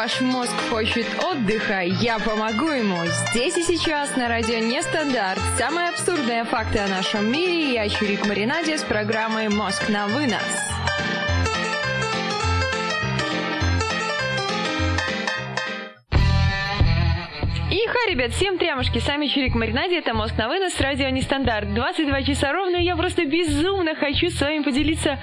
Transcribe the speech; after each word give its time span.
Ваш 0.00 0.22
мозг 0.22 0.54
хочет 0.70 1.06
отдыха, 1.22 1.82
я 1.82 2.18
помогу 2.18 2.70
ему. 2.70 3.04
Здесь 3.04 3.58
и 3.58 3.62
сейчас 3.62 4.16
на 4.16 4.28
радио 4.28 4.56
Нестандарт. 4.56 5.38
Самые 5.58 5.90
абсурдные 5.90 6.44
факты 6.44 6.78
о 6.78 6.88
нашем 6.88 7.30
мире. 7.30 7.74
Я 7.74 7.86
Чурик 7.86 8.24
Маринаде 8.24 8.78
с 8.78 8.82
программой 8.82 9.50
«Мозг 9.50 9.90
на 9.90 10.06
вынос». 10.06 10.79
Ха, 17.90 18.08
ребят, 18.08 18.30
всем 18.30 18.56
трямушки, 18.56 19.00
сами 19.00 19.26
Чурик 19.26 19.56
Маринаде, 19.56 19.98
это 19.98 20.14
Мозг 20.14 20.38
на 20.38 20.46
вынос, 20.46 20.80
радио 20.80 21.08
Нестандарт. 21.08 21.74
22 21.74 22.22
часа 22.22 22.52
ровно, 22.52 22.76
и 22.76 22.84
я 22.84 22.94
просто 22.94 23.24
безумно 23.24 23.96
хочу 23.96 24.30
с 24.30 24.40
вами 24.40 24.62
поделиться 24.62 25.18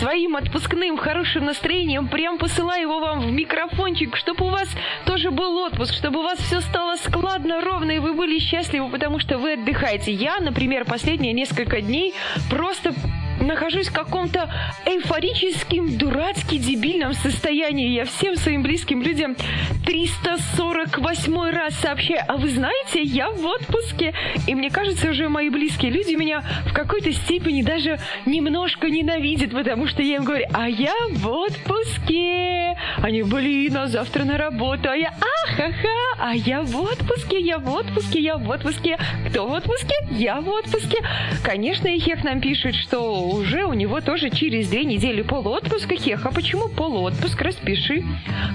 своим 0.00 0.34
отпускным 0.34 0.96
хорошим 0.96 1.44
настроением. 1.44 2.08
Прям 2.08 2.38
посылаю 2.38 2.82
его 2.82 2.98
вам 2.98 3.20
в 3.20 3.30
микрофончик, 3.30 4.16
чтобы 4.16 4.46
у 4.46 4.48
вас 4.48 4.68
тоже 5.06 5.30
был 5.30 5.58
отпуск, 5.58 5.94
чтобы 5.94 6.18
у 6.18 6.22
вас 6.24 6.40
все 6.40 6.60
стало 6.60 6.96
складно, 6.96 7.60
ровно, 7.60 7.92
и 7.92 8.00
вы 8.00 8.14
были 8.14 8.40
счастливы, 8.40 8.90
потому 8.90 9.20
что 9.20 9.38
вы 9.38 9.52
отдыхаете. 9.52 10.10
Я, 10.10 10.40
например, 10.40 10.86
последние 10.86 11.32
несколько 11.32 11.80
дней 11.80 12.14
просто 12.50 12.94
нахожусь 13.40 13.88
в 13.88 13.92
каком-то 13.92 14.50
эйфорическим, 14.84 15.96
дурацки 15.96 16.58
дебильном 16.58 17.14
состоянии. 17.14 17.94
Я 17.94 18.04
всем 18.04 18.36
своим 18.36 18.62
близким 18.62 19.02
людям 19.02 19.36
348 19.84 21.50
раз 21.50 21.74
сообщаю, 21.74 22.22
а 22.28 22.36
вы 22.36 22.48
знаете, 22.50 23.02
я 23.02 23.30
в 23.30 23.44
отпуске. 23.44 24.14
И 24.46 24.54
мне 24.54 24.70
кажется, 24.70 25.10
уже 25.10 25.28
мои 25.28 25.48
близкие 25.48 25.90
люди 25.90 26.14
меня 26.14 26.42
в 26.66 26.72
какой-то 26.72 27.12
степени 27.12 27.62
даже 27.62 27.98
немножко 28.26 28.88
ненавидят, 28.88 29.52
потому 29.52 29.86
что 29.86 30.02
я 30.02 30.16
им 30.16 30.24
говорю, 30.24 30.46
а 30.52 30.68
я 30.68 30.94
в 31.12 31.28
отпуске. 31.28 32.76
Они, 33.02 33.22
блин, 33.22 33.76
а 33.76 33.86
завтра 33.86 34.24
на 34.24 34.38
работу, 34.38 34.88
а 34.90 34.96
я, 34.96 35.12
ахаха, 35.46 35.88
а 36.18 36.34
я 36.34 36.62
в 36.62 36.76
отпуске, 36.76 37.40
я 37.40 37.58
в 37.58 37.70
отпуске, 37.72 38.20
я 38.20 38.36
в 38.36 38.48
отпуске. 38.48 38.98
Кто 39.28 39.46
в 39.46 39.52
отпуске? 39.52 39.94
Я 40.10 40.40
в 40.40 40.48
отпуске. 40.48 40.98
Конечно, 41.44 41.88
Ихех 41.88 42.24
нам 42.24 42.40
пишет, 42.40 42.74
что 42.74 43.27
уже 43.30 43.64
у 43.64 43.72
него 43.72 44.00
тоже 44.00 44.30
через 44.30 44.68
две 44.68 44.84
недели 44.84 45.22
полуотпуска. 45.22 45.96
Хех, 45.96 46.26
а 46.26 46.30
почему 46.30 46.68
полуотпуск? 46.68 47.40
Распиши. 47.40 48.04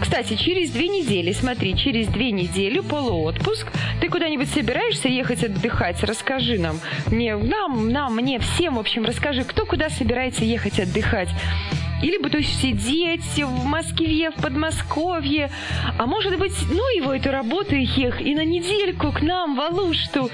Кстати, 0.02 0.36
через 0.36 0.72
две 0.72 0.88
недели, 0.88 1.32
смотри, 1.32 1.76
через 1.76 2.08
две 2.08 2.32
недели 2.32 2.80
полуотпуск. 2.80 3.68
Ты 4.02 4.10
куда-нибудь 4.10 4.50
собираешься 4.50 5.08
ехать 5.08 5.44
отдыхать? 5.44 6.04
Расскажи 6.04 6.60
нам. 6.60 6.80
Мне, 7.08 7.36
нам, 7.36 7.90
нам, 7.90 8.16
мне, 8.16 8.40
всем, 8.40 8.76
в 8.76 8.80
общем, 8.80 9.04
расскажи, 9.06 9.44
кто 9.44 9.66
куда 9.66 9.90
собирается 9.90 10.46
ехать 10.46 10.80
отдыхать. 10.80 11.30
Или 12.04 12.18
бы, 12.18 12.30
то 12.30 12.38
есть, 12.38 12.62
сидеть 12.62 13.24
в 13.38 13.66
Москве, 13.66 14.30
в 14.32 14.42
Подмосковье. 14.42 15.50
А 15.98 16.06
может 16.06 16.38
быть, 16.38 16.54
ну 16.70 16.84
его 16.98 17.14
эту 17.14 17.32
работу 17.32 17.76
их, 17.76 18.22
и 18.22 18.36
на 18.36 18.44
недельку 18.44 19.12
к 19.12 19.22
нам, 19.22 19.56
в 19.56 19.62
Алушту. 19.62 20.30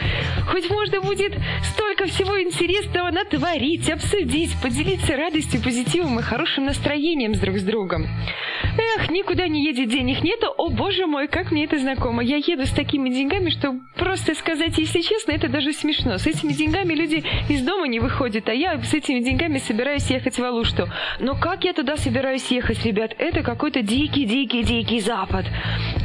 Хоть 0.51 0.69
можно 0.69 0.99
будет 1.01 1.33
столько 1.63 2.05
всего 2.07 2.41
интересного 2.41 3.11
натворить, 3.11 3.89
обсудить, 3.89 4.51
поделиться 4.61 5.15
радостью, 5.15 5.61
позитивом 5.61 6.19
и 6.19 6.23
хорошим 6.23 6.65
настроением 6.65 7.35
с 7.35 7.39
друг 7.39 7.57
с 7.57 7.63
другом. 7.63 8.07
Эх, 8.97 9.09
никуда 9.09 9.47
не 9.47 9.65
едет, 9.65 9.89
денег 9.89 10.23
нету. 10.23 10.53
О, 10.57 10.69
боже 10.69 11.05
мой, 11.05 11.27
как 11.27 11.51
мне 11.51 11.65
это 11.65 11.77
знакомо. 11.77 12.23
Я 12.23 12.37
еду 12.37 12.65
с 12.65 12.71
такими 12.71 13.09
деньгами, 13.09 13.49
что 13.49 13.75
просто 13.95 14.35
сказать, 14.35 14.77
если 14.77 15.01
честно, 15.01 15.31
это 15.31 15.49
даже 15.49 15.73
смешно. 15.73 16.17
С 16.17 16.27
этими 16.27 16.53
деньгами 16.53 16.93
люди 16.93 17.23
из 17.49 17.61
дома 17.61 17.87
не 17.87 17.99
выходят, 17.99 18.47
а 18.47 18.53
я 18.53 18.81
с 18.81 18.93
этими 18.93 19.19
деньгами 19.19 19.57
собираюсь 19.57 20.09
ехать 20.09 20.39
в 20.39 20.43
Алушту. 20.43 20.87
Но 21.19 21.35
как 21.35 21.58
как 21.59 21.65
я 21.65 21.73
туда 21.73 21.97
собираюсь 21.97 22.49
ехать, 22.51 22.85
ребят? 22.85 23.11
Это 23.17 23.43
какой-то 23.43 23.81
дикий-дикий-дикий 23.81 25.01
запад. 25.01 25.45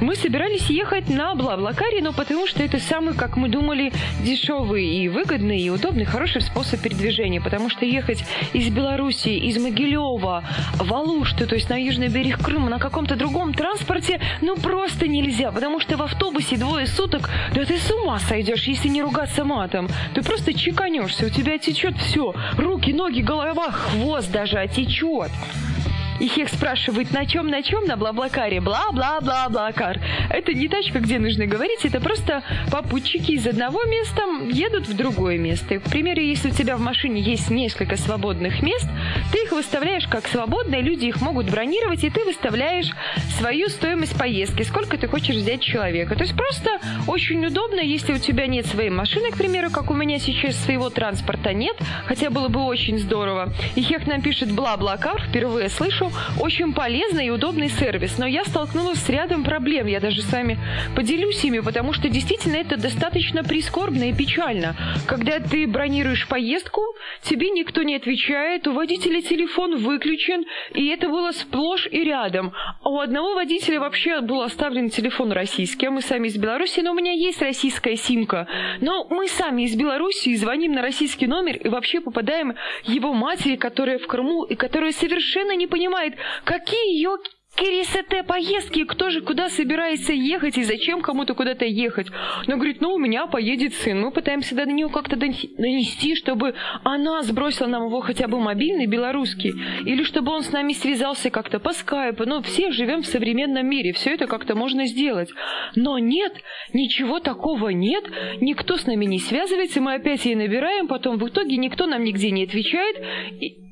Мы 0.01 0.17
собирались 0.17 0.69
ехать 0.69 1.09
на 1.09 1.37
Блаблакаре, 1.37 2.03
но 2.03 2.13
потому 2.13 2.49
что 2.49 2.61
это 2.65 2.81
самый, 2.81 3.15
как 3.15 3.37
мы 3.37 3.49
думали, 3.49 3.93
дешевый 4.25 4.85
и 4.85 5.09
выгодный, 5.09 5.61
и 5.61 5.71
удобный, 5.71 6.07
хороший 6.07 6.41
способ 6.41 6.81
передвижения. 6.81 7.41
Потому 7.41 7.71
что 7.71 7.85
ехать 7.85 8.25
из 8.53 8.69
Беларуси, 8.71 9.29
из 9.29 9.57
Могилева 9.59 10.43
в 10.75 10.93
Алушту, 10.93 11.47
то 11.47 11.55
есть 11.55 11.71
на 11.71 11.81
южный 11.81 12.09
берег 12.09 12.43
Крыма, 12.43 12.69
на 12.69 12.81
каком-то 12.81 13.15
другом 13.15 13.55
транспорте, 13.55 14.21
ну 14.41 14.57
просто 14.57 15.07
нельзя. 15.07 15.53
Потому 15.53 15.79
что 15.79 15.97
в 15.97 16.03
автобусе 16.03 16.57
двое 16.57 16.89
суток, 16.89 17.31
да 17.55 17.65
ты 17.65 17.79
с 17.79 17.89
ума 17.93 18.19
сойдешь, 18.19 18.65
если 18.65 18.89
не 18.89 19.03
ругаться 19.03 19.45
матом. 19.45 19.87
Ты 20.15 20.23
просто 20.23 20.53
чеканешься, 20.53 21.27
у 21.27 21.31
тебя 21.31 21.59
течет 21.59 21.97
все. 21.99 22.35
Руки, 22.59 22.93
ноги, 22.93 23.21
голова, 23.21 23.71
хвост 23.71 24.33
даже 24.33 24.59
отечет. 24.59 25.31
Bye. 25.41 25.74
И 26.21 26.29
Хех 26.29 26.49
спрашивает, 26.49 27.13
на 27.13 27.27
чем, 27.27 27.49
на 27.49 27.63
чем, 27.63 27.87
на 27.87 27.97
Блаблакаре, 27.97 28.61
бла-бла-бла-блакар. 28.61 30.01
Это 30.31 30.53
не 30.53 30.69
тачка, 30.69 31.01
где 31.01 31.19
нужно 31.19 31.47
говорить, 31.47 31.85
это 31.85 32.01
просто 32.01 32.43
попутчики 32.71 33.33
из 33.33 33.47
одного 33.47 33.83
места 33.85 34.23
едут 34.51 34.87
в 34.87 34.97
другое 34.97 35.39
место. 35.39 35.81
к 35.81 35.91
примеру, 35.91 36.21
если 36.21 36.51
у 36.51 36.53
тебя 36.53 36.77
в 36.77 36.81
машине 36.81 37.21
есть 37.21 37.51
несколько 37.51 37.97
свободных 37.97 38.63
мест, 38.63 38.87
ты 39.33 39.39
их 39.39 39.53
выставляешь 39.53 40.07
как 40.07 40.29
свободные, 40.29 40.83
люди 40.83 41.07
их 41.07 41.21
могут 41.21 41.51
бронировать, 41.51 42.05
и 42.05 42.11
ты 42.11 42.25
выставляешь 42.25 42.91
свою 43.39 43.69
стоимость 43.69 44.17
поездки, 44.17 44.63
сколько 44.63 44.97
ты 44.97 45.09
хочешь 45.09 45.37
взять 45.37 45.63
человека. 45.63 46.15
То 46.15 46.23
есть 46.23 46.37
просто 46.37 46.79
очень 47.07 47.45
удобно, 47.45 47.81
если 47.81 48.13
у 48.13 48.19
тебя 48.19 48.47
нет 48.47 48.67
своей 48.67 48.91
машины, 48.91 49.31
к 49.31 49.37
примеру, 49.37 49.71
как 49.71 49.91
у 49.91 49.95
меня 49.95 50.19
сейчас 50.19 50.57
своего 50.57 50.91
транспорта 50.91 51.53
нет, 51.53 51.77
хотя 52.07 52.31
было 52.31 52.49
бы 52.49 52.63
очень 52.65 52.99
здорово. 52.99 53.53
И 53.75 53.83
Хех 53.83 54.07
нам 54.07 54.23
пишет 54.23 54.53
бла-блакар, 54.53 55.21
впервые 55.21 55.69
слышу, 55.69 56.04
хорошо, 56.05 56.43
очень 56.43 56.73
полезный 56.73 57.27
и 57.27 57.31
удобный 57.31 57.69
сервис, 57.69 58.19
но 58.19 58.27
я 58.27 58.45
столкнулась 58.45 58.99
с 58.99 59.09
рядом 59.09 59.45
проблем. 59.45 59.87
Я 59.87 60.01
даже 60.01 60.23
с 60.23 60.33
вами 60.33 60.59
поделюсь 60.97 61.43
ими, 61.45 61.61
потому 61.61 61.93
что 61.93 62.09
действительно 62.09 62.57
это 62.57 62.77
достаточно 62.77 63.45
прискорбно 63.45 64.11
и 64.11 64.13
печально. 64.13 64.77
Когда 65.07 65.41
ты 65.41 65.67
бронируешь 65.67 66.27
поездку, 66.29 66.83
тебе 67.23 67.51
никто 67.51 67.83
не 67.83 67.97
отвечает, 67.97 68.67
у 68.67 68.73
водителя 68.73 69.21
телефон 69.23 69.77
выключен, 69.77 70.45
и 70.73 70.87
это 70.89 71.09
было 71.09 71.33
сплошь 71.33 71.89
и 71.91 72.05
рядом. 72.05 72.53
А 72.83 72.89
у 72.89 73.01
одного 73.01 73.35
водителя 73.35 73.81
вообще 73.81 74.21
был 74.21 74.43
оставлен 74.43 74.91
телефон 74.91 75.33
российский, 75.33 75.87
а 75.87 75.91
мы 75.91 76.03
сами 76.03 76.29
из 76.29 76.37
Беларуси, 76.37 76.81
но 76.81 76.93
у 76.93 76.95
меня 76.95 77.13
есть 77.13 77.41
российская 77.43 77.97
симка. 77.97 78.47
Но 78.81 79.07
мы 79.11 79.29
сами 79.29 79.63
из 79.63 79.75
Беларуси 79.77 80.35
звоним 80.35 80.73
на 80.73 80.83
российский 80.83 81.27
номер 81.27 81.57
и 81.57 81.69
вообще 81.69 82.01
попадаем 82.01 82.55
его 82.85 83.13
матери, 83.13 83.57
которая 83.57 83.99
в 83.99 84.07
Крыму 84.07 84.45
и 84.45 84.55
которая 84.55 84.93
совершенно 84.93 85.57
не 85.57 85.67
понимает, 85.67 85.94
понимает, 85.95 86.15
какие 86.45 86.97
ее 86.97 87.19
Кирисете 87.57 88.25
поездки, 88.25 88.83
кто 88.83 89.11
же 89.11 89.21
куда 89.21 89.49
собирается 89.49 90.13
ехать 90.13 90.59
и 90.59 90.65
зачем 90.65 91.03
кому-то 91.03 91.35
куда-то 91.35 91.65
ехать. 91.65 92.09
Она 92.49 92.57
говорит, 92.57 92.81
ну 92.81 92.95
у 92.95 92.99
меня 92.99 93.29
поедет 93.29 93.75
сын. 93.75 94.01
Мы 94.01 94.11
пытаемся 94.11 94.57
до 94.57 94.67
нее 94.67 94.89
как-то 94.89 95.15
донести, 95.15 96.17
чтобы 96.17 96.57
она 96.83 97.23
сбросила 97.23 97.69
нам 97.69 97.87
его 97.87 98.01
хотя 98.01 98.27
бы 98.27 98.41
мобильный 98.41 98.87
белорусский. 98.87 99.53
Или 99.87 100.03
чтобы 100.03 100.33
он 100.33 100.43
с 100.43 100.51
нами 100.51 100.73
связался 100.73 101.31
как-то 101.31 101.61
по 101.61 101.73
скайпу. 101.73 102.25
Ну 102.27 102.43
все 102.43 102.73
живем 102.73 103.03
в 103.03 103.07
современном 103.07 103.69
мире, 103.69 103.93
все 103.93 104.15
это 104.15 104.27
как-то 104.27 104.57
можно 104.57 104.87
сделать. 104.87 105.31
Но 105.77 106.01
нет, 106.01 106.35
ничего 106.73 107.21
такого 107.21 107.69
нет. 107.69 108.05
Никто 108.41 108.77
с 108.77 108.87
нами 108.87 109.05
не 109.05 109.21
связывается, 109.21 109.81
мы 109.81 109.95
опять 109.95 110.25
ей 110.25 110.35
набираем, 110.35 110.89
потом 110.89 111.19
в 111.19 111.29
итоге 111.29 111.57
никто 111.57 111.87
нам 111.87 112.03
нигде 112.03 112.33
не 112.33 112.43
отвечает. 112.43 112.97
И 113.41 113.64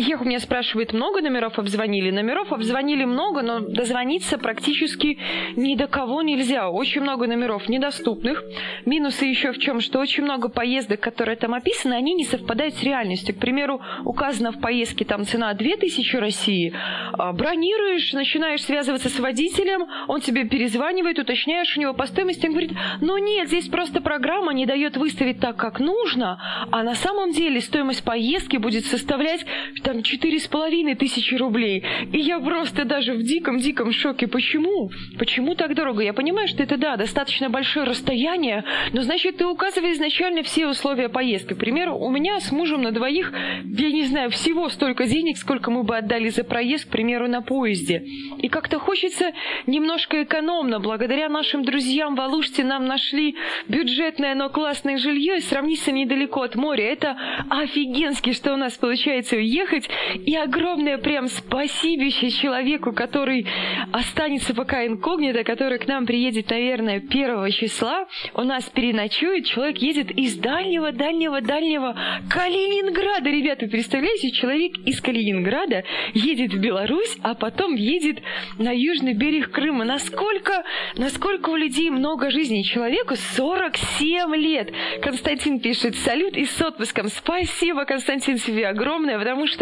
их 0.00 0.20
у 0.20 0.24
меня 0.24 0.40
спрашивает, 0.40 0.92
много 0.92 1.20
номеров 1.20 1.58
обзвонили? 1.58 2.10
Номеров 2.10 2.52
обзвонили 2.52 3.04
много, 3.04 3.42
но 3.42 3.60
дозвониться 3.60 4.38
практически 4.38 5.18
ни 5.56 5.74
до 5.74 5.86
кого 5.86 6.22
нельзя. 6.22 6.68
Очень 6.70 7.02
много 7.02 7.26
номеров 7.26 7.68
недоступных. 7.68 8.42
Минусы 8.86 9.26
еще 9.26 9.52
в 9.52 9.58
чем, 9.58 9.80
что 9.80 9.98
очень 9.98 10.24
много 10.24 10.48
поездок, 10.48 11.00
которые 11.00 11.36
там 11.36 11.54
описаны, 11.54 11.94
они 11.94 12.14
не 12.14 12.24
совпадают 12.24 12.74
с 12.74 12.82
реальностью. 12.82 13.34
К 13.34 13.38
примеру, 13.38 13.80
указано 14.04 14.52
в 14.52 14.60
поездке 14.60 15.04
там 15.04 15.24
цена 15.24 15.52
2000 15.54 16.16
России. 16.16 16.72
А, 17.12 17.32
бронируешь, 17.32 18.12
начинаешь 18.12 18.62
связываться 18.62 19.08
с 19.08 19.18
водителем, 19.18 19.86
он 20.08 20.20
тебе 20.20 20.44
перезванивает, 20.44 21.18
уточняешь 21.18 21.76
у 21.76 21.80
него 21.80 21.94
по 21.94 22.06
стоимости, 22.06 22.46
он 22.46 22.52
говорит, 22.52 22.72
ну 23.00 23.18
нет, 23.18 23.48
здесь 23.48 23.68
просто 23.68 24.00
программа 24.00 24.52
не 24.52 24.66
дает 24.66 24.96
выставить 24.96 25.40
так, 25.40 25.56
как 25.56 25.80
нужно, 25.80 26.40
а 26.70 26.82
на 26.82 26.94
самом 26.94 27.32
деле 27.32 27.60
стоимость 27.60 28.04
поездки 28.04 28.56
будет 28.56 28.84
составлять 28.84 29.44
там 29.92 30.02
четыре 30.02 30.38
с 30.38 30.46
половиной 30.46 30.94
тысячи 30.94 31.34
рублей. 31.34 31.84
И 32.12 32.18
я 32.18 32.38
просто 32.38 32.84
даже 32.84 33.14
в 33.14 33.22
диком-диком 33.22 33.90
шоке. 33.92 34.28
Почему? 34.28 34.90
Почему 35.18 35.56
так 35.56 35.74
дорого? 35.74 36.02
Я 36.02 36.12
понимаю, 36.12 36.46
что 36.46 36.62
это, 36.62 36.76
да, 36.76 36.96
достаточно 36.96 37.50
большое 37.50 37.86
расстояние, 37.86 38.64
но, 38.92 39.02
значит, 39.02 39.38
ты 39.38 39.46
указываешь 39.46 39.96
изначально 39.96 40.44
все 40.44 40.68
условия 40.68 41.08
поездки. 41.08 41.54
К 41.54 41.58
примеру, 41.58 41.96
у 41.96 42.08
меня 42.10 42.38
с 42.38 42.52
мужем 42.52 42.82
на 42.82 42.92
двоих, 42.92 43.32
я 43.64 43.90
не 43.90 44.04
знаю, 44.04 44.30
всего 44.30 44.68
столько 44.68 45.06
денег, 45.06 45.36
сколько 45.36 45.72
мы 45.72 45.82
бы 45.82 45.96
отдали 45.96 46.28
за 46.28 46.44
проезд, 46.44 46.88
к 46.88 46.92
примеру, 46.92 47.26
на 47.26 47.42
поезде. 47.42 48.04
И 48.38 48.48
как-то 48.48 48.78
хочется 48.78 49.32
немножко 49.66 50.22
экономно. 50.22 50.78
Благодаря 50.78 51.28
нашим 51.28 51.64
друзьям 51.64 52.14
в 52.14 52.20
Алуште 52.20 52.62
нам 52.62 52.86
нашли 52.86 53.34
бюджетное, 53.66 54.36
но 54.36 54.50
классное 54.50 54.98
жилье 54.98 55.38
и 55.38 55.40
сравнительно 55.40 55.96
недалеко 55.96 56.42
от 56.42 56.54
моря. 56.54 56.84
Это 56.84 57.16
офигенски, 57.48 58.32
что 58.32 58.54
у 58.54 58.56
нас 58.56 58.76
получается 58.76 59.36
уехать 59.36 59.79
быть. 59.80 60.26
И 60.26 60.36
огромное 60.36 60.98
прям 60.98 61.28
спасибище 61.28 62.30
человеку, 62.30 62.92
который 62.92 63.46
останется 63.92 64.54
пока 64.54 64.86
инкогнито, 64.86 65.44
который 65.44 65.78
к 65.78 65.86
нам 65.86 66.06
приедет, 66.06 66.50
наверное, 66.50 67.00
первого 67.00 67.50
числа. 67.50 68.06
У 68.34 68.42
нас 68.42 68.64
переночует. 68.64 69.46
Человек 69.46 69.78
едет 69.78 70.10
из 70.10 70.36
дальнего, 70.36 70.92
дальнего, 70.92 71.40
дальнего 71.40 71.96
Калининграда. 72.28 73.30
Ребята, 73.30 73.66
представляете, 73.66 74.30
человек 74.30 74.78
из 74.86 75.00
Калининграда 75.00 75.84
едет 76.14 76.52
в 76.52 76.60
Беларусь, 76.60 77.16
а 77.22 77.34
потом 77.34 77.74
едет 77.74 78.18
на 78.58 78.70
южный 78.72 79.14
берег 79.14 79.50
Крыма. 79.50 79.84
Насколько, 79.84 80.64
насколько 80.96 81.50
у 81.50 81.56
людей 81.56 81.90
много 81.90 82.30
жизни. 82.30 82.62
Человеку 82.62 83.14
47 83.16 84.34
лет. 84.36 84.72
Константин 85.02 85.60
пишет, 85.60 85.96
салют 85.96 86.36
и 86.36 86.44
с 86.44 86.60
отпуском. 86.60 87.08
Спасибо, 87.08 87.84
Константин, 87.84 88.38
себе 88.38 88.68
огромное, 88.68 89.18
потому 89.18 89.46
что 89.46 89.59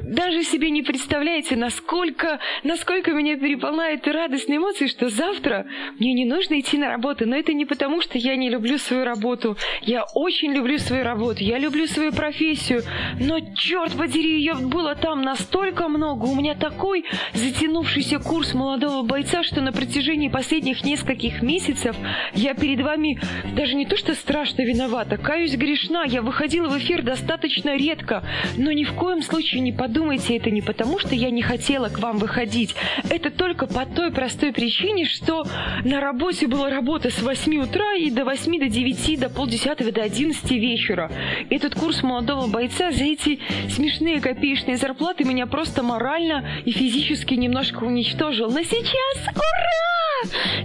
даже 0.00 0.42
себе 0.42 0.70
не 0.70 0.82
представляете, 0.82 1.56
насколько, 1.56 2.38
насколько 2.64 3.12
меня 3.12 3.36
переполняют 3.36 4.06
радостные 4.06 4.58
эмоции, 4.58 4.86
что 4.86 5.08
завтра 5.08 5.66
мне 5.98 6.12
не 6.12 6.24
нужно 6.24 6.60
идти 6.60 6.78
на 6.78 6.88
работу. 6.88 7.26
Но 7.26 7.36
это 7.36 7.52
не 7.52 7.64
потому, 7.64 8.00
что 8.00 8.18
я 8.18 8.36
не 8.36 8.50
люблю 8.50 8.78
свою 8.78 9.04
работу. 9.04 9.56
Я 9.82 10.04
очень 10.14 10.52
люблю 10.52 10.78
свою 10.78 11.04
работу, 11.04 11.42
я 11.42 11.58
люблю 11.58 11.86
свою 11.86 12.12
профессию. 12.12 12.82
Но, 13.20 13.38
черт 13.54 13.92
подери, 13.92 14.38
ее 14.38 14.54
было 14.54 14.94
там 14.94 15.22
настолько 15.22 15.88
много. 15.88 16.24
У 16.26 16.34
меня 16.34 16.54
такой 16.54 17.04
затянувшийся 17.34 18.18
курс 18.18 18.54
молодого 18.54 19.02
бойца, 19.02 19.42
что 19.42 19.60
на 19.60 19.72
протяжении 19.72 20.28
последних 20.28 20.84
нескольких 20.84 21.42
месяцев 21.42 21.96
я 22.34 22.54
перед 22.54 22.80
вами 22.80 23.18
даже 23.54 23.74
не 23.74 23.86
то 23.86 23.96
что 23.96 24.14
страшно 24.14 24.62
виновата, 24.62 25.16
каюсь 25.16 25.56
грешна. 25.56 26.04
Я 26.06 26.22
выходила 26.22 26.68
в 26.68 26.78
эфир 26.78 27.02
достаточно 27.02 27.76
редко, 27.76 28.22
но 28.56 28.72
ни 28.72 28.84
в 28.84 28.92
коем 28.94 29.22
случае 29.22 29.37
не 29.60 29.72
подумайте 29.72 30.36
это 30.36 30.50
не 30.50 30.62
потому, 30.62 30.98
что 30.98 31.14
я 31.14 31.30
не 31.30 31.42
хотела 31.42 31.88
к 31.88 31.98
вам 31.98 32.18
выходить. 32.18 32.74
Это 33.10 33.30
только 33.30 33.66
по 33.66 33.86
той 33.86 34.10
простой 34.10 34.52
причине, 34.52 35.04
что 35.04 35.46
на 35.84 36.00
работе 36.00 36.46
была 36.46 36.70
работа 36.70 37.10
с 37.10 37.22
8 37.22 37.58
утра 37.62 37.94
и 37.94 38.10
до 38.10 38.24
8 38.24 38.58
до 38.58 38.68
9, 38.68 39.20
до 39.20 39.28
полдесятого, 39.28 39.92
до 39.92 40.02
11 40.02 40.50
вечера. 40.52 41.10
Этот 41.50 41.74
курс 41.74 42.02
молодого 42.02 42.46
бойца 42.46 42.92
за 42.92 43.04
эти 43.04 43.40
смешные 43.68 44.20
копеечные 44.20 44.76
зарплаты 44.76 45.24
меня 45.24 45.46
просто 45.46 45.82
морально 45.82 46.44
и 46.64 46.70
физически 46.70 47.34
немножко 47.34 47.84
уничтожил. 47.84 48.50
Но 48.50 48.62
сейчас, 48.62 49.28
ура! 49.34 49.78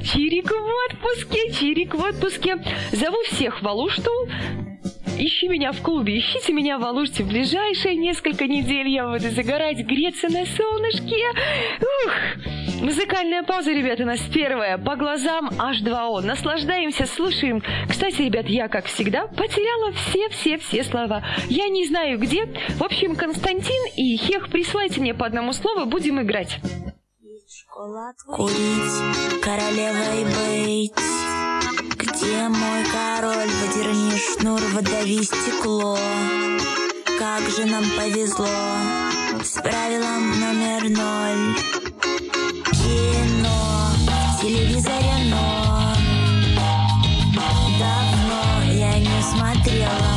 Чирик 0.03 0.49
в 0.49 0.91
отпуске, 0.91 1.51
Чирик 1.53 1.93
в 1.93 2.03
отпуске. 2.03 2.57
Зову 2.91 3.17
всех 3.29 3.61
в 3.61 3.67
Алушту. 3.67 4.11
Ищи 5.17 5.47
меня 5.47 5.71
в 5.71 5.81
клубе, 5.81 6.17
ищите 6.17 6.53
меня 6.53 6.79
в 6.79 6.83
Алуште. 6.83 7.23
В 7.23 7.27
ближайшие 7.27 7.95
несколько 7.95 8.47
недель 8.47 8.89
я 8.89 9.07
буду 9.07 9.29
загорать, 9.29 9.77
греться 9.77 10.27
на 10.27 10.45
солнышке. 10.45 11.23
Ух! 11.79 12.81
Музыкальная 12.81 13.43
пауза, 13.43 13.71
ребята, 13.71 14.03
у 14.03 14.05
нас 14.07 14.19
первая. 14.33 14.77
По 14.77 14.95
глазам 14.95 15.49
H2O. 15.49 16.21
Наслаждаемся, 16.21 17.05
слушаем. 17.05 17.61
Кстати, 17.87 18.23
ребят, 18.23 18.47
я, 18.47 18.67
как 18.67 18.85
всегда, 18.85 19.27
потеряла 19.27 19.93
все-все-все 19.93 20.83
слова. 20.83 21.23
Я 21.47 21.69
не 21.69 21.85
знаю 21.85 22.17
где. 22.17 22.45
В 22.77 22.83
общем, 22.83 23.15
Константин 23.15 23.81
и 23.95 24.17
Хех, 24.17 24.49
присылайте 24.49 24.99
мне 24.99 25.13
по 25.13 25.25
одному 25.25 25.53
слову, 25.53 25.85
будем 25.85 26.21
играть. 26.21 26.59
Курить, 28.27 29.41
королевой 29.41 30.25
быть. 30.25 31.32
Где 32.23 32.47
мой 32.47 32.85
король? 32.85 33.49
Выдерни 33.49 34.17
шнур, 34.17 34.61
выдави 34.73 35.23
стекло. 35.23 35.97
Как 37.19 37.41
же 37.49 37.65
нам 37.65 37.83
повезло 37.97 38.47
с 39.43 39.61
правилом 39.61 40.39
номер 40.39 40.83
ноль. 40.83 41.55
Кино 42.71 43.91
в 44.37 44.41
телевизоре, 44.41 45.15
но 45.29 45.93
давно 47.77 48.71
я 48.71 48.99
не 48.99 49.21
смотрела 49.21 50.12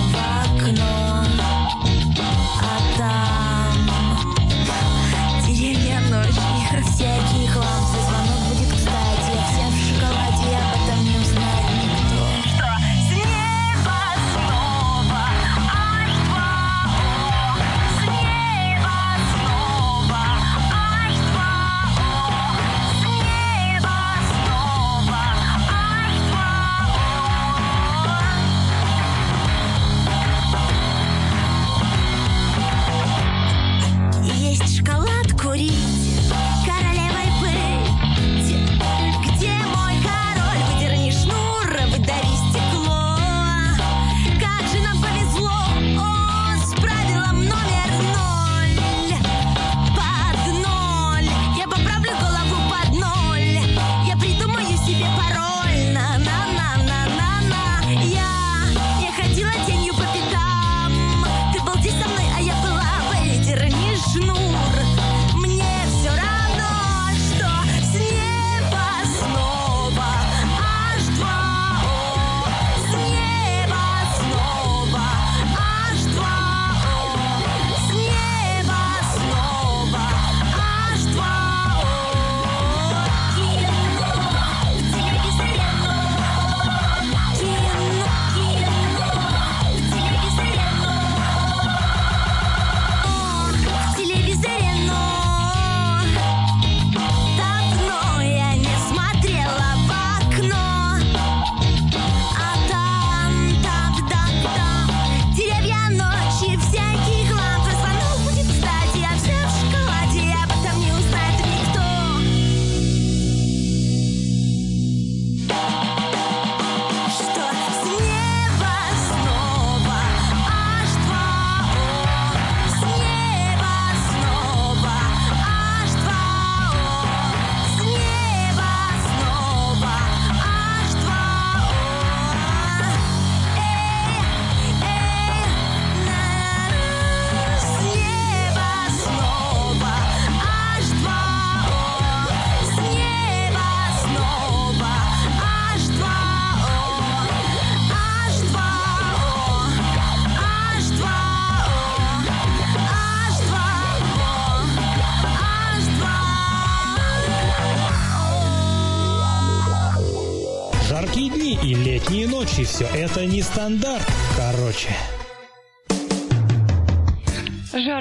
все 162.76 162.84
это 162.88 163.24
не 163.24 163.40
стандарт. 163.40 164.06
Короче. 164.36 164.94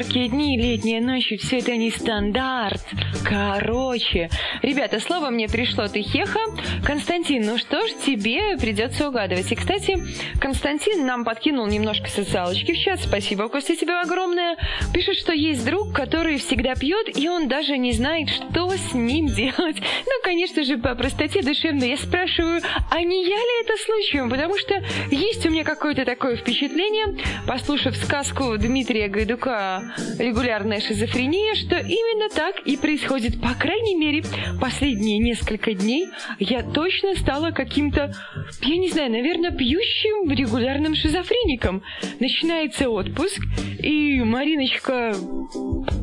Жаркие 0.06 0.30
дни, 0.30 0.58
летние 0.58 1.02
ночи, 1.02 1.38
все 1.38 1.60
это 1.60 1.76
не 1.76 1.90
стандарт. 1.90 2.82
Короче, 3.24 4.30
ребята, 4.62 5.00
слово 5.00 5.32
мне 5.32 5.48
пришло 5.48 5.86
от 5.86 5.96
Ихеха. 5.96 6.40
Константин, 6.86 7.44
ну 7.44 7.58
что 7.58 7.88
ж, 7.88 7.92
тебе 8.06 8.56
придется 8.58 9.10
угадывать. 9.10 9.52
И, 9.52 9.56
кстати, 9.56 9.98
Константин 10.40 11.06
нам 11.06 11.26
подкинул 11.26 11.66
немножко 11.66 12.08
социалочки 12.10 12.74
в 12.74 12.78
чат. 12.78 13.00
Спасибо, 13.00 13.48
Костя, 13.50 13.76
тебе 13.76 13.94
огромное. 14.00 14.58
Пишет, 14.94 15.16
что 15.16 15.34
есть 15.34 15.66
друг, 15.66 15.92
который 15.94 16.38
всегда 16.38 16.76
пьет, 16.76 17.18
и 17.18 17.28
он 17.28 17.48
даже 17.48 17.78
не 17.78 17.94
знает, 17.94 18.30
что 18.30 18.72
с 18.72 18.94
ним 18.94 19.28
делать. 19.28 19.78
Ну, 20.06 20.12
конечно 20.24 20.64
же, 20.64 20.78
по 20.78 20.94
простоте 20.94 21.42
душевной 21.42 21.90
я 21.90 21.98
спрашиваю, 21.98 22.62
а 22.92 23.02
не 23.02 23.24
я 23.24 23.36
ли 23.36 23.64
это 23.64 23.74
случаем? 23.84 24.30
Потому 24.30 24.58
что 24.58 24.76
есть 25.10 25.46
у 25.46 25.50
меня 25.50 25.64
какое-то 25.64 26.06
такое 26.06 26.36
впечатление, 26.38 27.18
послушав 27.48 27.96
сказку 27.96 28.56
Дмитрия 28.58 29.08
Гайдука 29.08 29.95
«Регулярная 30.20 30.80
шизофрения», 30.80 31.56
что 31.56 31.78
именно 31.78 32.30
так 32.30 32.60
и 32.66 32.78
происходит. 32.78 33.42
По 33.42 33.54
крайней 33.54 33.96
мере, 33.96 34.24
последние 34.60 35.20
несколько 35.20 35.74
дней 35.74 36.08
я 36.40 36.64
точно 36.64 37.16
стала 37.16 37.52
каким-то, 37.52 38.14
я 38.62 38.78
не 38.78 38.90
знаю, 38.90 39.12
наверное, 39.12 39.52
пьющим 39.52 40.30
регулярным 40.32 40.96
шизофреником. 40.96 41.84
Начинается 42.20 42.90
отпуск, 42.90 43.42
и 43.80 44.22
Мариночка 44.22 45.14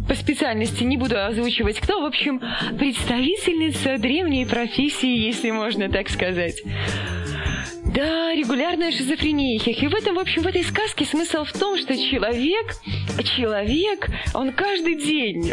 по 0.09 0.15
специальности 0.15 0.85
не 0.85 0.97
буду 0.97 1.23
озвучивать 1.25 1.81
кто, 1.81 2.01
в 2.01 2.05
общем, 2.05 2.41
представительница 2.79 3.99
древней 3.99 4.47
профессии, 4.47 5.27
если 5.27 5.51
можно 5.51 5.89
так 5.89 6.09
сказать. 6.09 6.63
Да, 7.95 8.35
регулярная 8.35 8.91
шизофрения. 8.91 9.59
И 9.59 9.87
в 9.87 9.95
этом, 9.95 10.15
в 10.15 10.19
общем, 10.19 10.43
в 10.43 10.47
этой 10.47 10.65
сказке 10.65 11.05
смысл 11.05 11.45
в 11.45 11.53
том, 11.53 11.77
что 11.77 11.95
человек, 11.95 12.75
человек, 13.37 14.09
он 14.35 14.53
каждый 14.53 14.95
день 14.95 15.53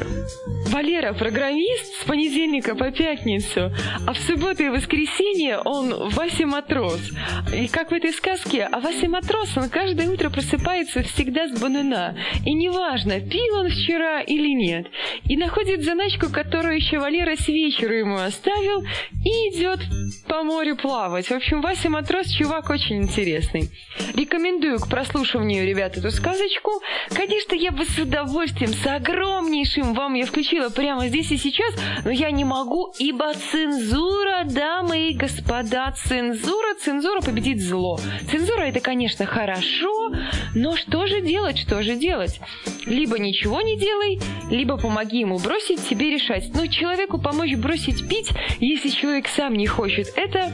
Валера 0.68 1.12
программист 1.14 2.02
с 2.02 2.06
понедельника 2.06 2.76
по 2.76 2.92
пятницу, 2.92 3.72
а 4.08 4.14
в 4.14 4.18
субботу 4.20 4.64
и 4.64 4.70
воскресенье 4.70 5.60
он 5.60 6.12
Вася 6.12 6.46
Матрос. 6.46 7.12
И 7.54 7.68
как 7.68 7.92
в 7.92 7.94
этой 7.94 8.14
сказке, 8.14 8.70
а 8.72 8.80
Вася 8.80 9.10
Матрос, 9.10 9.58
он 9.58 9.68
каждое 9.68 10.10
утро 10.10 10.30
просыпается 10.30 11.04
всегда 11.04 11.50
с 11.50 11.60
банана. 11.60 12.18
И 12.46 12.54
неважно, 12.54 13.20
пил 13.20 13.56
он 13.56 13.70
вчера 13.70 14.22
или 14.22 14.54
нет. 14.54 14.88
И 15.26 15.36
находит 15.36 15.84
заначку, 15.84 16.30
которую 16.32 16.78
еще 16.78 17.00
Валера 17.00 17.36
с 17.36 17.48
вечера 17.50 17.98
ему 17.98 18.18
оставил, 18.18 18.84
и 19.26 19.30
идет 19.50 19.80
по 20.28 20.44
морю 20.44 20.78
плавать. 20.78 21.28
В 21.28 21.34
общем, 21.34 21.62
Вася 21.62 21.90
Матрос 21.90 22.29
чувак 22.32 22.70
очень 22.70 23.04
интересный. 23.04 23.70
Рекомендую 24.16 24.80
к 24.80 24.88
прослушиванию, 24.88 25.66
ребят, 25.66 25.98
эту 25.98 26.12
сказочку. 26.12 26.72
Конечно, 27.10 27.56
я 27.56 27.72
бы 27.72 27.86
с 27.86 27.98
удовольствием, 27.98 28.74
с 28.74 28.86
огромнейшим 28.86 29.94
вам 29.94 30.14
я 30.14 30.26
включила 30.26 30.70
прямо 30.70 31.08
здесь 31.08 31.32
и 31.32 31.38
сейчас, 31.38 31.74
но 32.04 32.12
я 32.12 32.32
не 32.32 32.46
могу, 32.46 32.94
ибо 33.00 33.34
цензура, 33.34 34.44
дамы 34.46 35.10
и 35.10 35.14
господа, 35.14 35.92
цензура, 35.92 36.76
цензура 36.76 37.22
победит 37.22 37.62
зло. 37.62 38.00
Цензура 38.32 38.64
это, 38.64 38.80
конечно, 38.80 39.26
хорошо, 39.26 40.12
но 40.56 40.76
что 40.76 41.08
же 41.08 41.22
делать, 41.22 41.58
что 41.58 41.82
же 41.84 41.96
делать? 41.96 42.40
Либо 42.86 43.20
ничего 43.20 43.62
не 43.62 43.78
делай, 43.78 44.20
либо 44.50 44.78
помоги 44.78 45.20
ему 45.20 45.40
бросить, 45.40 45.88
тебе 45.88 46.12
решать. 46.12 46.50
Ну, 46.54 46.68
человеку 46.68 47.20
помочь 47.20 47.56
бросить 47.56 48.08
пить, 48.08 48.30
если 48.60 48.90
человек 48.90 49.28
сам 49.28 49.54
не 49.54 49.68
хочет, 49.68 50.08
это, 50.16 50.52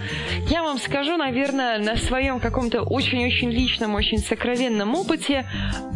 я 0.50 0.63
вам 0.63 0.77
скажу, 0.77 1.17
наверное, 1.17 1.64
на 1.79 1.98
своем 1.98 2.39
каком-то 2.39 2.81
очень-очень 2.81 3.51
личном, 3.51 3.95
очень 3.95 4.19
сокровенном 4.19 4.95
опыте, 4.95 5.45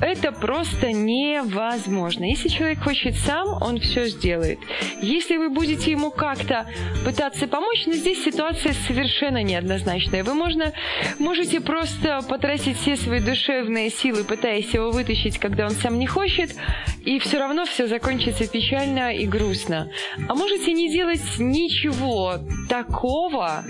это 0.02 0.32
просто 0.32 0.92
невозможно. 0.92 2.26
Если 2.26 2.50
человек 2.50 2.84
хочет 2.84 3.16
сам, 3.16 3.62
он 3.62 3.80
все 3.80 4.08
сделает. 4.08 4.60
Если 5.02 5.38
вы 5.38 5.50
будете 5.50 5.92
ему 5.92 6.12
как-то 6.12 6.68
пытаться 7.06 7.48
помочь, 7.48 7.86
но 7.86 7.94
здесь 7.94 8.24
ситуация 8.24 8.74
совершенно 8.88 9.44
неоднозначная. 9.44 10.24
Вы 10.24 10.34
можно, 10.34 10.74
можете 11.20 11.60
просто 11.62 12.22
потратить 12.28 12.78
все 12.78 12.96
свои 12.96 13.20
душевные 13.20 13.90
силы, 13.90 14.24
пытаясь 14.24 14.74
его 14.74 14.92
вытащить, 14.92 15.38
когда 15.40 15.66
он 15.66 15.72
сам 15.72 16.00
не 16.00 16.08
хочет, 16.08 16.56
и 17.06 17.20
все 17.20 17.40
равно 17.40 17.66
все 17.66 17.88
закончится 17.88 18.48
печально 18.48 19.14
и 19.14 19.26
грустно. 19.26 19.90
А 20.28 20.36
можете 20.36 20.74
не 20.74 20.92
делать 20.92 21.22
ничего 21.38 22.36
такого, 22.70 23.64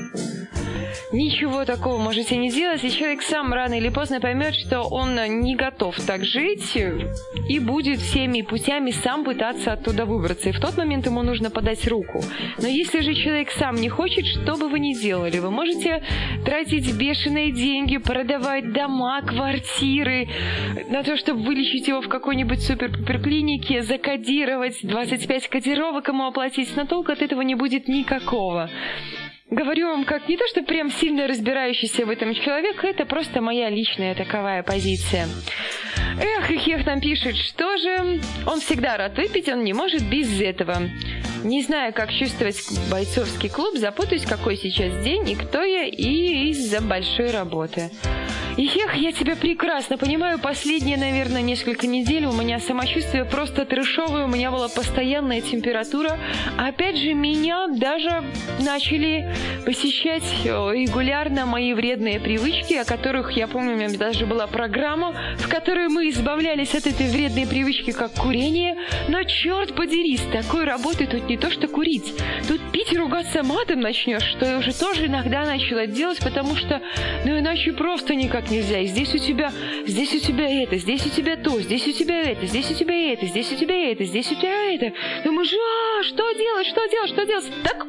ничего 1.12 1.66
такого 1.66 1.89
можете 1.98 2.38
не 2.38 2.52
делать, 2.52 2.84
и 2.84 2.92
человек 2.92 3.22
сам 3.22 3.54
рано 3.54 3.74
или 3.76 3.90
поздно 3.90 4.20
поймет, 4.20 4.56
что 4.56 4.82
он 4.82 5.16
не 5.42 5.56
готов 5.56 6.00
так 6.06 6.24
жить 6.24 6.78
и 7.50 7.60
будет 7.60 8.00
всеми 8.00 8.42
путями 8.42 8.92
сам 8.92 9.24
пытаться 9.24 9.74
оттуда 9.74 10.06
выбраться. 10.06 10.50
И 10.50 10.52
в 10.52 10.60
тот 10.60 10.78
момент 10.78 11.06
ему 11.06 11.24
нужно 11.24 11.50
подать 11.50 11.88
руку. 11.88 12.24
Но 12.58 12.68
если 12.68 13.02
же 13.02 13.14
человек 13.14 13.52
сам 13.52 13.76
не 13.76 13.90
хочет, 13.90 14.26
что 14.26 14.56
бы 14.56 14.70
вы 14.70 14.80
ни 14.80 14.94
делали, 14.94 15.40
вы 15.40 15.52
можете 15.52 16.04
тратить 16.46 16.94
бешеные 16.96 17.52
деньги, 17.52 17.98
продавать 17.98 18.72
дома, 18.72 19.22
квартиры 19.22 20.28
на 20.90 21.04
то, 21.04 21.18
чтобы 21.18 21.44
вылечить 21.44 21.88
его 21.88 22.02
в 22.02 22.10
какой-нибудь 22.10 22.62
супер-клинике, 22.62 23.84
закодировать, 23.84 24.80
25 24.84 25.48
кодировок 25.48 26.08
ему 26.08 26.28
оплатить, 26.28 26.76
но 26.76 26.86
толку 26.86 27.12
от 27.12 27.22
этого 27.22 27.42
не 27.42 27.56
будет 27.56 27.88
никакого. 27.88 28.70
Говорю 29.52 29.88
вам, 29.88 30.06
как 30.06 30.30
не 30.30 30.38
то, 30.38 30.48
что 30.48 30.62
прям 30.62 30.92
сильно 30.92 31.26
разбирающийся 31.28 32.06
в 32.06 32.10
этом 32.10 32.36
человек, 32.36 32.84
это 32.84 33.06
просто 33.06 33.42
моя 33.42 33.70
личная 33.70 34.14
таковая 34.14 34.62
позиция. 34.62 35.28
Эх, 36.22 36.52
их 36.52 36.68
Ихех 36.68 36.86
нам 36.86 37.02
пишет, 37.02 37.36
что 37.36 37.78
же 37.78 38.22
он 38.46 38.60
всегда 38.60 38.98
рад 38.98 39.18
выпить, 39.18 39.50
он 39.50 39.64
не 39.64 39.74
может 39.74 40.08
без 40.08 40.40
этого. 40.40 40.84
Не 41.44 41.64
знаю, 41.64 41.94
как 41.94 42.12
чувствовать 42.12 42.58
бойцовский 42.92 43.50
клуб, 43.50 43.76
запутаюсь, 43.78 44.26
какой 44.26 44.56
сейчас 44.56 44.94
день 45.04 45.28
и 45.30 45.36
кто 45.36 45.64
я, 45.64 45.86
и 45.86 46.50
из-за 46.50 46.82
большой 46.82 47.32
работы. 47.32 47.90
Ехех, 48.58 48.96
я 48.96 49.14
тебя 49.14 49.38
прекрасно 49.38 49.98
понимаю. 49.98 50.38
Последние, 50.38 50.98
наверное, 50.98 51.42
несколько 51.42 51.88
недель 51.88 52.26
у 52.26 52.34
меня 52.34 52.60
самочувствие 52.60 53.24
просто 53.24 53.66
трешовое, 53.66 54.26
у 54.26 54.28
меня 54.28 54.52
была 54.52 54.68
постоянная 54.68 55.40
температура. 55.40 56.20
Опять 56.58 56.98
же, 56.98 57.14
меня 57.14 57.68
даже 57.70 58.22
начали 58.60 59.34
посещать 59.66 60.24
регулярно 60.44 61.46
мои 61.46 61.74
вредные 61.74 62.20
привычки, 62.20 62.74
о 62.74 62.86
которых, 62.86 63.32
я 63.34 63.48
помню, 63.48 63.74
у 63.74 63.76
меня 63.76 63.90
даже 63.98 64.26
была 64.26 64.48
программа, 64.48 65.16
в 65.38 65.48
которой 65.48 65.88
мы 65.90 66.10
избавлялись 66.10 66.74
от 66.76 66.88
этой 66.88 67.10
вредной 67.10 67.48
привычки, 67.48 67.92
как 67.92 68.14
курение. 68.14 68.76
Но 69.08 69.24
черт 69.24 69.76
подери, 69.76 70.18
с 70.18 70.22
такой 70.32 70.64
работой 70.64 71.08
тут 71.08 71.30
не 71.30 71.38
то 71.38 71.52
что 71.52 71.68
курить. 71.68 72.14
Тут 72.48 72.62
пить 72.72 72.94
и 72.94 72.98
ругаться 72.98 73.44
матом 73.44 73.82
начнешь, 73.82 74.24
что 74.24 74.46
я 74.46 74.58
уже 74.58 74.74
тоже 74.74 75.08
иногда 75.08 75.46
начала 75.46 75.86
делать, 75.86 76.20
потому 76.20 76.56
что, 76.56 76.82
ну 77.26 77.38
иначе 77.38 77.74
просто 77.74 78.16
никак 78.16 78.50
нельзя. 78.50 78.80
И 78.80 78.88
здесь 78.88 79.14
у 79.14 79.18
тебя, 79.18 79.52
здесь 79.86 80.14
у 80.14 80.20
тебя 80.20 80.64
это, 80.64 80.78
здесь 80.78 81.06
у 81.06 81.10
тебя 81.10 81.36
то, 81.36 81.60
здесь 81.62 81.88
у 81.88 81.92
тебя 81.92 82.22
это, 82.22 82.46
здесь 82.46 82.72
у 82.72 82.74
тебя 82.74 83.14
это, 83.14 83.26
здесь 83.26 83.52
у 83.52 83.56
тебя 83.56 83.92
это, 83.92 84.04
здесь 84.04 84.32
у 84.32 84.36
тебя 84.36 84.74
это. 84.74 84.94
Думаешь, 85.24 85.54
а, 85.54 86.04
что 86.04 86.32
делать, 86.34 86.68
что 86.68 86.88
делать, 86.90 87.10
что 87.10 87.26
делать? 87.26 87.46
Так, 87.64 87.86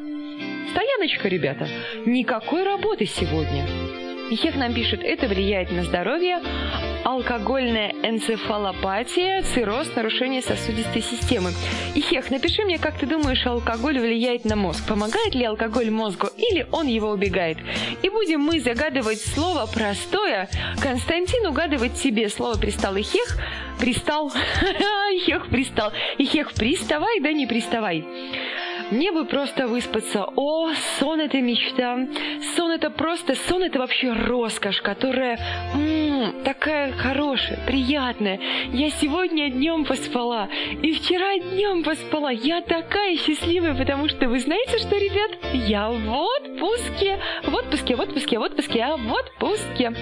стояночка, 0.71 1.27
ребята. 1.27 1.67
Никакой 2.05 2.63
работы 2.63 3.05
сегодня. 3.05 3.65
Хех 4.35 4.55
нам 4.55 4.73
пишет, 4.73 5.03
это 5.03 5.27
влияет 5.27 5.71
на 5.71 5.83
здоровье, 5.83 6.39
алкогольная 7.03 7.93
энцефалопатия, 8.01 9.41
цирроз, 9.41 9.93
нарушение 9.93 10.41
сосудистой 10.41 11.01
системы. 11.01 11.51
И 11.95 12.01
Хех, 12.01 12.31
напиши 12.31 12.63
мне, 12.63 12.79
как 12.79 12.97
ты 12.97 13.05
думаешь, 13.05 13.45
алкоголь 13.45 13.99
влияет 13.99 14.45
на 14.45 14.55
мозг. 14.55 14.87
Помогает 14.87 15.35
ли 15.35 15.43
алкоголь 15.43 15.89
мозгу 15.89 16.27
или 16.37 16.65
он 16.71 16.87
его 16.87 17.09
убегает? 17.09 17.57
И 18.01 18.09
будем 18.09 18.39
мы 18.39 18.61
загадывать 18.61 19.19
слово 19.19 19.65
простое. 19.65 20.49
Константин 20.81 21.45
угадывать 21.47 21.95
тебе 21.95 22.29
слово 22.29 22.57
пристал 22.57 22.95
и 22.95 23.01
Хех. 23.01 23.37
Пристал. 23.81 24.31
Хех 25.25 25.49
пристал. 25.49 25.91
И 26.17 26.23
Хех 26.23 26.53
приставай, 26.53 27.19
да 27.19 27.33
не 27.33 27.47
приставай. 27.47 28.05
Мне 28.91 29.13
бы 29.13 29.23
просто 29.23 29.67
выспаться. 29.67 30.25
О, 30.35 30.73
сон 30.99 31.21
это 31.21 31.39
мечта. 31.39 31.97
Сон 32.55 32.71
это 32.71 32.89
просто, 32.89 33.35
сон 33.35 33.63
это 33.63 33.79
вообще 33.79 34.11
роскошь, 34.11 34.81
которая 34.81 35.39
м-м, 35.73 36.43
такая 36.43 36.91
хорошая, 36.91 37.57
приятная. 37.65 38.39
Я 38.73 38.89
сегодня 38.89 39.49
днем 39.49 39.85
поспала, 39.85 40.49
и 40.81 40.91
вчера 40.91 41.37
днем 41.37 41.83
поспала. 41.83 42.33
Я 42.33 42.59
такая 42.61 43.15
счастливая, 43.15 43.75
потому 43.75 44.09
что 44.09 44.27
вы 44.27 44.39
знаете, 44.41 44.77
что, 44.77 44.97
ребят, 44.97 45.39
я 45.53 45.89
в 45.89 46.11
отпуске. 46.11 47.17
В 47.43 47.55
отпуске, 47.55 47.95
в 47.95 48.01
отпуске, 48.01 48.39
в 48.39 48.41
отпуске, 48.41 48.81
а 48.81 48.97
в 48.97 49.09
отпуске. 49.09 49.93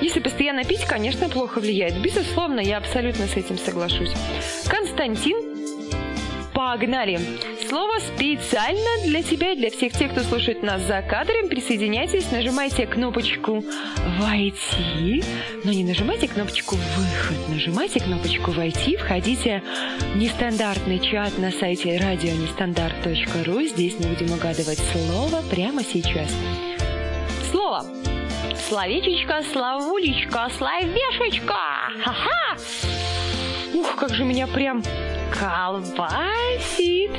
Если 0.00 0.20
постоянно 0.20 0.64
пить, 0.64 0.86
конечно, 0.86 1.28
плохо 1.28 1.58
влияет. 1.58 2.00
Безусловно, 2.00 2.60
я 2.60 2.78
абсолютно 2.78 3.26
с 3.26 3.36
этим 3.36 3.58
соглашусь. 3.58 4.14
Константин 4.70 5.57
Погнали! 6.58 7.20
Слово 7.68 8.00
специально 8.00 9.04
для 9.04 9.22
тебя 9.22 9.52
и 9.52 9.56
для 9.56 9.70
всех 9.70 9.92
тех, 9.92 10.10
кто 10.10 10.22
слушает 10.22 10.64
нас 10.64 10.82
за 10.82 11.02
кадром. 11.02 11.48
Присоединяйтесь, 11.48 12.32
нажимайте 12.32 12.84
кнопочку 12.84 13.62
«Войти», 14.18 15.22
но 15.62 15.70
не 15.70 15.84
нажимайте 15.84 16.26
кнопочку 16.26 16.74
«Выход», 16.74 17.48
нажимайте 17.48 18.00
кнопочку 18.00 18.50
«Войти», 18.50 18.96
входите 18.96 19.62
в 20.00 20.16
нестандартный 20.16 20.98
чат 20.98 21.38
на 21.38 21.52
сайте 21.52 21.96
радионестандарт.ру. 21.96 23.62
Здесь 23.62 23.94
мы 24.00 24.08
будем 24.08 24.32
угадывать 24.32 24.80
слово 24.80 25.44
прямо 25.48 25.84
сейчас. 25.84 26.28
Слово. 27.52 27.86
Словечечко, 28.68 29.44
словулечко, 29.52 30.50
словешечка. 30.58 31.54
Ха-ха! 32.02 32.58
Ух, 33.74 33.94
как 33.94 34.12
же 34.12 34.24
меня 34.24 34.48
прям 34.48 34.82
колбасит. 35.32 37.10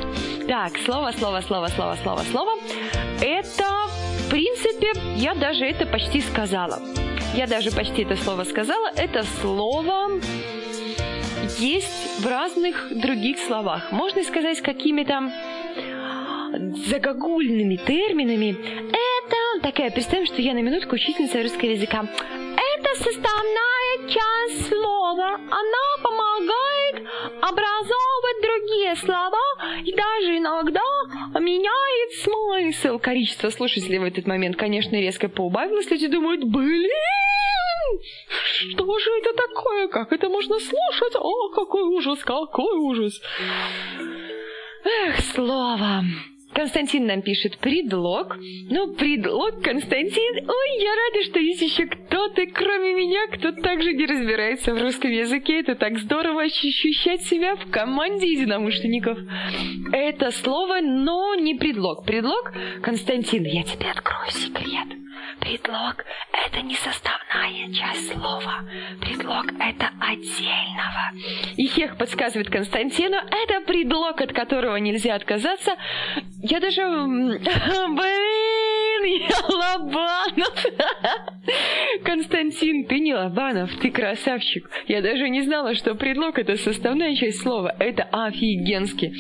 Так, 0.48 0.78
слово, 0.86 1.12
слово, 1.12 1.42
слово, 1.42 1.68
слово, 1.68 1.96
слово, 2.04 2.24
слово. 2.32 2.52
Это, 3.22 3.88
в 4.26 4.30
принципе, 4.30 4.92
я 5.16 5.36
даже 5.36 5.66
это 5.66 5.86
почти 5.86 6.22
сказала. 6.22 6.82
Я 7.36 7.48
даже 7.48 7.72
почти 7.72 8.04
это 8.04 8.16
слово 8.16 8.44
сказала. 8.44 8.90
Это 8.96 9.24
слово 9.42 10.20
есть 11.60 12.22
в 12.22 12.28
разных 12.28 12.88
других 13.00 13.38
словах. 13.40 13.92
Можно 13.92 14.24
сказать 14.24 14.62
какими-то 14.62 15.32
загогульными 16.88 17.76
терминами. 17.76 18.58
Это 18.90 19.62
такая, 19.62 19.92
представим, 19.92 20.26
что 20.26 20.42
я 20.42 20.54
на 20.54 20.62
минутку 20.62 20.96
учительница 20.96 21.42
русского 21.44 21.70
языка. 21.70 22.02
Это 22.02 23.04
составная 23.04 24.08
часть 24.08 24.70
слова. 24.70 25.36
Она 25.36 26.04
помогает 26.04 27.08
образовывать 27.42 27.79
другие 28.70 28.96
слова 28.96 29.40
и 29.84 29.94
даже 29.94 30.38
иногда 30.38 30.82
меняет 31.40 32.14
смысл. 32.24 33.00
Количество 33.00 33.50
слушателей 33.50 34.00
в 34.00 34.04
этот 34.04 34.28
момент, 34.28 34.58
конечно, 34.58 34.96
резко 34.96 35.30
поубавилось. 35.30 35.90
Люди 35.90 36.08
думают, 36.08 36.44
блин, 36.44 36.90
что 38.32 39.00
же 39.00 39.10
это 39.22 39.34
такое? 39.34 39.88
Как 39.88 40.12
это 40.14 40.30
можно 40.30 40.60
слушать? 40.60 41.16
О, 41.16 41.50
какой 41.50 41.84
ужас, 41.84 42.20
какой 42.24 42.78
ужас. 42.78 43.20
Эх, 44.84 45.20
слово. 45.34 46.04
Константин 46.54 47.06
нам 47.06 47.22
пишет 47.22 47.58
предлог. 47.60 48.36
Ну, 48.70 48.94
предлог, 48.96 49.62
Константин. 49.62 50.50
Ой, 50.50 50.82
я 50.82 50.90
рада, 50.90 51.26
что 51.26 51.40
есть 51.40 51.62
еще 51.62 51.86
кто-то, 51.86 52.46
кроме 52.48 52.94
меня, 52.94 53.28
кто 53.32 53.52
также 53.52 53.94
не 53.94 54.06
разбирается 54.06 54.74
в 54.74 54.82
русском 54.82 55.12
языке. 55.12 55.60
Это 55.60 55.76
так 55.76 55.98
здорово 56.00 56.44
ощущать 56.44 57.22
себя 57.24 57.56
в 57.56 57.70
команде 57.70 58.32
единомышленников. 58.32 59.18
Это 59.94 60.32
слово, 60.32 60.82
но 60.82 61.36
не 61.36 61.56
предлог. 61.56 62.06
Предлог, 62.06 62.54
Константин, 62.82 63.44
я 63.46 63.64
тебе 63.64 63.92
открою 63.92 64.30
секрет. 64.32 65.00
Предлог– 65.40 66.04
это 66.48 66.62
не 66.62 66.76
составная 66.76 67.74
часть 67.74 68.12
слова. 68.12 68.66
Предлог– 69.00 69.46
это 69.60 69.90
отдельного. 70.00 71.12
И 71.56 71.68
Хех 71.68 71.98
подсказывает 71.98 72.50
Константину, 72.50 73.16
это 73.16 73.62
предлог, 73.66 74.20
от 74.20 74.34
которого 74.34 74.76
нельзя 74.78 75.16
отказаться. 75.16 75.76
Я 76.42 76.60
даже... 76.60 76.82
Блин, 76.88 77.40
я 79.30 79.38
Лобанов. 79.48 80.66
Константин, 82.04 82.86
ты 82.86 83.00
не 83.00 83.14
Лобанов, 83.14 83.76
ты 83.82 83.92
красавчик. 83.92 84.70
Я 84.88 85.02
даже 85.02 85.30
не 85.30 85.42
знала, 85.42 85.76
что 85.76 85.96
предлог– 85.96 86.40
это 86.40 86.56
составная 86.56 87.16
часть 87.16 87.42
слова. 87.42 87.76
Это 87.80 88.04
офигенски. 88.04 89.14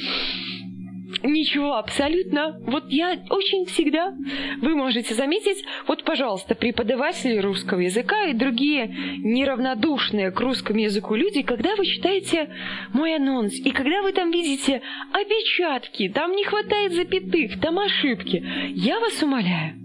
Ничего, 1.24 1.75
абсолютно. 1.75 2.60
Вот 2.66 2.86
я 2.89 3.20
очень 3.30 3.66
всегда, 3.66 4.13
вы 4.62 4.75
можете 4.75 5.13
заметить, 5.16 5.63
вот, 5.88 6.04
пожалуйста, 6.04 6.56
преподаватели 6.56 7.38
русского 7.38 7.80
языка 7.80 8.25
и 8.25 8.34
другие 8.34 8.88
неравнодушные 9.18 10.32
к 10.32 10.39
русскому 10.39 10.80
языку 10.80 11.16
люди, 11.16 11.42
когда 11.42 11.75
вы 11.75 11.86
читаете 11.86 12.50
мой 12.94 13.16
анонс, 13.16 13.54
и 13.54 13.72
когда 13.72 14.01
вы 14.01 14.13
там 14.13 14.32
видите 14.32 14.82
опечатки, 15.12 16.10
там 16.10 16.32
не 16.32 16.46
хватает 16.46 16.94
запятых, 16.94 17.60
там 17.60 17.80
ошибки, 17.80 18.44
я 18.75 19.00
вас 19.00 19.22
умоляю, 19.22 19.75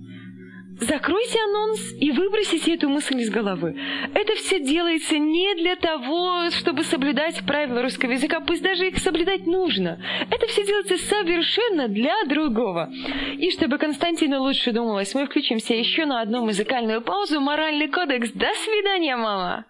Закройте 0.80 1.38
анонс 1.40 1.80
и 2.00 2.10
выбросите 2.10 2.74
эту 2.74 2.88
мысль 2.88 3.20
из 3.20 3.30
головы. 3.30 3.76
Это 4.14 4.34
все 4.34 4.58
делается 4.58 5.18
не 5.18 5.54
для 5.54 5.76
того, 5.76 6.50
чтобы 6.50 6.82
соблюдать 6.82 7.44
правила 7.46 7.82
русского 7.82 8.12
языка, 8.12 8.40
пусть 8.40 8.62
даже 8.62 8.88
их 8.88 8.98
соблюдать 8.98 9.46
нужно. 9.46 10.00
Это 10.30 10.46
все 10.48 10.66
делается 10.66 10.96
совершенно 10.98 11.88
для 11.88 12.14
другого. 12.24 12.90
И 13.38 13.50
чтобы 13.50 13.78
Константину 13.78 14.40
лучше 14.42 14.72
думалось, 14.72 15.14
мы 15.14 15.26
включимся 15.26 15.74
еще 15.74 16.06
на 16.06 16.20
одну 16.20 16.44
музыкальную 16.44 17.02
паузу. 17.02 17.40
Моральный 17.40 17.88
кодекс. 17.88 18.30
До 18.32 18.48
свидания, 18.64 19.16
мама! 19.16 19.66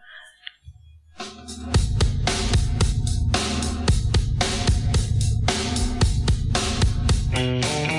Слышишь, 7.34 7.84
пробило 7.84 7.93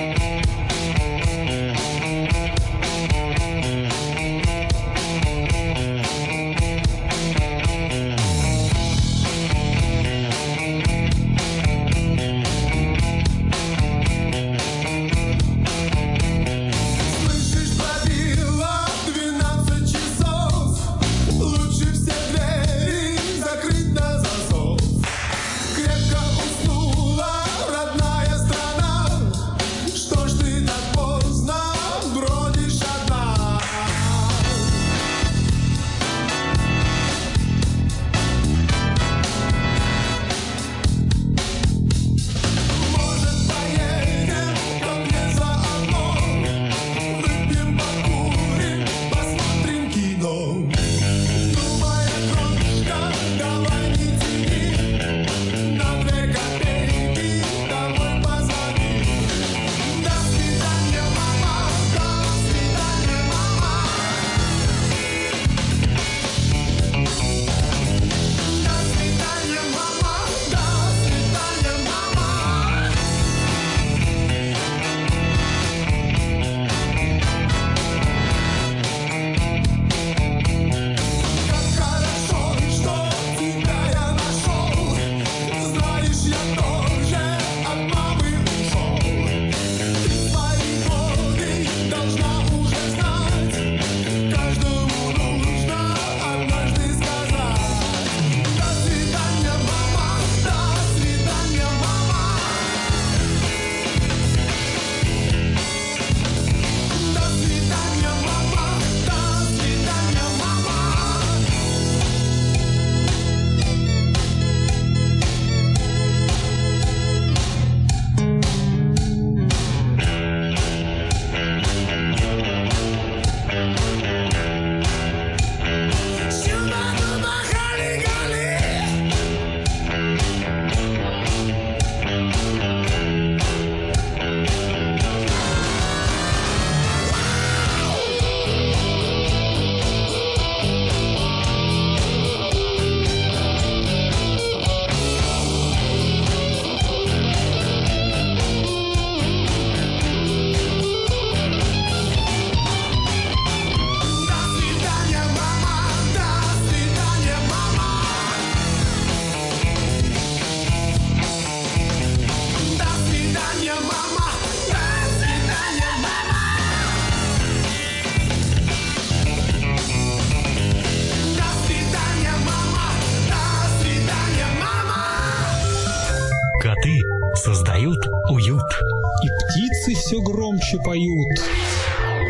громче 180.25 180.77
поют. 180.83 181.27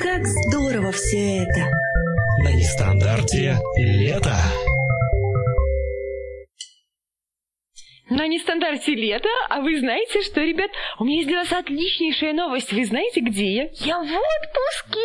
Как 0.04 0.28
здорово 0.28 0.92
все 0.92 1.38
это! 1.44 1.72
На 2.44 2.52
нестандарте 2.52 3.58
лето. 3.78 4.36
На 8.26 8.28
нестандарте 8.28 8.96
лето, 8.96 9.30
а 9.50 9.62
вы 9.62 9.78
знаете, 9.78 10.24
что, 10.24 10.42
ребят, 10.42 10.72
у 10.98 11.06
меня 11.06 11.18
есть 11.18 11.28
для 11.28 11.38
вас 11.42 11.54
отличнейшая 11.54 12.34
новость. 12.34 12.74
Вы 12.74 12.84
знаете, 12.86 13.20
где 13.20 13.46
я? 13.54 13.70
Я 13.76 14.00
в 14.00 14.02
отпуске! 14.02 15.00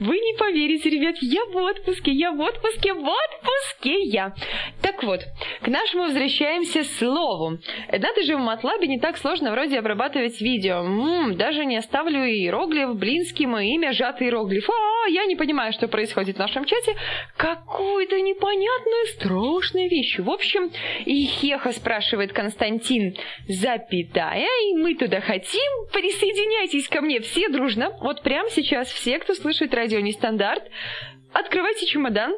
Вы 0.00 0.14
не 0.14 0.38
поверите, 0.38 0.88
ребят, 0.88 1.16
я 1.20 1.44
в 1.44 1.54
отпуске, 1.54 2.12
я 2.12 2.32
в 2.32 2.40
отпуске, 2.40 2.94
в 2.94 3.06
отпуске 3.06 4.00
я. 4.04 4.34
Так 4.80 5.02
вот, 5.02 5.20
к 5.60 5.68
нашему 5.68 6.04
возвращаемся 6.04 6.84
слову. 6.84 7.58
Надо 7.92 8.22
же 8.22 8.36
в 8.36 8.40
Матлабе 8.40 8.86
не 8.86 8.98
так 8.98 9.18
сложно 9.18 9.50
вроде 9.50 9.78
обрабатывать 9.78 10.40
видео. 10.40 10.76
М-м, 10.76 11.36
даже 11.36 11.66
не 11.66 11.76
оставлю 11.76 12.24
иероглиф, 12.24 12.96
блинский, 12.96 13.44
мое 13.44 13.66
имя, 13.74 13.92
сжатый 13.92 14.28
иероглиф. 14.28 14.66
А, 14.70 15.08
я 15.10 15.26
не 15.26 15.36
понимаю, 15.36 15.74
что 15.74 15.88
происходит 15.88 16.36
в 16.36 16.38
нашем 16.38 16.64
чате. 16.64 16.96
Какую-то 17.36 18.18
непонятную, 18.18 19.06
страшную 19.08 19.90
вещь. 19.90 20.18
В 20.20 20.30
общем, 20.30 20.70
и 21.04 21.26
Хеха 21.26 21.72
спрашивает, 21.72 22.06
спрашивает 22.06 22.32
Константин, 22.46 23.16
запятая, 23.48 24.46
и 24.70 24.74
мы 24.74 24.94
туда 24.94 25.20
хотим. 25.20 25.88
Присоединяйтесь 25.92 26.86
ко 26.86 27.00
мне 27.00 27.18
все 27.18 27.48
дружно. 27.48 27.90
Вот 28.00 28.22
прямо 28.22 28.48
сейчас 28.50 28.88
все, 28.88 29.18
кто 29.18 29.34
слышит 29.34 29.74
радио 29.74 29.98
Нестандарт, 29.98 30.62
открывайте 31.32 31.86
чемодан, 31.86 32.36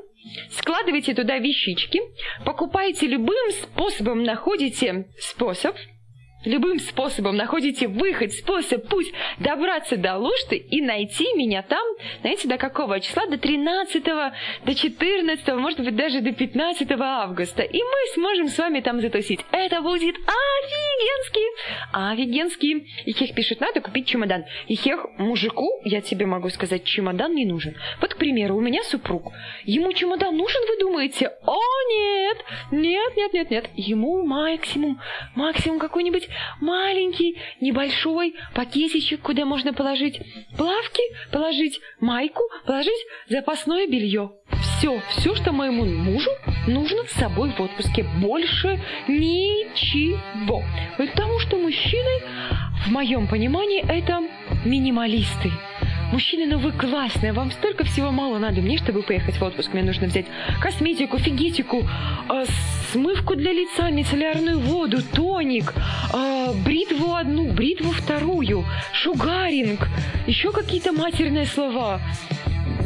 складывайте 0.51 1.14
туда 1.14 1.37
вещички, 1.37 2.01
покупайте 2.47 3.07
любым 3.07 3.51
способом, 3.51 4.23
находите 4.23 5.09
способ– 5.18 5.77
любым 6.44 6.79
способом 6.79 7.37
находите 7.37 7.88
выход, 7.88 8.33
способ, 8.33 8.88
путь 8.88 9.12
добраться 9.38 9.96
до 9.96 10.16
Лушты 10.16 10.57
и 10.57 10.81
найти 10.81 11.33
меня 11.35 11.62
там, 11.62 11.85
знаете, 12.20 12.48
до 12.48 12.57
какого 12.57 13.01
числа? 13.01 13.27
До 13.27 13.38
13, 13.38 14.05
до 14.05 14.74
14, 14.74 15.48
может 15.55 15.81
быть, 15.81 15.96
даже 15.96 16.20
до 16.20 16.33
15 16.33 16.88
августа. 16.92 17.62
И 17.62 17.79
мы 17.79 18.14
сможем 18.14 18.48
с 18.48 18.59
вами 18.59 18.81
там 18.81 19.01
затусить. 19.01 19.40
Это 19.51 19.83
будет 19.83 20.16
офигенский! 20.16 21.48
Офигенский! 21.92 22.87
И 23.05 23.12
Хех 23.12 23.35
пишет, 23.35 23.61
надо 23.61 23.81
купить 23.81 24.07
чемодан. 24.07 24.44
И 24.66 24.74
Хех 24.74 25.07
мужику, 25.18 25.81
я 25.85 26.01
тебе 26.01 26.27
могу 26.27 26.48
сказать, 26.51 26.85
чемодан 26.85 27.35
не 27.35 27.44
нужен. 27.44 27.77
Вот, 28.01 28.14
к 28.14 28.16
примеру, 28.16 28.57
у 28.57 28.61
меня 28.61 28.83
супруг. 28.85 29.33
Ему 29.64 29.92
чемодан 29.92 30.37
нужен, 30.37 30.61
вы 30.68 30.79
думаете? 30.79 31.33
О, 31.44 31.59
нет! 31.90 32.38
Нет, 32.70 33.16
нет, 33.16 33.33
нет, 33.33 33.51
нет. 33.51 33.70
Ему 33.74 34.24
максимум, 34.24 35.01
максимум 35.35 35.79
какой-нибудь 35.79 36.28
маленький, 36.61 37.37
небольшой 37.61 38.35
пакетичек, 38.55 39.21
куда 39.21 39.45
можно 39.45 39.73
положить 39.73 40.21
плавки, 40.57 41.03
положить 41.33 41.81
майку, 42.01 42.43
положить 42.67 43.07
запасное 43.29 43.87
белье. 43.87 44.33
Все, 44.61 45.01
все, 45.11 45.35
что 45.35 45.53
моему 45.53 45.85
мужу 45.85 46.31
нужно 46.67 47.05
с 47.07 47.12
собой 47.12 47.51
в 47.51 47.61
отпуске. 47.61 48.05
Больше 48.21 48.81
ничего. 49.09 50.62
Потому 50.97 51.38
что 51.41 51.57
мужчины, 51.57 52.23
в 52.87 52.91
моем 52.91 53.27
понимании, 53.27 53.85
это 53.88 54.23
минималисты. 54.64 55.51
Мужчины, 56.12 56.47
ну 56.47 56.59
вы 56.59 56.73
классные, 56.73 57.33
вам 57.33 57.51
столько 57.51 57.85
всего 57.85 58.11
мало 58.11 58.38
надо. 58.38 58.62
Мне, 58.62 58.79
чтобы 58.79 59.03
поехать 59.03 59.37
в 59.37 59.43
отпуск, 59.43 59.75
мне 59.75 59.83
нужно 59.83 60.07
взять 60.07 60.25
косметику, 60.61 61.19
фигетику, 61.19 61.83
э, 62.31 62.45
смывку 62.92 63.35
для 63.35 63.53
лица, 63.53 63.90
мицеллярную 63.90 64.59
воду, 64.59 65.03
тоник, 65.03 65.74
э, 66.12 66.53
бритву 66.64 67.14
одну, 67.14 67.51
бритву 67.53 67.92
вторую, 67.92 68.64
шугаринг, 68.92 69.88
еще 70.27 70.53
какие-то 70.53 70.92
матерные 70.92 71.46
слова 71.46 72.01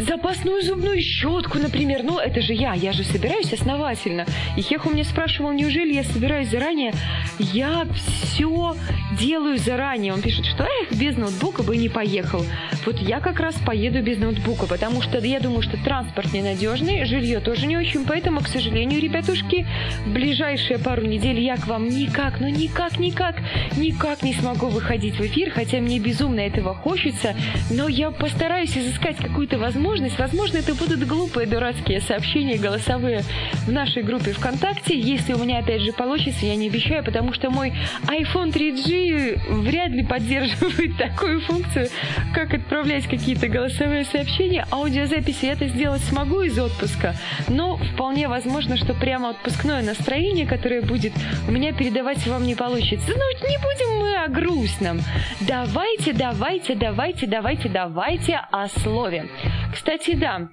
запасную 0.00 0.62
зубную 0.62 1.00
щетку, 1.00 1.58
например. 1.58 2.02
Ну, 2.02 2.18
это 2.18 2.40
же 2.40 2.52
я, 2.52 2.74
я 2.74 2.92
же 2.92 3.04
собираюсь 3.04 3.52
основательно. 3.52 4.26
И 4.56 4.62
Хеху 4.62 4.90
мне 4.90 5.04
спрашивал, 5.04 5.52
неужели 5.52 5.94
я 5.94 6.04
собираюсь 6.04 6.48
заранее? 6.48 6.92
Я 7.38 7.86
все 7.94 8.76
делаю 9.18 9.58
заранее. 9.58 10.12
Он 10.12 10.22
пишет, 10.22 10.46
что 10.46 10.64
эх, 10.64 10.98
без 10.98 11.16
ноутбука 11.16 11.62
бы 11.62 11.76
не 11.76 11.88
поехал. 11.88 12.44
Вот 12.84 12.98
я 12.98 13.20
как 13.20 13.38
раз 13.38 13.54
поеду 13.64 14.02
без 14.02 14.18
ноутбука, 14.18 14.66
потому 14.66 15.02
что 15.02 15.18
я 15.18 15.40
думаю, 15.40 15.62
что 15.62 15.76
транспорт 15.82 16.32
ненадежный, 16.32 17.04
жилье 17.04 17.40
тоже 17.40 17.66
не 17.66 17.76
очень, 17.76 18.04
поэтому, 18.04 18.40
к 18.40 18.48
сожалению, 18.48 19.00
ребятушки, 19.00 19.66
в 20.04 20.12
ближайшие 20.12 20.78
пару 20.78 21.02
недель 21.02 21.38
я 21.38 21.56
к 21.56 21.66
вам 21.66 21.88
никак, 21.88 22.40
ну 22.40 22.48
никак, 22.48 22.98
никак, 22.98 23.36
никак 23.76 24.22
не 24.22 24.34
смогу 24.34 24.66
выходить 24.66 25.16
в 25.16 25.20
эфир, 25.20 25.50
хотя 25.50 25.78
мне 25.78 26.00
безумно 26.00 26.40
этого 26.40 26.74
хочется, 26.74 27.36
но 27.70 27.88
я 27.88 28.10
постараюсь 28.10 28.76
изыскать 28.76 29.16
какую-то 29.16 29.58
возможность 29.58 29.71
возможность. 29.72 30.18
Возможно, 30.18 30.58
это 30.58 30.74
будут 30.74 31.06
глупые, 31.06 31.46
дурацкие 31.46 32.00
сообщения 32.00 32.58
голосовые 32.58 33.24
в 33.66 33.72
нашей 33.72 34.02
группе 34.02 34.32
ВКонтакте. 34.32 34.98
Если 34.98 35.32
у 35.32 35.38
меня 35.38 35.58
опять 35.58 35.80
же 35.80 35.92
получится, 35.92 36.44
я 36.44 36.56
не 36.56 36.68
обещаю, 36.68 37.02
потому 37.02 37.32
что 37.32 37.50
мой 37.50 37.72
iPhone 38.04 38.52
3G 38.52 39.62
вряд 39.62 39.90
ли 39.90 40.04
поддерживает 40.04 40.96
такую 40.98 41.40
функцию, 41.40 41.88
как 42.34 42.52
отправлять 42.52 43.06
какие-то 43.06 43.48
голосовые 43.48 44.04
сообщения. 44.04 44.66
Аудиозаписи 44.70 45.46
я 45.46 45.52
это 45.52 45.68
сделать 45.68 46.02
смогу 46.02 46.42
из 46.42 46.58
отпуска, 46.58 47.14
но 47.48 47.78
вполне 47.78 48.28
возможно, 48.28 48.76
что 48.76 48.94
прямо 48.94 49.30
отпускное 49.30 49.82
настроение, 49.82 50.46
которое 50.46 50.82
будет 50.82 51.12
у 51.48 51.50
меня 51.50 51.72
передавать 51.72 52.26
вам 52.26 52.44
не 52.44 52.54
получится. 52.54 53.08
Ну, 53.08 53.48
не 53.48 53.56
будем 53.58 54.00
мы 54.00 54.24
о 54.24 54.28
грустном. 54.28 55.00
Давайте, 55.40 56.12
давайте, 56.12 56.74
давайте, 56.74 57.26
давайте, 57.26 57.68
давайте 57.68 58.40
о 58.50 58.68
слове. 58.68 59.28
Кстати, 59.72 60.14
да, 60.14 60.48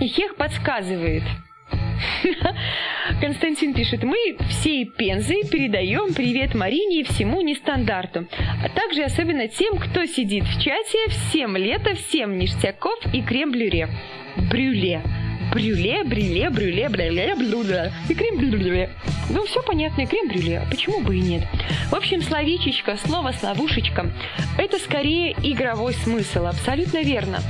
Ихех 0.00 0.36
подсказывает. 0.36 1.22
Константин 3.20 3.74
пишет, 3.74 4.02
мы 4.04 4.36
всей 4.48 4.84
Пензы 4.84 5.42
передаем 5.50 6.14
привет 6.14 6.54
Марине 6.54 7.00
и 7.00 7.04
всему 7.04 7.40
нестандарту, 7.40 8.28
а 8.62 8.68
также 8.68 9.02
особенно 9.02 9.48
тем, 9.48 9.78
кто 9.78 10.04
сидит 10.06 10.44
в 10.44 10.62
чате, 10.62 11.08
всем 11.08 11.56
лето, 11.56 11.94
всем 11.94 12.38
ништяков 12.38 12.98
и 13.12 13.22
крем-брюле. 13.22 13.86
Брюле 13.86 13.98
брюле, 14.50 15.02
брюле, 15.52 16.04
брюле, 16.04 16.50
брюле, 16.50 16.88
блюле 16.88 17.92
и 18.08 18.14
крем-брюле. 18.14 18.90
Ну, 19.30 19.44
все 19.44 19.62
понятно, 19.62 20.02
и 20.02 20.06
крем-брюле, 20.06 20.62
почему 20.70 21.00
бы 21.00 21.16
и 21.16 21.20
нет. 21.20 21.44
В 21.90 21.94
общем, 21.94 22.22
словечечко, 22.22 22.96
слово 22.96 23.32
словушечка– 23.32 24.10
это 24.58 24.78
скорее 24.78 25.32
игровой 25.42 25.94
смысл, 25.94 26.46
абсолютно 26.46 27.02
верно. 27.02 27.40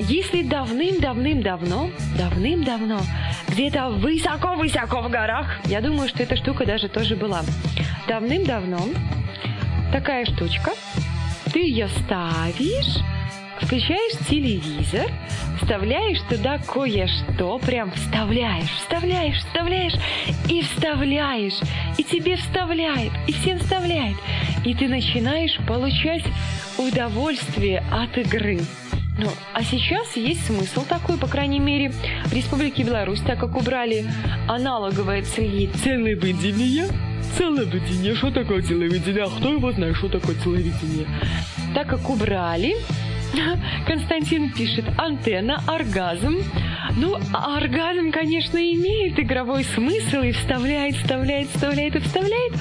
Если 0.00 0.42
давным-давным-давно, 0.42 1.90
давным-давно, 2.18 3.00
где-то 3.48 3.90
высоко-высоко 3.90 5.00
в 5.02 5.10
горах, 5.10 5.60
я 5.66 5.80
думаю, 5.80 6.08
что 6.08 6.22
эта 6.22 6.36
штука 6.36 6.66
даже 6.66 6.88
тоже 6.88 7.16
была. 7.16 7.42
Давным-давно 8.08 8.80
такая 9.92 10.24
штучка, 10.26 10.72
ты 11.52 11.60
ее 11.60 11.88
ставишь, 11.88 13.00
включаешь 13.64 14.12
телевизор, 14.28 15.10
вставляешь 15.60 16.20
туда 16.28 16.58
кое-что, 16.58 17.58
прям 17.58 17.90
вставляешь, 17.92 18.68
вставляешь, 18.68 19.38
вставляешь 19.38 19.94
и 20.48 20.62
вставляешь, 20.62 21.58
и 21.96 22.04
тебе 22.04 22.36
вставляет, 22.36 23.12
и 23.26 23.32
всем 23.32 23.58
вставляет, 23.58 24.16
и 24.64 24.74
ты 24.74 24.88
начинаешь 24.88 25.56
получать 25.66 26.24
удовольствие 26.78 27.82
от 27.90 28.16
игры. 28.18 28.60
Ну, 29.16 29.30
а 29.52 29.62
сейчас 29.62 30.16
есть 30.16 30.46
смысл 30.46 30.84
такой, 30.84 31.16
по 31.16 31.28
крайней 31.28 31.60
мере, 31.60 31.92
в 32.26 32.32
Республике 32.32 32.82
Беларусь, 32.82 33.20
так 33.20 33.38
как 33.38 33.56
убрали 33.56 34.06
аналоговое 34.48 35.22
телевидение. 35.22 36.88
Телевидение, 37.38 38.14
что 38.14 38.30
такое 38.30 38.62
телевидение? 38.62 39.24
А 39.24 39.28
кто 39.28 39.52
его 39.52 39.72
знает, 39.72 39.96
что 39.96 40.08
такое 40.08 40.34
телевидение? 40.34 41.06
Так 41.74 41.88
как 41.88 42.10
убрали, 42.10 42.76
Константин 43.86 44.52
пишет, 44.52 44.84
антенна, 44.98 45.62
оргазм. 45.66 46.38
Ну, 46.96 47.16
а 47.32 47.56
оргазм, 47.58 48.12
конечно, 48.12 48.58
имеет 48.58 49.18
игровой 49.18 49.64
смысл 49.64 50.20
и 50.20 50.32
вставляет, 50.32 50.96
вставляет, 50.96 51.48
вставляет 51.48 51.96
и 51.96 52.00
вставляет. 52.00 52.52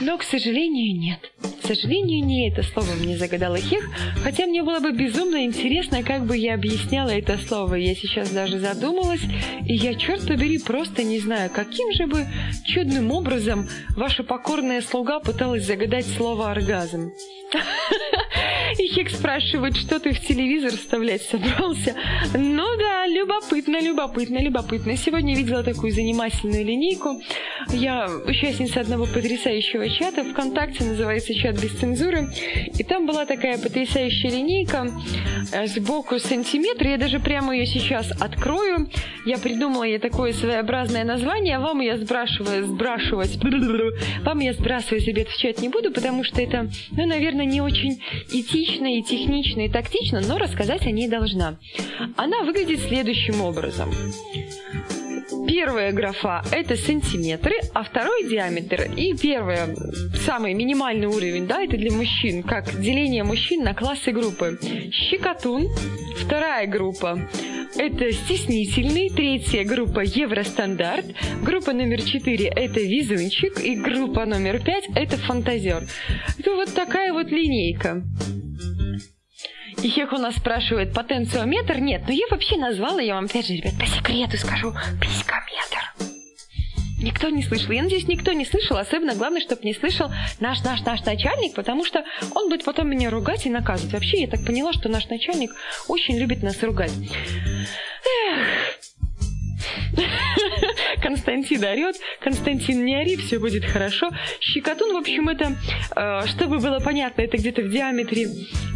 Но, 0.00 0.16
к 0.16 0.22
сожалению, 0.22 0.98
нет. 0.98 1.30
К 1.62 1.66
сожалению, 1.66 2.24
не 2.24 2.48
это 2.48 2.62
слово 2.62 2.92
мне 2.94 3.18
загадало 3.18 3.58
Хех, 3.58 3.84
хотя 4.22 4.46
мне 4.46 4.62
было 4.62 4.80
бы 4.80 4.92
безумно 4.92 5.44
интересно, 5.44 6.02
как 6.02 6.24
бы 6.24 6.36
я 6.36 6.54
объясняла 6.54 7.10
это 7.10 7.38
слово. 7.38 7.74
Я 7.74 7.94
сейчас 7.94 8.30
даже 8.30 8.58
задумалась, 8.58 9.20
и 9.66 9.74
я, 9.74 9.94
черт 9.94 10.26
побери, 10.26 10.58
просто 10.58 11.04
не 11.04 11.20
знаю, 11.20 11.50
каким 11.50 11.92
же 11.92 12.06
бы 12.06 12.26
чудным 12.64 13.12
образом 13.12 13.68
ваша 13.94 14.24
покорная 14.24 14.80
слуга 14.80 15.20
пыталась 15.20 15.66
загадать 15.66 16.06
слово 16.06 16.50
«оргазм». 16.50 17.12
И 18.78 18.86
Хек 18.86 19.10
спрашивает, 19.10 19.76
что 19.76 19.98
ты 19.98 20.12
в 20.12 20.20
телевизор 20.20 20.70
вставлять 20.70 21.22
собрался. 21.22 21.94
Ну 22.34 22.64
да, 22.78 23.06
любопытно, 23.08 23.80
любопытно, 23.80 24.38
любопытно. 24.38 24.96
Сегодня 24.96 25.36
видела 25.36 25.62
такую 25.62 25.92
занимательную 25.92 26.64
линейку. 26.64 27.20
Я 27.72 28.08
участница 28.26 28.80
одного 28.80 29.06
потрясающего 29.06 29.88
чата. 29.90 30.24
ВКонтакте 30.24 30.84
называется 30.84 31.34
чат 31.34 31.60
без 31.60 31.72
цензуры. 31.72 32.28
И 32.78 32.82
там 32.84 33.06
была 33.06 33.26
такая 33.26 33.58
потрясающая 33.58 34.30
линейка 34.30 34.90
э, 35.52 35.66
сбоку 35.66 36.18
сантиметр. 36.18 36.86
Я 36.86 36.98
даже 36.98 37.20
прямо 37.20 37.54
ее 37.56 37.66
сейчас 37.66 38.10
открою. 38.20 38.88
Я 39.26 39.38
придумала 39.38 39.84
ей 39.84 39.98
такое 39.98 40.32
своеобразное 40.32 41.04
название, 41.04 41.58
вам 41.58 41.80
я 41.80 41.98
сбрасываю, 41.98 42.66
сбрасывать, 42.66 43.38
вам 44.24 44.38
я 44.40 44.54
сбрасывать, 44.54 45.06
ребят, 45.06 45.28
в 45.28 45.38
чат 45.38 45.60
не 45.60 45.68
буду, 45.68 45.90
потому 45.92 46.24
что 46.24 46.40
это, 46.40 46.70
ну, 46.92 47.06
наверное, 47.06 47.44
не 47.44 47.60
очень 47.60 48.02
этично 48.32 48.98
и 48.98 49.02
технично 49.02 49.60
и 49.60 49.68
тактично, 49.68 50.20
но 50.20 50.38
рассказать 50.38 50.86
о 50.86 50.90
ней 50.90 51.08
должна. 51.08 51.56
Она 52.16 52.42
выглядит 52.42 52.80
следующим 52.80 53.42
образом. 53.42 53.90
Первая 55.46 55.92
графа– 55.92 56.42
это 56.52 56.76
сантиметры, 56.76 57.54
а 57.72 57.84
второй 57.84 58.28
диаметр 58.28 58.90
и 58.96 59.14
первый, 59.16 59.58
самый 60.26 60.54
минимальный 60.54 61.06
уровень, 61.06 61.46
да, 61.46 61.62
это 61.62 61.76
для 61.76 61.92
мужчин, 61.92 62.42
как 62.42 62.80
деление 62.80 63.22
мужчин 63.22 63.62
на 63.62 63.74
классы 63.74 64.10
группы. 64.10 64.58
Щекотун, 64.92 65.68
вторая 66.18 66.66
группа– 66.66 67.18
это 67.76 68.10
стеснительный, 68.12 69.08
третья 69.10 69.64
группа– 69.64 70.00
евростандарт, 70.04 71.06
группа 71.42 71.72
номер 71.72 72.02
четыре– 72.02 72.46
это 72.56 72.80
везунчик, 72.80 73.60
и 73.60 73.76
группа 73.76 74.26
номер 74.26 74.60
пять– 74.60 74.88
это 74.96 75.16
фантазер. 75.16 75.84
Это 76.38 76.54
вот 76.54 76.74
такая 76.74 77.12
вот 77.12 77.30
линейка. 77.30 78.02
Их 79.82 80.12
у 80.12 80.16
нас 80.18 80.36
спрашивает 80.36 80.92
потенциометр. 80.92 81.78
Нет, 81.78 82.02
ну 82.06 82.12
я 82.12 82.26
вообще 82.30 82.56
назвала, 82.56 83.00
я 83.00 83.14
вам 83.14 83.24
опять 83.24 83.46
же, 83.46 83.54
ребят, 83.54 83.72
по 83.78 83.86
секрету 83.86 84.36
скажу, 84.36 84.74
писькометр. 85.00 85.94
Никто 87.02 87.30
не 87.30 87.42
слышал. 87.42 87.70
Я 87.70 87.82
надеюсь, 87.82 88.06
никто 88.08 88.32
не 88.32 88.44
слышал. 88.44 88.76
Особенно 88.76 89.14
главное, 89.14 89.40
чтобы 89.40 89.62
не 89.64 89.72
слышал 89.72 90.10
наш, 90.38 90.62
наш, 90.64 90.82
наш 90.82 91.02
начальник, 91.04 91.54
потому 91.54 91.84
что 91.84 92.04
он 92.34 92.50
будет 92.50 92.64
потом 92.64 92.90
меня 92.90 93.08
ругать 93.08 93.46
и 93.46 93.50
наказывать. 93.50 93.94
Вообще, 93.94 94.20
я 94.20 94.28
так 94.28 94.44
поняла, 94.44 94.74
что 94.74 94.90
наш 94.90 95.08
начальник 95.08 95.50
очень 95.88 96.18
любит 96.18 96.42
нас 96.42 96.62
ругать. 96.62 96.92
Эх. 98.32 98.78
Константин 101.10 101.64
орет. 101.64 101.96
Константин, 102.20 102.84
не 102.84 102.94
ори, 102.94 103.16
все 103.16 103.40
будет 103.40 103.64
хорошо. 103.64 104.10
Щекотун, 104.38 104.94
в 104.94 104.96
общем, 104.96 105.28
это, 105.28 105.56
э, 105.96 106.26
чтобы 106.28 106.60
было 106.60 106.78
понятно, 106.78 107.22
это 107.22 107.36
где-то 107.36 107.62
в 107.62 107.68
диаметре 107.68 108.28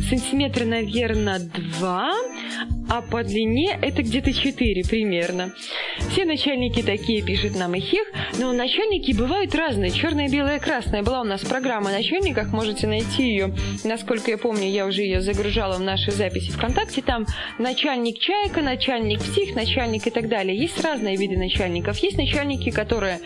сантиметра, 0.08 0.64
наверное, 0.64 1.38
2, 1.38 2.12
а 2.90 3.02
по 3.02 3.22
длине 3.22 3.78
это 3.80 4.02
где-то 4.02 4.32
4 4.32 4.84
примерно. 4.84 5.52
Все 6.10 6.24
начальники 6.24 6.82
такие, 6.82 7.22
пишет 7.22 7.56
нам 7.56 7.74
их, 7.74 7.84
но 8.38 8.52
начальники 8.52 9.12
бывают 9.12 9.54
разные. 9.54 9.90
Черная, 9.90 10.28
белая, 10.28 10.58
красная. 10.58 11.02
Была 11.02 11.20
у 11.20 11.24
нас 11.24 11.42
программа 11.42 11.90
о 11.90 11.92
начальниках, 11.92 12.52
можете 12.52 12.86
найти 12.86 13.24
ее. 13.24 13.54
Насколько 13.84 14.32
я 14.32 14.38
помню, 14.38 14.68
я 14.68 14.86
уже 14.86 15.02
ее 15.02 15.20
загружала 15.20 15.76
в 15.76 15.80
наши 15.80 16.10
записи 16.10 16.50
ВКонтакте. 16.50 17.02
Там 17.02 17.26
начальник 17.58 18.18
чайка, 18.18 18.60
начальник 18.60 19.20
псих, 19.20 19.54
начальник 19.54 20.06
и 20.06 20.10
так 20.10 20.28
далее. 20.28 20.56
Есть 20.56 20.80
разные 20.82 21.16
виды 21.16 21.36
начальников. 21.36 21.98
Есть 21.98 22.18
начальники, 22.24 22.70
которые 22.70 23.20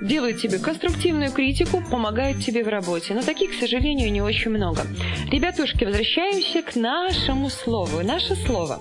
делают 0.00 0.40
тебе 0.40 0.58
конструктивную 0.58 1.32
критику, 1.32 1.82
помогают 1.90 2.40
тебе 2.44 2.62
в 2.62 2.68
работе. 2.68 3.14
Но 3.14 3.22
таких, 3.22 3.50
к 3.50 3.60
сожалению, 3.60 4.12
не 4.12 4.22
очень 4.22 4.50
много. 4.50 4.82
Ребятушки, 5.30 5.84
возвращаемся 5.84 6.62
к 6.62 6.76
нашему 6.76 7.50
слову. 7.50 8.02
Наше 8.02 8.36
слово. 8.36 8.80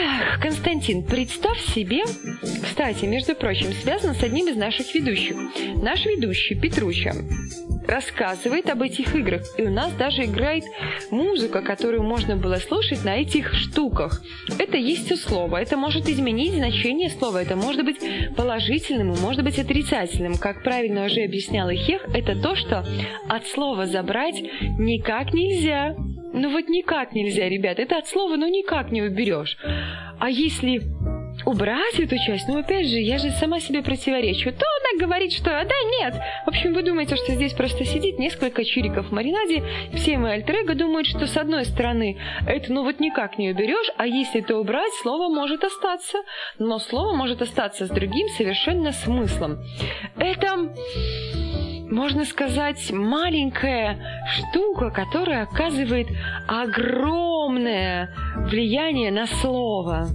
Эх, 0.00 0.40
Константин, 0.40 1.02
представь 1.02 1.60
себе, 1.74 2.04
кстати, 2.62 3.04
между 3.04 3.34
прочим, 3.34 3.72
связано 3.72 4.14
с 4.14 4.22
одним 4.22 4.46
из 4.46 4.54
наших 4.54 4.94
ведущих. 4.94 5.34
Наш 5.82 6.06
ведущий 6.06 6.54
Петруча 6.54 7.14
рассказывает 7.88 8.70
об 8.70 8.82
этих 8.82 9.16
играх. 9.16 9.42
И 9.56 9.62
у 9.62 9.70
нас 9.70 9.92
даже 9.94 10.24
играет 10.24 10.62
музыка, 11.10 11.62
которую 11.62 12.04
можно 12.04 12.36
было 12.36 12.56
слушать 12.56 13.04
на 13.04 13.16
этих 13.16 13.52
штуках. 13.54 14.22
Это 14.58 14.76
есть 14.76 15.10
у 15.10 15.16
слова. 15.16 15.60
Это 15.60 15.76
может 15.76 16.08
изменить 16.08 16.54
значение 16.54 17.10
слова. 17.10 17.42
Это 17.42 17.56
может 17.56 17.84
быть 17.84 17.98
положительным 18.36 19.14
и 19.14 19.20
может 19.20 19.42
быть 19.42 19.58
отрицательным. 19.58 20.36
Как 20.36 20.62
правильно 20.62 21.06
уже 21.06 21.22
объяснял 21.22 21.68
Ихех, 21.70 22.02
это 22.14 22.40
то, 22.40 22.54
что 22.54 22.86
от 23.28 23.46
слова 23.48 23.86
забрать 23.86 24.40
никак 24.78 25.32
нельзя. 25.32 25.96
Ну 26.32 26.50
вот 26.50 26.68
никак 26.68 27.12
нельзя, 27.12 27.48
ребят. 27.48 27.78
Это 27.78 27.98
от 27.98 28.06
слова 28.06 28.36
ну 28.36 28.48
никак 28.48 28.90
не 28.90 29.02
уберешь. 29.02 29.56
А 30.20 30.30
если 30.30 30.82
убрать 31.46 31.98
эту 31.98 32.16
часть, 32.18 32.48
ну 32.48 32.58
опять 32.58 32.88
же, 32.88 32.98
я 32.98 33.18
же 33.18 33.30
сама 33.30 33.60
себе 33.60 33.82
противоречу, 33.82 34.52
то 34.52 34.64
она 34.66 35.06
говорит, 35.06 35.32
что 35.32 35.44
да 35.44 35.74
нет. 36.00 36.14
В 36.44 36.48
общем, 36.48 36.74
вы 36.74 36.82
думаете, 36.82 37.16
что 37.16 37.32
здесь 37.32 37.52
просто 37.52 37.84
сидит 37.84 38.18
несколько 38.18 38.64
чириков 38.64 39.08
в 39.08 39.12
маринаде, 39.12 39.64
все 39.94 40.18
мои 40.18 40.32
альтер 40.32 40.74
думают, 40.74 41.06
что 41.06 41.26
с 41.26 41.36
одной 41.36 41.64
стороны 41.64 42.18
это 42.46 42.72
ну 42.72 42.82
вот 42.82 43.00
никак 43.00 43.38
не 43.38 43.50
уберешь, 43.50 43.90
а 43.96 44.06
если 44.06 44.40
это 44.40 44.58
убрать, 44.58 44.92
слово 45.02 45.32
может 45.32 45.64
остаться, 45.64 46.18
но 46.58 46.78
слово 46.78 47.14
может 47.14 47.40
остаться 47.40 47.86
с 47.86 47.88
другим 47.88 48.28
совершенно 48.28 48.92
смыслом. 48.92 49.62
Это 50.18 50.74
можно 51.90 52.24
сказать, 52.24 52.90
маленькая 52.90 53.98
штука, 54.30 54.90
которая 54.90 55.44
оказывает 55.44 56.08
огромное 56.46 58.14
влияние 58.36 59.10
на 59.10 59.26
слово. 59.26 60.06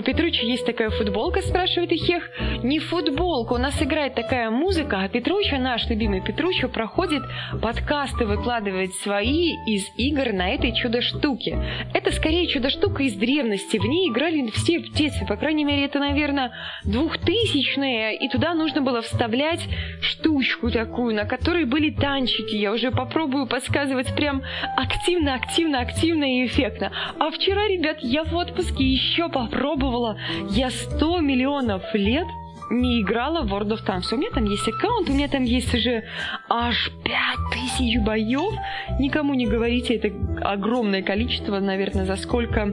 У 0.00 0.02
Петручи 0.02 0.46
есть 0.46 0.64
такая 0.64 0.88
футболка, 0.88 1.42
спрашивает 1.42 1.92
Ихех. 1.92 2.30
Не 2.62 2.78
футболка, 2.78 3.52
у 3.52 3.58
нас 3.58 3.82
играет 3.82 4.14
такая 4.14 4.48
музыка, 4.48 5.02
а 5.02 5.08
Петруча, 5.10 5.58
наш 5.58 5.90
любимый 5.90 6.22
Петруча, 6.22 6.68
проходит 6.68 7.22
подкасты, 7.60 8.24
выкладывает 8.24 8.94
свои 8.94 9.52
из 9.66 9.84
игр 9.98 10.32
на 10.32 10.54
этой 10.54 10.74
чудо-штуке. 10.74 11.62
Это 11.92 12.12
скорее 12.12 12.46
чудо-штука 12.46 13.02
из 13.02 13.12
древности. 13.12 13.76
В 13.76 13.84
ней 13.84 14.08
играли 14.08 14.48
все 14.48 14.78
в 14.78 14.90
детстве, 14.90 15.26
по 15.26 15.36
крайней 15.36 15.66
мере, 15.66 15.84
это, 15.84 15.98
наверное, 15.98 16.52
двухтысячные, 16.86 18.16
и 18.16 18.26
туда 18.30 18.54
нужно 18.54 18.80
было 18.80 19.02
вставлять 19.02 19.68
штучку 20.00 20.70
такую, 20.70 21.14
на 21.14 21.26
которой 21.26 21.66
были 21.66 21.90
танчики. 21.90 22.56
Я 22.56 22.72
уже 22.72 22.90
попробую 22.90 23.46
подсказывать 23.46 24.14
прям 24.16 24.42
активно, 24.78 25.34
активно, 25.34 25.80
активно 25.80 26.24
и 26.24 26.46
эффектно. 26.46 26.90
А 27.18 27.30
вчера, 27.30 27.68
ребят, 27.68 27.98
я 28.00 28.24
в 28.24 28.34
отпуске 28.34 28.82
еще 28.82 29.28
попробую 29.28 29.89
пробовала. 29.90 30.16
Я 30.50 30.70
100 30.70 31.20
миллионов 31.20 31.82
лет 31.94 32.26
не 32.70 33.02
играла 33.02 33.42
в 33.42 33.52
World 33.52 33.72
of 33.72 33.86
Tanks. 33.86 34.14
У 34.14 34.16
меня 34.16 34.30
там 34.30 34.44
есть 34.44 34.66
аккаунт, 34.68 35.10
у 35.10 35.12
меня 35.12 35.28
там 35.28 35.42
есть 35.42 35.74
уже 35.74 36.04
аж 36.48 36.90
5000 37.04 37.98
боев. 38.04 38.52
Никому 38.98 39.34
не 39.34 39.46
говорите, 39.46 39.96
это 39.96 40.12
огромное 40.42 41.02
количество, 41.02 41.58
наверное, 41.58 42.06
за 42.06 42.16
сколько 42.16 42.72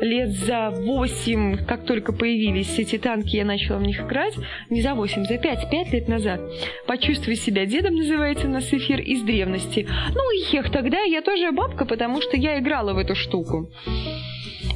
лет? 0.00 0.30
За 0.30 0.70
8, 0.70 1.64
как 1.66 1.84
только 1.84 2.12
появились 2.12 2.78
эти 2.78 2.98
танки, 2.98 3.36
я 3.36 3.44
начала 3.44 3.78
в 3.78 3.82
них 3.82 4.00
играть. 4.00 4.34
Не 4.70 4.80
за 4.80 4.94
8, 4.94 5.24
за 5.24 5.38
5, 5.38 5.70
5 5.70 5.92
лет 5.92 6.08
назад. 6.08 6.40
Почувствуй 6.86 7.36
себя 7.36 7.66
дедом, 7.66 7.96
называется 7.96 8.46
у 8.46 8.50
нас 8.50 8.72
эфир 8.72 9.00
из 9.00 9.22
древности. 9.22 9.86
Ну 10.14 10.36
и 10.36 10.44
хех, 10.44 10.70
тогда 10.70 11.00
я 11.02 11.20
тоже 11.22 11.52
бабка, 11.52 11.84
потому 11.84 12.20
что 12.22 12.36
я 12.36 12.58
играла 12.58 12.94
в 12.94 12.98
эту 12.98 13.14
штуку. 13.14 13.70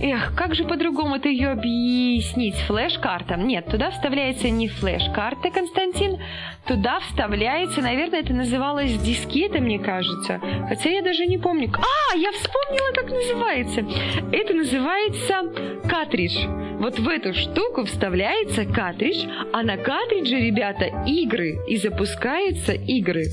Эх, 0.01 0.33
как 0.37 0.55
же 0.55 0.65
по-другому 0.65 1.17
это 1.17 1.29
ее 1.29 1.49
объяснить? 1.49 2.55
Флеш-карта? 2.69 3.35
Нет, 3.35 3.67
туда 3.67 3.91
вставляется 3.91 4.49
не 4.59 4.69
флеш-карта, 4.69 5.51
Константин. 5.51 6.19
Туда 6.67 7.01
вставляется, 7.01 7.81
наверное, 7.81 8.21
это 8.21 8.35
называлось 8.35 8.93
дискета, 8.99 9.61
мне 9.61 9.79
кажется. 9.79 10.41
Хотя 10.69 10.91
я 10.91 11.03
даже 11.03 11.27
не 11.27 11.39
помню. 11.39 11.73
А, 11.77 12.17
я 12.17 12.33
вспомнила, 12.33 12.93
как 12.93 13.11
называется. 13.11 13.87
Это 14.33 14.55
называется 14.55 15.89
картридж. 15.89 16.37
Вот 16.81 16.99
в 16.99 17.09
эту 17.09 17.33
штуку 17.33 17.85
вставляется 17.85 18.65
картридж, 18.65 19.25
а 19.53 19.63
на 19.63 19.77
картридже, 19.77 20.37
ребята, 20.37 20.87
игры. 21.07 21.59
И 21.69 21.77
запускаются 21.77 22.73
игры. 22.73 23.25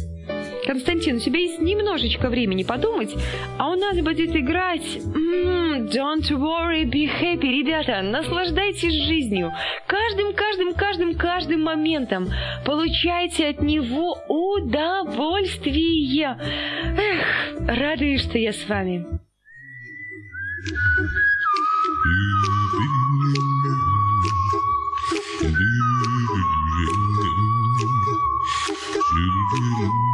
Константин, 0.66 1.18
у 1.18 1.20
тебя 1.20 1.40
есть 1.40 1.60
немножечко 1.60 2.30
времени 2.30 2.64
подумать, 2.64 3.14
а 3.58 3.70
у 3.70 3.76
нас 3.76 3.98
будет 3.98 4.34
играть... 4.36 4.82
Mm, 4.82 5.92
don't 5.92 6.28
worry, 6.32 6.86
be 6.86 7.06
happy. 7.06 7.42
Ребята, 7.42 8.02
наслаждайтесь 8.02 9.06
жизнью. 9.06 9.54
Каждым, 9.88 10.34
каждым, 10.34 10.74
каждым, 10.74 11.14
каждым 11.16 11.62
моментом. 11.64 12.28
Получайте 12.66 13.50
от 13.50 13.62
него 13.62 14.18
удовольствие. 14.28 16.36
Эх, 16.98 17.60
радуюсь, 17.68 18.24
что 18.24 18.40
я 18.40 18.52
с 18.52 18.68
вами. 18.68 19.06
Thank 29.58 30.05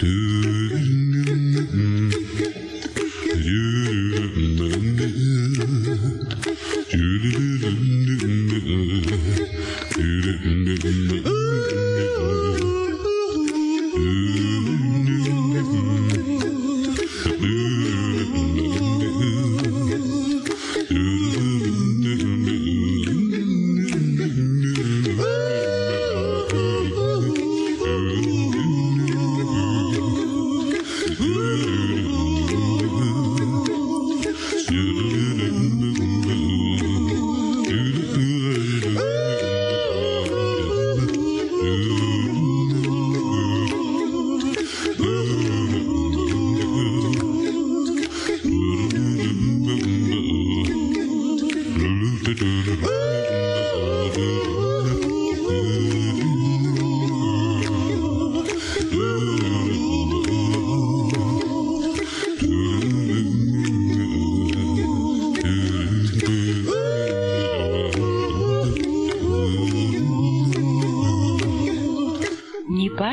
do. 0.00 0.59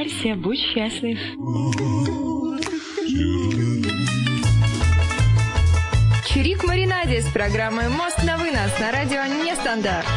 Парься, 0.08 0.36
будь 0.36 0.60
счастлив. 0.60 1.20
Чирик 6.28 6.64
Маринаде 6.66 7.22
с 7.22 7.28
программой 7.32 7.90
«Мост 7.90 8.24
на 8.24 8.38
вынос» 8.38 8.80
на 8.80 8.92
радио 8.92 9.24
«Нестандарт». 9.44 10.08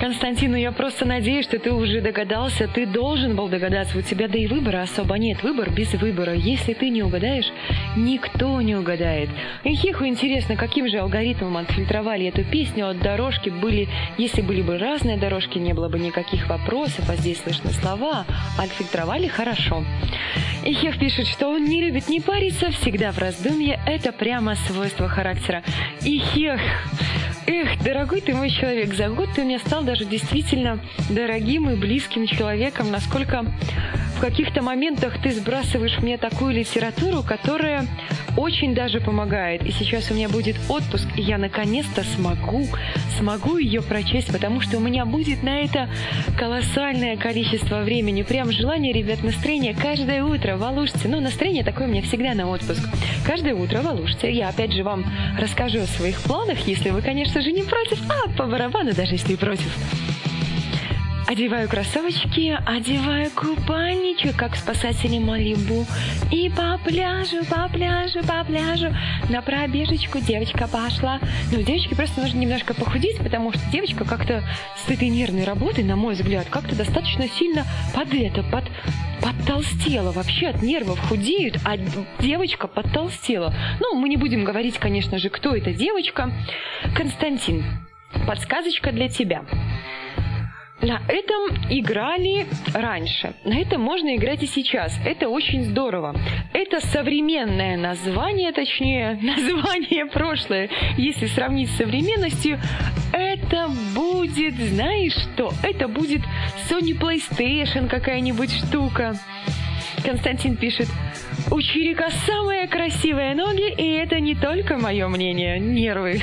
Константин, 0.00 0.52
ну 0.52 0.56
я 0.56 0.72
просто 0.72 1.04
надеюсь, 1.04 1.44
что 1.44 1.58
ты 1.58 1.70
уже 1.72 2.00
догадался, 2.00 2.66
ты 2.66 2.86
должен 2.86 3.36
был 3.36 3.48
догадаться. 3.48 3.98
У 3.98 4.00
тебя 4.00 4.28
да 4.28 4.38
и 4.38 4.46
выбора 4.46 4.80
особо 4.80 5.18
нет. 5.18 5.42
Выбор 5.42 5.68
без 5.68 5.92
выбора. 5.92 6.32
Если 6.32 6.72
ты 6.72 6.88
не 6.88 7.02
угадаешь, 7.02 7.52
никто 7.96 8.60
не 8.60 8.76
угадает. 8.76 9.30
И 9.64 9.74
Хиху 9.74 10.06
интересно, 10.06 10.56
каким 10.56 10.88
же 10.88 10.98
алгоритмом 10.98 11.56
отфильтровали 11.56 12.26
эту 12.26 12.44
песню 12.44 12.88
от 12.88 13.00
дорожки 13.00 13.50
были, 13.50 13.88
если 14.18 14.42
были 14.42 14.62
бы 14.62 14.78
разные 14.78 15.16
дорожки, 15.16 15.58
не 15.58 15.72
было 15.72 15.88
бы 15.88 15.98
никаких 15.98 16.48
вопросов, 16.48 17.08
а 17.08 17.16
здесь 17.16 17.40
слышны 17.42 17.70
слова, 17.72 18.24
отфильтровали 18.58 19.26
хорошо. 19.26 19.84
И 20.64 20.72
Хех 20.72 20.98
пишет, 20.98 21.26
что 21.26 21.48
он 21.48 21.64
не 21.64 21.80
любит 21.80 22.08
не 22.08 22.20
париться, 22.20 22.70
всегда 22.70 23.12
в 23.12 23.18
раздумье, 23.18 23.80
это 23.86 24.12
прямо 24.12 24.54
свойство 24.54 25.08
характера. 25.08 25.62
И 26.04 26.18
Хех, 26.18 26.60
Эх, 27.46 27.82
дорогой 27.82 28.20
ты 28.20 28.32
мой 28.32 28.48
человек, 28.50 28.94
за 28.94 29.08
год 29.08 29.30
ты 29.34 29.42
мне 29.42 29.58
стал 29.58 29.82
даже 29.82 30.04
действительно 30.04 30.78
дорогим 31.08 31.68
и 31.68 31.74
близким 31.74 32.26
человеком, 32.26 32.92
насколько 32.92 33.44
в 34.20 34.22
каких-то 34.22 34.60
моментах 34.60 35.14
ты 35.22 35.32
сбрасываешь 35.32 35.98
мне 36.02 36.18
такую 36.18 36.52
литературу, 36.52 37.22
которая 37.22 37.86
очень 38.36 38.74
даже 38.74 39.00
помогает. 39.00 39.64
И 39.64 39.72
сейчас 39.72 40.10
у 40.10 40.14
меня 40.14 40.28
будет 40.28 40.56
отпуск, 40.68 41.08
и 41.16 41.22
я 41.22 41.38
наконец-то 41.38 42.04
смогу, 42.04 42.66
смогу 43.16 43.56
ее 43.56 43.80
прочесть, 43.80 44.30
потому 44.30 44.60
что 44.60 44.76
у 44.76 44.80
меня 44.80 45.06
будет 45.06 45.42
на 45.42 45.62
это 45.62 45.88
колоссальное 46.36 47.16
количество 47.16 47.80
времени. 47.80 48.20
Прям 48.20 48.52
желание, 48.52 48.92
ребят, 48.92 49.22
настроение 49.22 49.74
каждое 49.74 50.22
утро 50.22 50.58
в 50.58 50.64
Алуште. 50.64 51.08
Ну, 51.08 51.18
настроение 51.22 51.64
такое 51.64 51.88
у 51.88 51.90
меня 51.90 52.02
всегда 52.02 52.34
на 52.34 52.46
отпуск. 52.46 52.86
Каждое 53.24 53.54
утро 53.54 53.80
в 53.80 53.88
Алуште. 53.88 54.30
Я 54.30 54.50
опять 54.50 54.74
же 54.74 54.84
вам 54.84 55.06
расскажу 55.40 55.80
о 55.80 55.86
своих 55.86 56.20
планах, 56.20 56.58
если 56.66 56.90
вы, 56.90 57.00
конечно 57.00 57.40
же, 57.40 57.52
не 57.52 57.62
против. 57.62 57.98
А, 58.10 58.28
по 58.36 58.44
барабану, 58.44 58.92
даже 58.92 59.12
если 59.12 59.36
против. 59.36 59.74
Одеваю 61.30 61.68
кроссовочки, 61.68 62.58
одеваю 62.66 63.30
купальничек, 63.30 64.34
как 64.36 64.56
спасатели 64.56 65.20
Малибу. 65.20 65.86
И 66.32 66.50
по 66.50 66.76
пляжу, 66.84 67.44
по 67.48 67.68
пляжу, 67.68 68.24
по 68.24 68.42
пляжу 68.42 68.92
на 69.28 69.40
пробежечку 69.40 70.18
девочка 70.18 70.66
пошла. 70.66 71.20
Но 71.52 71.60
девочке 71.60 71.94
просто 71.94 72.20
нужно 72.20 72.36
немножко 72.36 72.74
похудеть, 72.74 73.18
потому 73.18 73.52
что 73.52 73.60
девочка 73.70 74.04
как-то 74.04 74.42
с 74.84 74.90
этой 74.90 75.08
нервной 75.08 75.44
работой, 75.44 75.84
на 75.84 75.94
мой 75.94 76.14
взгляд, 76.14 76.48
как-то 76.50 76.74
достаточно 76.74 77.28
сильно 77.28 77.64
под 77.94 78.12
это, 78.12 78.42
под 78.42 78.64
подтолстела. 79.22 80.10
Вообще 80.10 80.48
от 80.48 80.62
нервов 80.62 80.98
худеют, 80.98 81.58
а 81.64 81.76
девочка 82.18 82.66
подтолстела. 82.66 83.54
Ну, 83.78 83.94
мы 83.94 84.08
не 84.08 84.16
будем 84.16 84.42
говорить, 84.42 84.78
конечно 84.78 85.16
же, 85.18 85.28
кто 85.28 85.54
эта 85.54 85.72
девочка. 85.72 86.32
Константин, 86.96 87.64
подсказочка 88.26 88.90
для 88.90 89.08
тебя. 89.08 89.44
На 90.82 91.02
этом 91.08 91.54
играли 91.68 92.46
раньше. 92.72 93.34
На 93.44 93.60
этом 93.60 93.82
можно 93.82 94.16
играть 94.16 94.42
и 94.42 94.46
сейчас. 94.46 94.98
Это 95.04 95.28
очень 95.28 95.64
здорово. 95.64 96.16
Это 96.54 96.80
современное 96.80 97.76
название, 97.76 98.52
точнее, 98.52 99.18
название 99.22 100.06
прошлое. 100.06 100.70
Если 100.96 101.26
сравнить 101.26 101.70
с 101.70 101.76
современностью, 101.76 102.58
это 103.12 103.68
будет, 103.94 104.54
знаешь 104.54 105.12
что? 105.12 105.52
Это 105.62 105.86
будет 105.86 106.22
Sony 106.70 106.98
PlayStation 106.98 107.88
какая-нибудь 107.88 108.50
штука. 108.50 109.16
Константин 110.02 110.56
пишет, 110.56 110.88
у 111.50 111.60
Чирика 111.60 112.08
самые 112.26 112.66
красивые 112.68 113.34
ноги, 113.34 113.70
и 113.70 113.92
это 113.96 114.18
не 114.18 114.34
только 114.34 114.78
мое 114.78 115.08
мнение. 115.08 115.58
Нервы. 115.58 116.22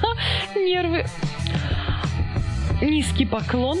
Нервы. 0.56 1.04
Низкий 2.80 3.26
поклон. 3.26 3.78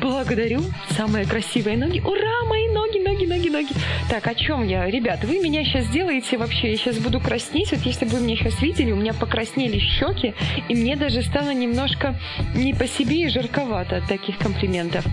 Благодарю. 0.00 0.62
Самые 0.90 1.26
красивые 1.26 1.76
ноги. 1.76 2.00
Ура, 2.00 2.44
мои 2.48 2.68
ноги, 2.68 2.98
ноги, 2.98 3.24
ноги, 3.24 3.48
ноги. 3.48 3.74
Так, 4.08 4.26
о 4.26 4.34
чем 4.34 4.66
я? 4.66 4.86
Ребят, 4.86 5.24
вы 5.24 5.38
меня 5.38 5.64
сейчас 5.64 5.88
делаете 5.88 6.38
вообще, 6.38 6.70
я 6.72 6.76
сейчас 6.76 6.98
буду 6.98 7.20
краснеть. 7.20 7.72
Вот 7.72 7.80
если 7.82 8.04
бы 8.04 8.12
вы 8.12 8.20
меня 8.20 8.36
сейчас 8.36 8.60
видели, 8.62 8.92
у 8.92 8.96
меня 8.96 9.14
покраснели 9.14 9.78
щеки, 9.78 10.34
и 10.68 10.74
мне 10.74 10.96
даже 10.96 11.22
стало 11.22 11.50
немножко 11.50 12.18
не 12.54 12.74
по 12.74 12.86
себе 12.86 13.22
и 13.22 13.28
жарковато 13.28 13.96
от 13.96 14.06
таких 14.06 14.38
комплиментов. 14.38 15.04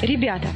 Ребята, 0.00 0.48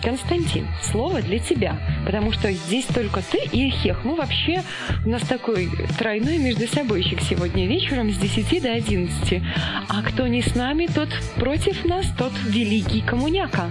Константин, 0.00 0.68
слово 0.82 1.22
для 1.22 1.38
тебя, 1.38 1.76
потому 2.04 2.32
что 2.32 2.50
здесь 2.52 2.86
только 2.86 3.22
ты 3.22 3.38
и 3.38 3.70
Хех. 3.70 4.04
Мы 4.04 4.14
вообще, 4.14 4.62
у 5.04 5.08
нас 5.08 5.22
такой 5.22 5.68
тройной 5.98 6.38
между 6.38 6.66
собойщик 6.66 7.20
сегодня 7.20 7.66
вечером 7.66 8.10
с 8.12 8.16
10 8.16 8.62
до 8.62 8.72
11. 8.72 9.42
А 9.88 10.02
кто 10.02 10.26
не 10.26 10.42
с 10.42 10.54
нами, 10.54 10.86
тот 10.86 11.08
против 11.36 11.84
нас, 11.84 12.06
тот 12.16 12.32
великий 12.46 13.00
коммуняка. 13.00 13.68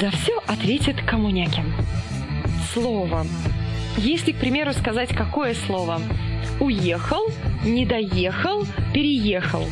За 0.00 0.10
все 0.10 0.38
ответит 0.46 1.02
коммуняки. 1.02 1.62
Слово. 2.72 3.26
Если, 3.96 4.32
к 4.32 4.36
примеру, 4.36 4.72
сказать 4.72 5.10
какое 5.14 5.54
слово? 5.54 6.00
Уехал, 6.60 7.26
не 7.64 7.86
доехал, 7.86 8.66
переехал. 8.92 9.66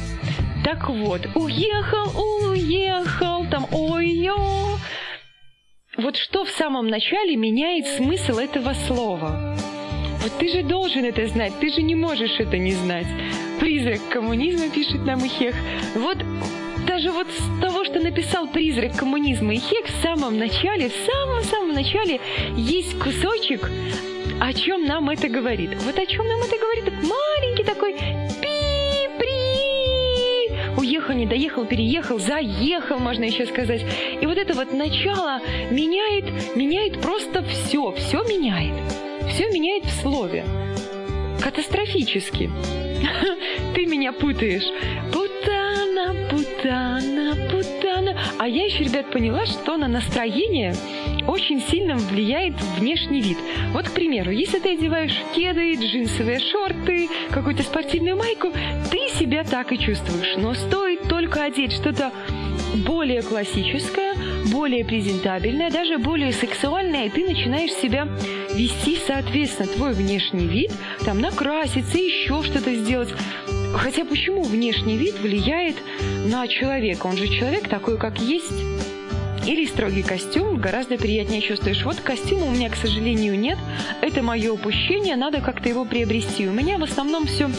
Так 0.65 0.89
вот, 0.89 1.21
уехал, 1.35 2.11
уехал, 2.49 3.45
там, 3.51 3.67
ой-ё, 3.71 4.79
вот 5.97 6.17
что 6.17 6.45
в 6.45 6.51
самом 6.51 6.89
начале 6.89 7.37
меняет 7.37 7.87
смысл 7.87 8.39
этого 8.39 8.75
слова? 8.87 9.57
Вот 10.23 10.33
ты 10.39 10.49
же 10.49 10.63
должен 10.63 11.05
это 11.05 11.27
знать, 11.27 11.53
ты 11.61 11.71
же 11.71 11.83
не 11.83 11.95
можешь 11.95 12.41
это 12.41 12.59
не 12.59 12.73
знать. 12.73 13.07
Призрак 13.61 14.01
коммунизма, 14.11 14.71
пишет 14.71 15.05
нам 15.05 15.21
Ихех. 15.21 15.55
Вот 15.95 16.19
даже 16.87 17.11
вот 17.13 17.29
с 17.29 17.61
того, 17.61 17.85
что 17.85 18.01
написал 18.01 18.49
призрак 18.49 18.97
коммунизма 18.97 19.55
Ихех, 19.55 19.87
в 19.87 20.03
самом 20.03 20.39
начале, 20.39 20.89
в 20.89 20.95
самом-самом 20.95 21.73
начале 21.75 22.21
есть 22.57 22.99
кусочек, 22.99 23.71
о 24.41 24.53
чем 24.53 24.87
нам 24.87 25.11
это 25.11 25.29
говорит. 25.29 25.71
Вот 25.85 25.97
о 25.97 26.07
чем 26.07 26.27
нам 26.27 26.41
это 26.41 26.59
говорит 26.59 26.85
маленький 27.03 27.65
такой 27.65 27.95
уехал, 31.05 31.15
не 31.15 31.27
доехал, 31.27 31.65
переехал, 31.67 32.19
заехал, 32.19 32.99
можно 32.99 33.25
еще 33.25 33.47
сказать. 33.47 33.85
И 34.21 34.27
вот 34.27 34.39
это 34.39 34.55
вот 34.55 34.73
начало 34.73 35.41
меняет, 35.71 36.57
меняет 36.57 37.01
просто 37.01 37.43
все, 37.45 37.93
все 37.93 38.23
меняет. 38.23 38.75
Все 39.29 39.49
меняет 39.51 39.85
в 39.85 40.01
слове. 40.01 40.45
Катастрофически. 41.43 42.51
Ты 43.75 43.87
меня 43.87 44.13
путаешь. 44.13 44.65
Путана, 45.13 46.15
путана, 46.31 47.37
путана. 47.51 48.19
А 48.39 48.49
я 48.49 48.65
еще, 48.65 48.85
ребят, 48.85 49.11
поняла, 49.11 49.45
что 49.47 49.77
на 49.77 49.89
настроение 49.89 50.75
очень 51.27 51.61
сильно 51.61 51.97
влияет 51.97 52.55
внешний 52.79 53.21
вид. 53.21 53.39
Вот, 53.73 53.89
к 53.89 53.93
примеру, 53.93 54.31
если 54.31 54.59
ты 54.59 54.75
одеваешь 54.75 55.17
кеды, 55.35 55.75
джинсовые 55.75 56.41
шорты, 56.41 57.09
какую-то 57.31 57.63
спортивную 57.63 58.17
майку, 58.17 58.53
ты 58.91 59.09
себя 59.19 59.45
так 59.45 59.73
и 59.73 59.79
чувствуешь. 59.79 60.37
Но 60.37 60.55
стоит 60.55 61.09
только 61.09 61.45
одеть 61.45 61.73
что-то 61.73 62.13
более 62.87 63.23
классическое, 63.23 64.15
более 64.53 64.85
презентабельное, 64.85 65.71
даже 65.71 65.99
более 65.99 66.33
сексуальное, 66.33 67.07
и 67.07 67.11
ты 67.11 67.25
начинаешь 67.25 67.73
себя 67.73 68.09
вести 68.55 68.99
соответственно. 69.07 69.69
Твой 69.69 69.93
внешний 69.93 70.47
вид, 70.47 70.73
там 71.05 71.21
накраситься, 71.21 71.99
еще 71.99 72.43
что-то 72.43 72.75
сделать. 72.75 73.11
Хотя 73.75 74.05
почему 74.05 74.43
внешний 74.43 74.97
вид 74.97 75.19
влияет 75.21 75.77
на 76.27 76.47
человека? 76.47 77.07
Он 77.07 77.17
же 77.17 77.29
человек 77.29 77.69
такой, 77.69 77.99
как 77.99 78.21
есть. 78.21 78.53
Или 79.47 79.67
строгий 79.67 80.03
костюм 80.03 80.57
гораздо 80.57 80.97
приятнее 80.97 81.43
чувствуешь. 81.43 81.85
Вот 81.85 82.01
костюма 82.01 82.47
у 82.47 82.51
меня, 82.51 82.71
к 82.71 82.77
сожалению, 82.77 83.39
нет. 83.39 83.59
Это 84.01 84.23
мое 84.23 84.53
упущение, 84.53 85.17
надо 85.17 85.41
как-то 85.41 85.69
его 85.69 85.85
приобрести. 85.85 86.49
У 86.49 86.53
меня 86.53 86.79
в 86.79 86.83
основном 86.83 87.27
все 87.27 87.51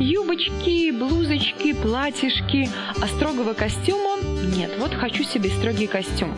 юбочки, 0.00 0.90
блузочки, 0.90 1.74
платьишки, 1.74 2.70
а 3.00 3.06
строгого 3.08 3.52
костюма 3.52 4.16
нет. 4.56 4.72
Вот 4.78 4.94
хочу 4.94 5.22
себе 5.22 5.50
строгий 5.50 5.86
костюм. 5.86 6.34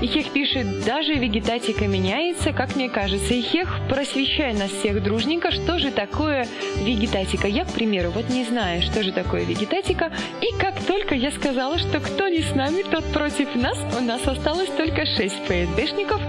Ихех 0.00 0.30
пишет, 0.32 0.84
даже 0.84 1.14
вегетатика 1.14 1.86
меняется, 1.86 2.52
как 2.52 2.74
мне 2.74 2.88
кажется. 2.88 3.38
Ихех, 3.38 3.68
просвещай 3.88 4.54
нас 4.54 4.70
всех 4.70 5.02
дружненько, 5.02 5.50
что 5.50 5.78
же 5.78 5.90
такое 5.90 6.46
вегетатика. 6.82 7.46
Я, 7.46 7.66
к 7.66 7.72
примеру, 7.72 8.10
вот 8.10 8.30
не 8.30 8.44
знаю, 8.44 8.80
что 8.80 9.02
же 9.02 9.12
такое 9.12 9.44
вегетатика. 9.44 10.10
И 10.40 10.58
как 10.58 10.80
только 10.84 11.14
я 11.14 11.30
сказала, 11.30 11.78
что 11.78 12.00
кто 12.00 12.28
не 12.28 12.40
с 12.40 12.54
нами, 12.54 12.82
тот 12.82 13.04
против 13.12 13.54
нас, 13.54 13.78
у 13.98 14.02
нас 14.02 14.26
осталось 14.26 14.70
только 14.70 15.04
6 15.04 15.34
ФСБшников 15.46 16.20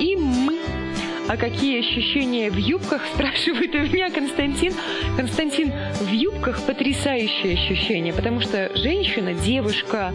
и 0.00 0.16
мы. 0.16 0.58
А 1.28 1.36
какие 1.36 1.78
ощущения 1.78 2.50
в 2.50 2.56
юбках, 2.56 3.02
спрашивает 3.14 3.72
у 3.76 3.78
меня 3.78 4.10
Константин. 4.10 4.72
Константин, 5.16 5.72
в 6.00 6.10
юбках 6.10 6.60
потрясающие 6.66 7.54
ощущения, 7.54 8.12
потому 8.12 8.40
что 8.40 8.72
женщина, 8.74 9.34
девушка, 9.34 10.12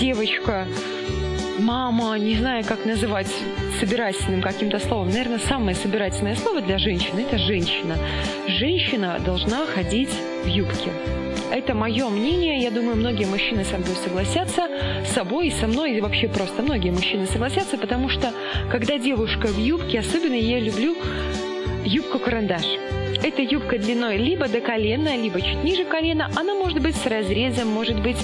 девочка, 0.00 0.66
мама, 1.60 2.18
не 2.18 2.36
знаю, 2.36 2.64
как 2.64 2.84
называть 2.84 3.28
собирательным 3.78 4.42
каким-то 4.42 4.78
словом. 4.78 5.08
Наверное, 5.08 5.38
самое 5.38 5.76
собирательное 5.76 6.36
слово 6.36 6.60
для 6.60 6.78
женщины– 6.78 7.20
это 7.28 7.38
женщина. 7.38 7.96
Женщина 8.48 9.20
должна 9.24 9.66
ходить 9.66 10.10
в 10.44 10.46
юбке. 10.46 10.90
Это 11.50 11.74
мое 11.74 12.08
мнение. 12.08 12.62
Я 12.62 12.70
думаю, 12.70 12.96
многие 12.96 13.26
мужчины 13.26 13.64
со 13.64 13.76
мной 13.78 13.94
согласятся, 14.04 14.68
с 15.04 15.12
собой 15.12 15.48
и 15.48 15.50
со 15.50 15.66
мной, 15.66 15.96
и 15.96 16.00
вообще 16.00 16.28
просто 16.28 16.62
многие 16.62 16.90
мужчины 16.90 17.26
согласятся, 17.26 17.76
потому 17.76 18.08
что 18.08 18.32
когда 18.70 18.98
девушка 18.98 19.46
в 19.46 19.58
юбке, 19.58 20.00
особенно 20.00 20.34
я 20.34 20.60
люблю 20.60 20.96
юбку-карандаш. 21.84 22.99
Эта 23.22 23.42
юбка 23.42 23.78
длиной 23.78 24.16
либо 24.16 24.48
до 24.48 24.60
колена, 24.60 25.14
либо 25.16 25.40
чуть 25.40 25.62
ниже 25.62 25.84
колена. 25.84 26.30
Она 26.36 26.54
может 26.54 26.80
быть 26.80 26.96
с 26.96 27.06
разрезом, 27.06 27.68
может 27.68 28.00
быть 28.00 28.16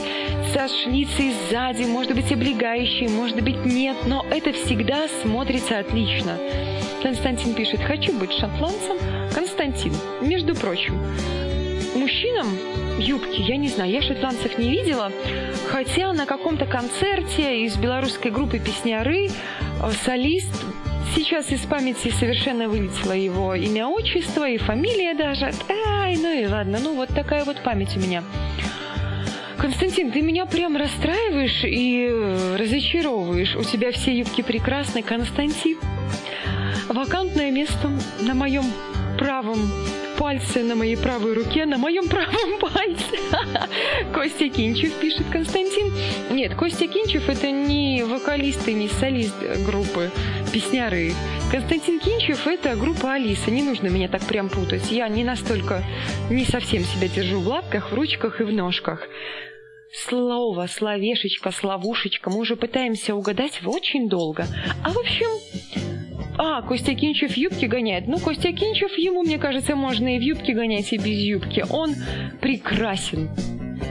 со 0.54 0.68
шлицей 0.68 1.34
сзади, 1.50 1.84
может 1.84 2.14
быть 2.14 2.32
облегающей, 2.32 3.08
может 3.08 3.42
быть 3.42 3.64
нет, 3.66 3.96
но 4.06 4.24
это 4.30 4.52
всегда 4.52 5.06
смотрится 5.22 5.78
отлично. 5.80 6.38
Константин 7.02 7.54
пишет, 7.54 7.80
хочу 7.82 8.18
быть 8.18 8.32
шотландцем. 8.32 8.96
Константин, 9.34 9.92
между 10.22 10.54
прочим, 10.54 10.98
мужчинам 11.94 12.46
юбки, 12.98 13.40
я 13.40 13.56
не 13.56 13.68
знаю, 13.68 13.90
я 13.90 14.02
шотландцев 14.02 14.58
не 14.58 14.70
видела, 14.70 15.12
хотя 15.70 16.12
на 16.12 16.26
каком-то 16.26 16.66
концерте 16.66 17.64
из 17.64 17.76
белорусской 17.76 18.30
группы 18.30 18.58
«Песняры» 18.58 19.28
э, 19.28 19.90
солист 20.04 20.64
Сейчас 21.14 21.50
из 21.50 21.60
памяти 21.60 22.10
совершенно 22.10 22.68
вылетело 22.68 23.12
его 23.12 23.54
имя, 23.54 23.86
отчество 23.86 24.46
и 24.46 24.58
фамилия 24.58 25.14
даже. 25.14 25.50
Ай, 25.88 26.16
ну 26.18 26.30
и 26.30 26.46
ладно, 26.46 26.78
ну 26.82 26.94
вот 26.94 27.08
такая 27.08 27.44
вот 27.44 27.62
память 27.62 27.96
у 27.96 28.00
меня. 28.00 28.22
Константин, 29.56 30.12
ты 30.12 30.20
меня 30.20 30.44
прям 30.44 30.76
расстраиваешь 30.76 31.64
и 31.64 32.08
э, 32.10 32.56
разочаровываешь. 32.56 33.56
У 33.56 33.62
тебя 33.62 33.92
все 33.92 34.14
юбки 34.14 34.42
прекрасны, 34.42 35.02
Константин. 35.02 35.78
Вакантное 36.88 37.50
место 37.50 37.90
на 38.20 38.34
моем 38.34 38.64
правом 39.18 39.70
пальце, 40.18 40.62
на 40.62 40.74
моей 40.74 40.96
правой 40.96 41.34
руке, 41.34 41.66
на 41.66 41.78
моем 41.78 42.08
правом 42.08 42.58
пальце. 42.60 43.16
Костя 44.14 44.48
Кинчев, 44.48 44.92
пишет 44.94 45.26
Константин. 45.30 45.92
Нет, 46.30 46.54
Костя 46.54 46.86
Кинчев 46.86 47.28
это 47.28 47.50
не 47.50 48.04
вокалист 48.04 48.66
и 48.68 48.74
не 48.74 48.88
солист 48.88 49.34
группы 49.64 50.10
Песняры. 50.52 51.12
Константин 51.50 52.00
Кинчев 52.00 52.46
это 52.46 52.74
группа 52.76 53.14
Алиса. 53.14 53.50
Не 53.50 53.62
нужно 53.62 53.88
меня 53.88 54.08
так 54.08 54.24
прям 54.26 54.48
путать. 54.48 54.90
Я 54.90 55.08
не 55.08 55.24
настолько, 55.24 55.84
не 56.30 56.44
совсем 56.44 56.82
себя 56.82 57.08
держу 57.08 57.40
в 57.40 57.48
лапках, 57.48 57.92
в 57.92 57.94
ручках 57.94 58.40
и 58.40 58.44
в 58.44 58.52
ножках. 58.52 59.08
Слово, 59.92 60.66
словешечка, 60.66 61.50
словушечка 61.50 62.30
мы 62.30 62.38
уже 62.38 62.56
пытаемся 62.56 63.14
угадать 63.14 63.60
очень 63.64 64.08
долго. 64.08 64.46
А 64.84 64.90
в 64.90 64.98
общем, 64.98 65.28
а, 66.38 66.62
Костя 66.62 66.94
Кинчев 66.94 67.36
юбки 67.36 67.66
гоняет. 67.66 68.06
Ну, 68.06 68.18
Костя 68.18 68.52
Кинчев, 68.52 68.96
ему, 68.98 69.22
мне 69.22 69.38
кажется, 69.38 69.76
можно 69.76 70.16
и 70.16 70.18
в 70.18 70.22
юбке 70.22 70.54
гонять, 70.54 70.92
и 70.92 70.98
без 70.98 71.18
юбки. 71.18 71.64
Он 71.70 71.94
прекрасен. 72.40 73.30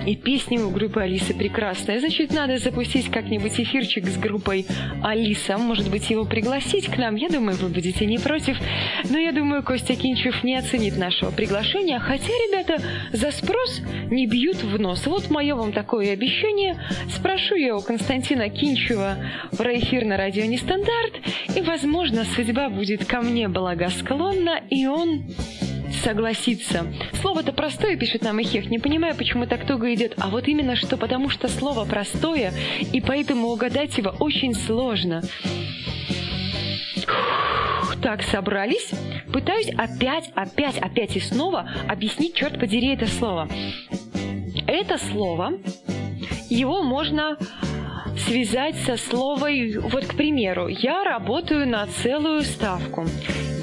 И 0.05 0.15
песни 0.15 0.57
у 0.57 0.69
группы 0.69 1.01
Алисы 1.01 1.33
прекрасная. 1.33 1.99
Значит, 1.99 2.31
надо 2.31 2.57
запустить 2.57 3.09
как-нибудь 3.09 3.59
эфирчик 3.59 4.07
с 4.07 4.17
группой 4.17 4.65
Алиса. 5.03 5.57
Может 5.57 5.89
быть, 5.89 6.09
его 6.09 6.25
пригласить 6.25 6.87
к 6.87 6.97
нам. 6.97 7.15
Я 7.15 7.29
думаю, 7.29 7.57
вы 7.57 7.69
будете 7.69 8.05
не 8.05 8.19
против. 8.19 8.57
Но 9.09 9.17
я 9.17 9.31
думаю, 9.31 9.63
Костя 9.63 9.95
Кинчев 9.95 10.43
не 10.43 10.55
оценит 10.55 10.97
нашего 10.97 11.31
приглашения. 11.31 11.99
Хотя, 11.99 12.27
ребята, 12.27 12.81
за 13.11 13.31
спрос 13.31 13.81
не 14.11 14.27
бьют 14.27 14.63
в 14.63 14.79
нос. 14.79 15.05
Вот 15.07 15.29
мое 15.29 15.55
вам 15.55 15.71
такое 15.71 16.13
обещание. 16.13 16.77
Спрошу 17.09 17.55
я 17.55 17.75
у 17.75 17.81
Константина 17.81 18.49
Кинчева 18.49 19.17
про 19.57 19.77
эфир 19.77 20.05
на 20.05 20.17
радио 20.17 20.45
Нестандарт. 20.45 21.13
И, 21.55 21.61
возможно, 21.61 22.25
судьба 22.35 22.69
будет 22.69 23.05
ко 23.05 23.21
мне 23.21 23.47
благосклонна, 23.47 24.61
и 24.69 24.85
он 24.85 25.23
согласиться. 26.05 26.85
Слово-то 27.19 27.51
простое, 27.51 27.97
пишет 27.97 28.21
нам 28.21 28.39
Ихех, 28.39 28.69
не 28.69 28.77
понимаю, 28.77 29.15
почему 29.15 29.47
так 29.47 29.65
туго 29.65 29.91
идет. 29.91 30.13
А 30.17 30.29
вот 30.29 30.47
именно 30.47 30.75
что, 30.75 30.97
потому 30.97 31.29
что 31.29 31.47
слово 31.47 31.83
простое, 31.85 32.53
и 32.93 33.01
поэтому 33.01 33.47
угадать 33.47 33.97
его 33.97 34.13
очень 34.19 34.53
сложно. 34.53 35.23
Так, 38.03 38.21
собрались. 38.21 38.91
Пытаюсь 39.33 39.69
опять, 39.69 40.29
опять, 40.35 40.77
опять 40.77 41.15
и 41.15 41.19
снова 41.19 41.67
объяснить, 41.89 42.35
черт 42.35 42.59
подери, 42.59 42.93
это 42.93 43.07
слово. 43.07 43.49
Это 44.67 44.99
слово, 44.99 45.53
его 46.49 46.83
можно 46.83 47.35
связать 48.17 48.75
со 48.85 48.97
словом, 48.97 49.81
вот, 49.89 50.05
к 50.05 50.15
примеру, 50.15 50.67
я 50.67 51.03
работаю 51.03 51.67
на 51.67 51.87
целую 51.87 52.41
ставку. 52.41 53.05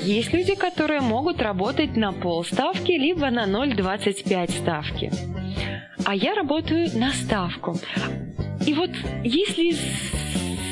Есть 0.03 0.33
люди, 0.33 0.55
которые 0.55 1.01
могут 1.01 1.41
работать 1.41 1.97
на 1.97 2.13
полставки, 2.13 2.93
либо 2.93 3.31
на 3.31 3.47
0,25 3.47 4.51
ставки. 4.51 5.13
А 6.05 6.15
я 6.15 6.35
работаю 6.35 6.89
на 6.95 7.13
ставку. 7.13 7.77
И 8.67 8.75
вот 8.75 8.91
если 9.23 9.77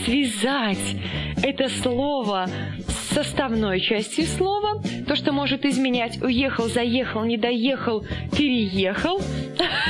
связать 0.04 0.96
это 1.42 1.68
слово 1.68 2.48
с 2.86 3.14
составной 3.14 3.80
частью 3.80 4.24
слова, 4.26 4.82
то, 5.06 5.16
что 5.16 5.32
может 5.32 5.64
изменять 5.64 6.22
уехал, 6.22 6.68
заехал, 6.68 7.24
не 7.24 7.36
доехал, 7.36 8.04
переехал, 8.36 9.20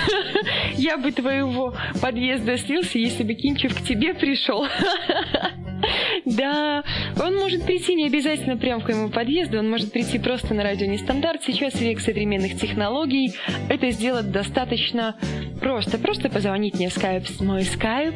я 0.76 0.96
бы 0.96 1.12
твоего 1.12 1.74
подъезда 2.00 2.56
слился, 2.56 2.98
если 2.98 3.22
бы 3.22 3.34
Кинчев 3.34 3.74
к 3.74 3.86
тебе 3.86 4.14
пришел. 4.14 4.66
Да, 6.26 6.84
он 7.20 7.36
может 7.36 7.64
прийти 7.64 7.94
не 7.94 8.06
обязательно 8.06 8.56
прямо 8.56 8.82
к 8.82 8.88
моему 8.88 9.08
подъезду, 9.08 9.58
он 9.58 9.70
может 9.70 9.92
прийти 9.92 10.18
просто 10.18 10.54
на 10.54 10.62
радио 10.62 10.86
Нестандарт. 10.86 11.42
Сейчас 11.42 11.80
век 11.80 12.00
современных 12.00 12.58
технологий. 12.58 13.32
Это 13.68 13.90
сделать 13.90 14.30
достаточно 14.30 15.16
просто. 15.60 15.98
Просто 15.98 16.28
позвонить 16.28 16.74
мне 16.74 16.88
в 16.88 16.92
скайп. 16.92 17.24
Мой 17.40 17.62
скайп 17.62 18.14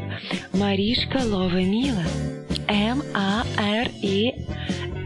Маришка 0.53 1.21
Лова 1.25 1.63
Мила. 1.63 2.03
М-А-Р-И 2.69 4.35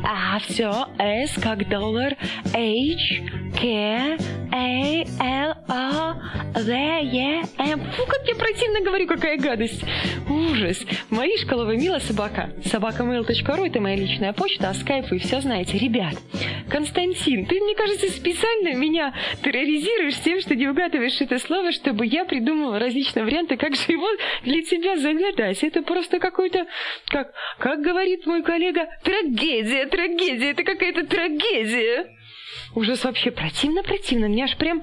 а 0.05 0.39
все, 0.39 0.87
S 0.99 1.33
как 1.41 1.69
доллар, 1.69 2.17
H, 2.55 3.23
K, 3.61 4.17
A, 4.59 5.05
L, 5.21 5.55
A, 5.69 6.17
V, 6.57 6.73
E, 6.73 7.43
M. 7.59 7.81
Фу, 7.93 8.07
как 8.07 8.27
я 8.27 8.35
противно 8.35 8.81
говорю, 8.81 9.07
какая 9.07 9.39
гадость. 9.39 9.85
Ужас. 10.29 10.85
Маришка 11.11 11.55
Мила 11.55 12.01
собака. 12.01 12.51
Собакамейл.ру 12.65 13.65
это 13.65 13.81
моя 13.81 13.95
личная 13.95 14.33
почта, 14.33 14.71
а 14.71 14.75
скайп 14.75 15.13
вы 15.13 15.21
все 15.21 15.41
знаете. 15.41 15.79
Ребят, 15.79 16.17
Константин, 16.69 17.47
ты, 17.47 17.61
мне 17.61 17.77
кажется, 17.77 18.11
специально 18.11 18.75
меня 18.75 19.15
терроризируешь 19.45 20.19
тем, 20.25 20.41
что 20.41 20.57
не 20.57 20.67
угадываешь 20.67 21.21
это 21.21 21.39
слово, 21.39 21.71
чтобы 21.71 22.05
я 22.07 22.25
придумала 22.25 22.81
различные 22.81 23.25
варианты, 23.25 23.57
как 23.57 23.77
же 23.77 23.93
его 23.93 24.09
для 24.43 24.63
тебя 24.63 24.97
загадать. 24.97 25.63
Это 25.63 25.83
просто 25.83 26.19
какой-то, 26.19 26.67
как, 27.07 27.33
как 27.59 27.81
говорит 27.81 28.27
мой 28.27 28.43
коллега, 28.43 28.89
трагедия, 29.05 29.87
трагедия, 29.87 30.51
это 30.51 30.65
какая-то 30.65 31.07
трагедия. 31.07 32.18
Ужас 32.75 33.05
вообще 33.05 33.31
противно-противно. 33.31 34.27
Меня 34.27 34.45
аж 34.45 34.57
прям 34.57 34.83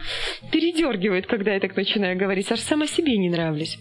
передергивает, 0.52 1.28
когда 1.28 1.54
я 1.54 1.60
так 1.60 1.76
начинаю 1.76 2.18
говорить. 2.18 2.52
Аж 2.52 2.60
сама 2.60 2.88
себе 2.88 3.18
не 3.18 3.30
нравлюсь. 3.30 3.78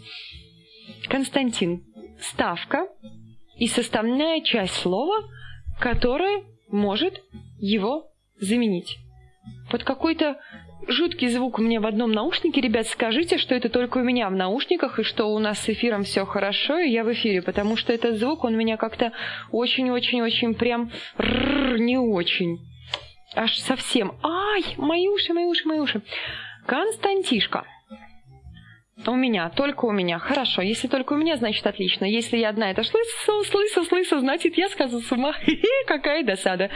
Константин. 1.08 1.84
Ставка 2.20 2.86
и 3.58 3.66
составная 3.66 4.40
часть 4.40 4.74
слова, 4.74 5.28
которая 5.80 6.44
может 6.68 7.22
его 7.58 8.10
заменить. 8.38 8.98
Вот 9.70 9.84
какой-то 9.84 10.38
жуткий 10.88 11.28
звук 11.28 11.58
у 11.58 11.62
меня 11.62 11.80
в 11.80 11.86
одном 11.86 12.12
наушнике. 12.12 12.60
Ребят, 12.60 12.86
скажите, 12.86 13.38
что 13.38 13.54
это 13.54 13.68
только 13.68 13.98
у 13.98 14.02
меня 14.02 14.28
в 14.28 14.34
наушниках, 14.34 14.98
и 14.98 15.02
что 15.02 15.26
у 15.26 15.38
нас 15.38 15.58
с 15.60 15.68
эфиром 15.68 16.04
все 16.04 16.24
хорошо, 16.24 16.78
и 16.78 16.90
я 16.90 17.04
в 17.04 17.12
эфире, 17.12 17.42
потому 17.42 17.76
что 17.76 17.92
этот 17.92 18.16
звук, 18.18 18.44
он 18.44 18.56
меня 18.56 18.76
как-то 18.76 19.12
очень-очень-очень 19.50 20.54
прям 20.54 20.90
не 21.18 21.98
очень. 21.98 22.60
Аж 23.34 23.58
совсем. 23.58 24.12
Ай, 24.22 24.62
мои 24.76 25.08
уши, 25.08 25.32
мои 25.32 25.44
уши, 25.44 25.66
мои 25.66 25.80
уши. 25.80 26.02
Константишка. 26.66 27.64
У 29.06 29.14
меня, 29.14 29.50
только 29.50 29.86
у 29.86 29.90
меня. 29.90 30.20
Хорошо, 30.20 30.62
если 30.62 30.86
только 30.86 31.14
у 31.14 31.16
меня, 31.16 31.36
значит 31.36 31.66
отлично. 31.66 32.04
Если 32.04 32.36
я 32.36 32.50
одна 32.50 32.70
это 32.70 32.84
слышу, 32.84 33.44
слышу, 33.44 33.84
слышу, 33.84 34.20
значит 34.20 34.56
я 34.56 34.68
схожу 34.68 35.00
с 35.00 35.10
ума. 35.10 35.34
Какая 35.86 36.22
досада. 36.22 36.70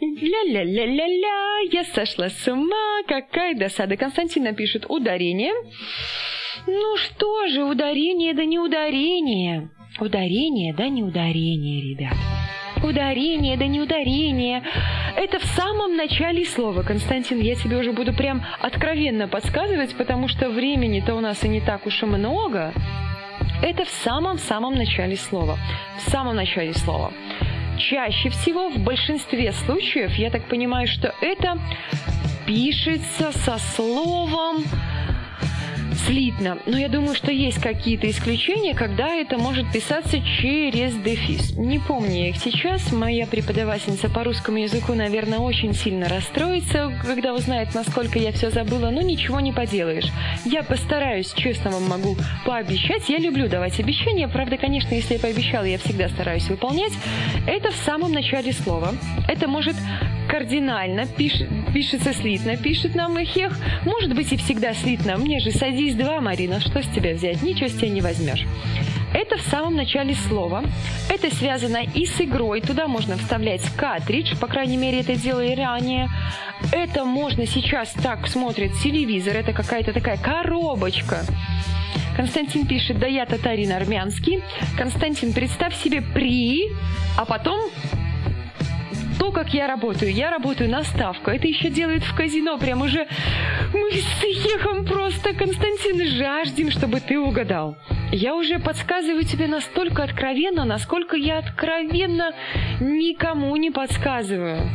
Ля-ля-ля-ля-ля, 0.00 1.70
я 1.70 1.84
сошла 1.84 2.28
с 2.28 2.48
ума. 2.48 3.02
Какая 3.06 3.54
досада. 3.54 3.96
Константин 3.96 4.42
напишет 4.44 4.84
ударение. 4.88 5.54
Ну 6.66 6.96
что 6.96 7.46
же, 7.46 7.64
ударение 7.64 8.34
да 8.34 8.44
не 8.44 8.58
ударение. 8.58 9.70
Ударение 10.00 10.74
да 10.74 10.88
не 10.88 11.04
ударение, 11.04 11.80
ребят. 11.80 12.16
Ударение 12.82 13.56
да 13.56 13.66
не 13.66 13.80
ударение. 13.80 14.62
Это 15.16 15.38
в 15.38 15.44
самом 15.44 15.96
начале 15.96 16.44
слова. 16.44 16.82
Константин, 16.82 17.40
я 17.40 17.54
тебе 17.54 17.76
уже 17.76 17.92
буду 17.92 18.12
прям 18.12 18.44
откровенно 18.60 19.28
подсказывать, 19.28 19.94
потому 19.94 20.26
что 20.26 20.50
времени-то 20.50 21.14
у 21.14 21.20
нас 21.20 21.44
и 21.44 21.48
не 21.48 21.60
так 21.60 21.86
уж 21.86 22.02
и 22.02 22.06
много. 22.06 22.72
Это 23.62 23.84
в 23.84 23.88
самом-самом 23.88 24.74
начале 24.74 25.16
слова. 25.16 25.58
В 25.96 26.10
самом 26.10 26.34
начале 26.34 26.74
слова. 26.74 27.12
Чаще 27.78 28.30
всего, 28.30 28.70
в 28.70 28.78
большинстве 28.78 29.52
случаев, 29.52 30.12
я 30.16 30.30
так 30.30 30.48
понимаю, 30.48 30.88
что 30.88 31.14
это 31.20 31.56
пишется 32.46 33.30
со 33.30 33.58
словом 33.58 34.64
слитно. 35.94 36.58
Но 36.66 36.78
я 36.78 36.88
думаю, 36.88 37.14
что 37.14 37.30
есть 37.30 37.60
какие-то 37.60 38.10
исключения, 38.10 38.74
когда 38.74 39.14
это 39.14 39.38
может 39.38 39.70
писаться 39.72 40.20
через 40.20 40.94
дефис. 40.96 41.56
Не 41.56 41.78
помню 41.78 42.28
их 42.28 42.36
сейчас. 42.36 42.92
Моя 42.92 43.26
преподавательница 43.26 44.08
по 44.08 44.24
русскому 44.24 44.58
языку, 44.58 44.94
наверное, 44.94 45.38
очень 45.38 45.74
сильно 45.74 46.08
расстроится, 46.08 46.92
когда 47.04 47.34
узнает, 47.34 47.74
насколько 47.74 48.18
я 48.18 48.32
все 48.32 48.50
забыла. 48.50 48.90
Но 48.90 49.00
ничего 49.00 49.40
не 49.40 49.52
поделаешь. 49.52 50.10
Я 50.44 50.62
постараюсь, 50.62 51.32
честно 51.34 51.70
вам 51.70 51.88
могу 51.88 52.16
пообещать. 52.44 53.08
Я 53.08 53.18
люблю 53.18 53.48
давать 53.48 53.78
обещания. 53.80 54.28
Правда, 54.28 54.56
конечно, 54.56 54.94
если 54.94 55.14
я 55.14 55.20
пообещала, 55.20 55.64
я 55.64 55.78
всегда 55.78 56.08
стараюсь 56.08 56.48
выполнять. 56.48 56.92
Это 57.46 57.70
в 57.70 57.76
самом 57.76 58.12
начале 58.12 58.52
слова. 58.52 58.94
Это 59.28 59.48
может 59.48 59.76
кардинально 60.34 61.06
пиш, 61.06 61.44
пишется 61.72 62.12
слитно, 62.12 62.56
пишет 62.56 62.96
нам 62.96 63.16
Эхех. 63.18 63.56
Может 63.84 64.16
быть 64.16 64.32
и 64.32 64.36
всегда 64.36 64.74
слитно. 64.74 65.16
Мне 65.16 65.38
же 65.38 65.52
садись 65.52 65.94
два, 65.94 66.20
Марина, 66.20 66.58
что 66.58 66.82
с 66.82 66.88
тебя 66.88 67.14
взять? 67.14 67.40
Ничего 67.42 67.68
с 67.68 67.74
тебя 67.74 67.90
не 67.90 68.00
возьмешь. 68.00 68.44
Это 69.12 69.36
в 69.36 69.42
самом 69.42 69.76
начале 69.76 70.12
слова. 70.12 70.64
Это 71.08 71.32
связано 71.32 71.84
и 71.94 72.04
с 72.04 72.20
игрой. 72.20 72.62
Туда 72.62 72.88
можно 72.88 73.16
вставлять 73.16 73.62
картридж, 73.76 74.36
по 74.40 74.48
крайней 74.48 74.76
мере, 74.76 75.02
это 75.02 75.14
делали 75.14 75.54
ранее. 75.54 76.08
Это 76.72 77.04
можно 77.04 77.46
сейчас 77.46 77.92
так 78.02 78.26
смотрит 78.26 78.72
телевизор. 78.82 79.36
Это 79.36 79.52
какая-то 79.52 79.92
такая 79.92 80.16
коробочка. 80.16 81.24
Константин 82.16 82.66
пишет, 82.66 82.98
да 82.98 83.06
я 83.06 83.24
татарин 83.24 83.70
армянский. 83.70 84.42
Константин, 84.76 85.32
представь 85.32 85.80
себе 85.80 86.02
при, 86.02 86.72
а 87.16 87.24
потом 87.24 87.60
то, 89.18 89.32
как 89.32 89.54
я 89.54 89.66
работаю. 89.66 90.12
Я 90.12 90.30
работаю 90.30 90.70
на 90.70 90.84
ставку. 90.84 91.30
Это 91.30 91.46
еще 91.46 91.70
делают 91.70 92.04
в 92.04 92.14
казино. 92.14 92.58
Прям 92.58 92.82
уже 92.82 93.06
мы 93.72 93.90
с 93.92 94.22
Ехом 94.22 94.84
просто, 94.84 95.34
Константин, 95.34 96.06
жаждем, 96.06 96.70
чтобы 96.70 97.00
ты 97.00 97.18
угадал. 97.18 97.76
Я 98.12 98.34
уже 98.34 98.58
подсказываю 98.58 99.24
тебе 99.24 99.46
настолько 99.46 100.04
откровенно, 100.04 100.64
насколько 100.64 101.16
я 101.16 101.38
откровенно 101.38 102.32
никому 102.80 103.56
не 103.56 103.70
подсказываю. 103.70 104.70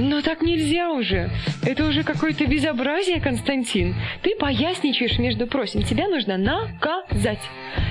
Но 0.00 0.22
так 0.22 0.40
нельзя 0.40 0.90
уже. 0.90 1.30
Это 1.62 1.84
уже 1.84 2.04
какое-то 2.04 2.46
безобразие, 2.46 3.20
Константин. 3.20 3.94
Ты 4.22 4.34
поясничаешь, 4.34 5.18
между 5.18 5.46
прочим. 5.46 5.82
Тебя 5.82 6.08
нужно 6.08 6.38
наказать. 6.38 7.40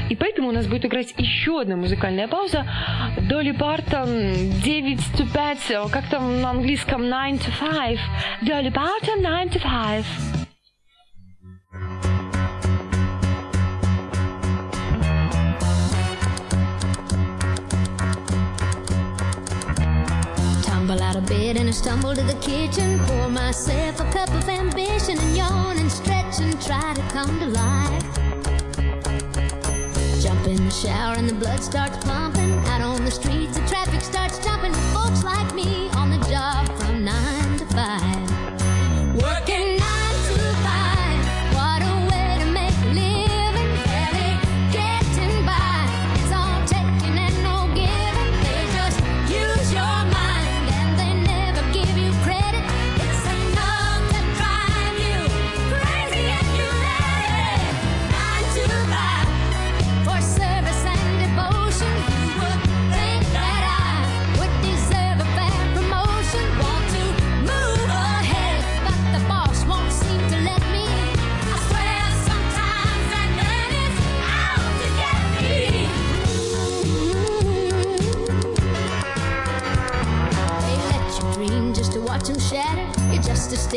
И 0.10 0.16
поэтому 0.16 0.50
у 0.50 0.52
нас 0.52 0.66
будет 0.66 0.86
играть 0.86 1.14
еще 1.18 1.62
одна 1.62 1.76
музыкальная 1.76 2.28
пауза. 2.28 2.66
Долли 3.30 3.52
Партон 3.52 4.08
9 4.64 4.98
to 5.18 5.32
5, 5.32 5.92
как 5.92 6.10
там 6.10 6.42
на 6.42 6.50
английском 6.50 7.04
9 7.04 7.42
to 7.42 7.52
5. 7.60 8.00
Долли 8.42 8.70
Партон 8.70 9.22
9 9.22 9.56
to 9.56 9.62
5. 9.62 10.49
Tumble 20.90 21.06
out 21.06 21.18
of 21.18 21.28
bed 21.28 21.56
and 21.56 21.70
I 21.70 21.72
stumble 21.72 22.16
to 22.16 22.24
the 22.24 22.34
kitchen. 22.42 22.98
Pour 23.06 23.30
myself 23.30 24.00
a 24.00 24.12
cup 24.12 24.28
of 24.30 24.50
ambition 24.50 25.20
and 25.20 25.38
yawn 25.38 25.78
and 25.78 25.92
stretch 25.92 26.40
and 26.40 26.60
try 26.60 26.96
to 26.96 27.02
come 27.14 27.40
to 27.40 27.46
life. 27.46 28.04
Jump 30.20 30.48
in 30.48 30.66
the 30.66 30.72
shower 30.72 31.14
and 31.16 31.30
the 31.30 31.36
blood 31.36 31.60
starts 31.60 32.04
pumping. 32.04 32.58
Out 32.70 32.82
on 32.82 33.06
the 33.06 33.12
streets, 33.12 33.60
the 33.60 33.68
traffic 33.68 34.02
starts 34.02 34.44
jumping. 34.44 34.74
Folks 34.92 35.24
like 35.24 35.54
me 35.54 35.90
on 35.92 36.10
the 36.10 36.28
job 36.28 36.68
from 36.80 37.04
nine 37.06 37.39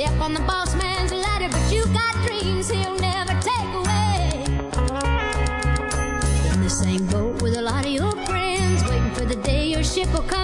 step 0.03 0.21
on 0.21 0.35
the 0.35 0.41
boss 0.41 0.75
man's 0.75 1.13
ladder, 1.13 1.49
but 1.49 1.73
you 1.73 1.87
got 1.93 2.13
dreams 2.27 2.69
he'll 2.69 2.99
never 2.99 3.35
take 3.41 3.73
away. 3.81 4.45
In 6.53 6.61
the 6.61 6.71
same 6.71 7.07
boat 7.07 7.41
with 7.41 7.57
a 7.57 7.63
lot 7.63 7.85
of 7.85 7.93
your 7.93 8.11
friends, 8.27 8.83
waiting 8.89 9.15
for 9.15 9.25
the 9.25 9.37
day 9.37 9.67
your 9.67 9.85
ship 9.85 10.13
will 10.13 10.29
come 10.35 10.42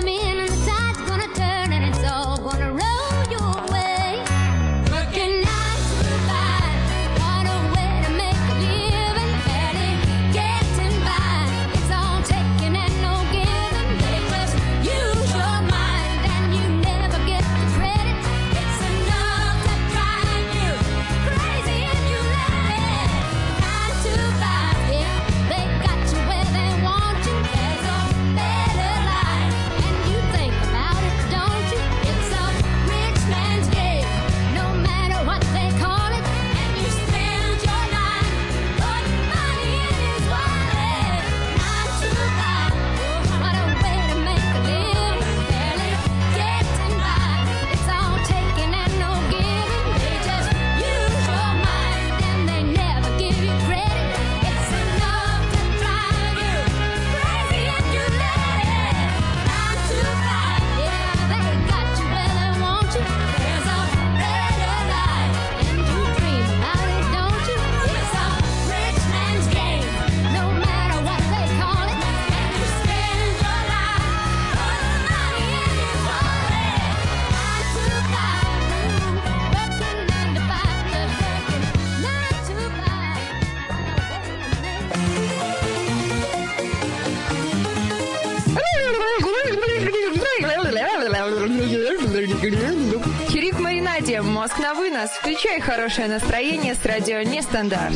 Включай 95.49 95.61
хорошее 95.61 96.09
настроение 96.09 96.75
с 96.75 96.85
радио 96.85 97.23
Нестандарт. 97.23 97.95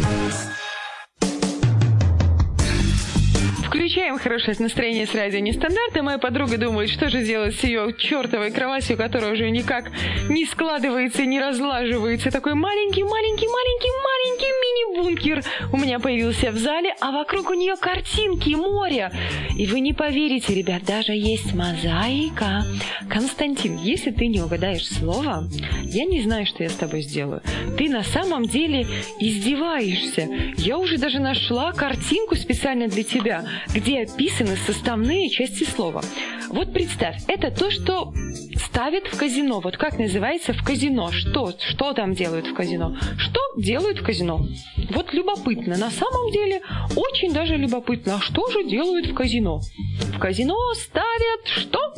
Включаем 3.66 4.18
хорошее 4.18 4.56
настроение 4.58 5.06
с 5.06 5.14
радио 5.14 5.38
Нестандарт, 5.38 5.94
и 5.94 6.00
моя 6.00 6.16
подруга 6.16 6.56
думает, 6.56 6.88
что 6.88 7.10
же 7.10 7.22
делать 7.22 7.54
с 7.54 7.62
ее 7.62 7.94
чертовой 7.98 8.52
кроватью, 8.52 8.96
которая 8.96 9.34
уже 9.34 9.50
никак 9.50 9.90
не 10.30 10.46
складывается, 10.46 11.26
не 11.26 11.38
разлаживается. 11.38 12.30
Такой 12.30 12.54
маленький-маленький-маленький-маленький 12.54 13.90
мини-бункер 14.92 15.42
у 15.72 15.76
меня 15.76 15.98
появился 15.98 16.50
в 16.50 16.58
зале, 16.58 16.94
а 17.00 17.10
вокруг 17.10 17.50
у 17.50 17.54
нее 17.54 17.76
картинки, 17.76 18.54
море. 18.54 19.10
И 19.56 19.66
вы 19.66 19.80
не 19.80 19.92
поверите, 19.92 20.54
ребят, 20.54 20.84
даже 20.84 21.12
есть 21.12 21.54
мозаика. 21.54 22.64
Константин, 23.08 23.78
если 23.78 24.10
ты 24.10 24.26
не 24.26 24.40
угадаешь 24.40 24.86
слово, 24.86 25.48
я 25.84 26.04
не 26.04 26.22
знаю, 26.22 26.46
что 26.46 26.62
я 26.62 26.70
с 26.70 26.74
тобой 26.74 27.02
сделаю. 27.02 27.42
Ты 27.76 27.88
на 27.88 28.02
самом 28.02 28.44
деле 28.44 28.86
издеваешься. 29.18 30.28
Я 30.56 30.78
уже 30.78 30.98
даже 30.98 31.20
нашла 31.20 31.72
картинку 31.72 32.36
специально 32.36 32.88
для 32.88 33.02
тебя, 33.02 33.44
где 33.74 34.02
описаны 34.02 34.56
составные 34.56 35.30
части 35.30 35.64
слова. 35.64 36.02
Вот 36.52 36.70
представь, 36.74 37.16
это 37.28 37.50
то, 37.50 37.70
что 37.70 38.12
ставят 38.56 39.06
в 39.06 39.18
казино. 39.18 39.60
Вот 39.60 39.78
как 39.78 39.98
называется 39.98 40.52
в 40.52 40.62
казино? 40.62 41.10
Что? 41.10 41.52
Что 41.58 41.94
там 41.94 42.12
делают 42.12 42.46
в 42.46 42.54
казино? 42.54 42.94
Что 43.16 43.40
делают 43.56 44.00
в 44.00 44.04
казино? 44.04 44.46
Вот 44.90 45.14
любопытно. 45.14 45.78
На 45.78 45.90
самом 45.90 46.30
деле 46.30 46.60
очень 46.94 47.32
даже 47.32 47.56
любопытно. 47.56 48.16
А 48.16 48.20
что 48.20 48.50
же 48.50 48.64
делают 48.64 49.06
в 49.06 49.14
казино? 49.14 49.60
В 50.14 50.18
казино 50.18 50.56
ставят 50.74 51.46
что? 51.46 51.94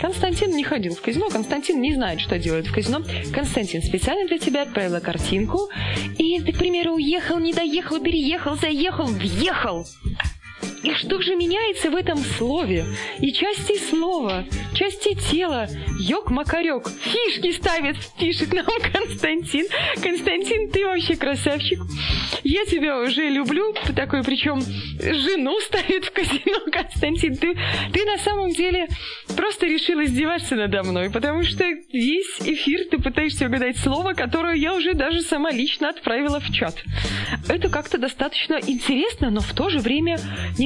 Константин 0.00 0.50
не 0.50 0.64
ходил 0.64 0.94
в 0.94 1.00
казино, 1.00 1.30
Константин 1.30 1.80
не 1.80 1.94
знает, 1.94 2.20
что 2.20 2.38
делает 2.38 2.66
в 2.66 2.74
казино. 2.74 3.00
Константин 3.32 3.80
специально 3.80 4.26
для 4.26 4.38
тебя 4.38 4.62
отправила 4.62 4.98
картинку. 5.00 5.70
И 6.18 6.40
ты, 6.40 6.52
к 6.52 6.58
примеру, 6.58 6.94
уехал, 6.94 7.38
не 7.38 7.54
доехал, 7.54 8.00
переехал, 8.00 8.56
заехал, 8.56 9.06
въехал. 9.06 9.86
И 10.84 10.92
что 10.94 11.20
же 11.22 11.34
меняется 11.34 11.90
в 11.90 11.96
этом 11.96 12.18
слове? 12.18 12.84
И 13.18 13.32
части 13.32 13.78
слова, 13.78 14.44
части 14.74 15.14
тела. 15.30 15.66
Ёк-макарёк. 15.98 16.90
Фишки 17.00 17.52
ставит, 17.52 17.96
пишет 18.18 18.52
нам 18.52 18.66
Константин. 18.92 19.66
Константин, 20.02 20.70
ты 20.70 20.84
вообще 20.84 21.16
красавчик. 21.16 21.80
Я 22.42 22.66
тебя 22.66 22.98
уже 22.98 23.30
люблю, 23.30 23.74
такой, 23.96 24.22
причем 24.22 24.60
жену 24.60 25.58
ставит 25.66 26.04
в 26.04 26.12
казино, 26.12 26.60
Константин. 26.70 27.36
Ты, 27.36 27.56
ты 27.92 28.04
на 28.04 28.18
самом 28.18 28.50
деле 28.50 28.86
просто 29.34 29.66
решил 29.66 30.02
издеваться 30.02 30.54
надо 30.54 30.82
мной, 30.82 31.10
потому 31.10 31.44
что 31.44 31.64
весь 31.64 32.40
эфир 32.40 32.88
ты 32.90 32.98
пытаешься 32.98 33.46
угадать 33.46 33.78
слово, 33.78 34.12
которое 34.12 34.56
я 34.56 34.74
уже 34.74 34.92
даже 34.92 35.22
сама 35.22 35.50
лично 35.50 35.88
отправила 35.88 36.40
в 36.40 36.52
чат. 36.52 36.74
Это 37.48 37.70
как-то 37.70 37.96
достаточно 37.96 38.58
интересно, 38.66 39.30
но 39.30 39.40
в 39.40 39.52
то 39.54 39.70
же 39.70 39.78
время 39.78 40.18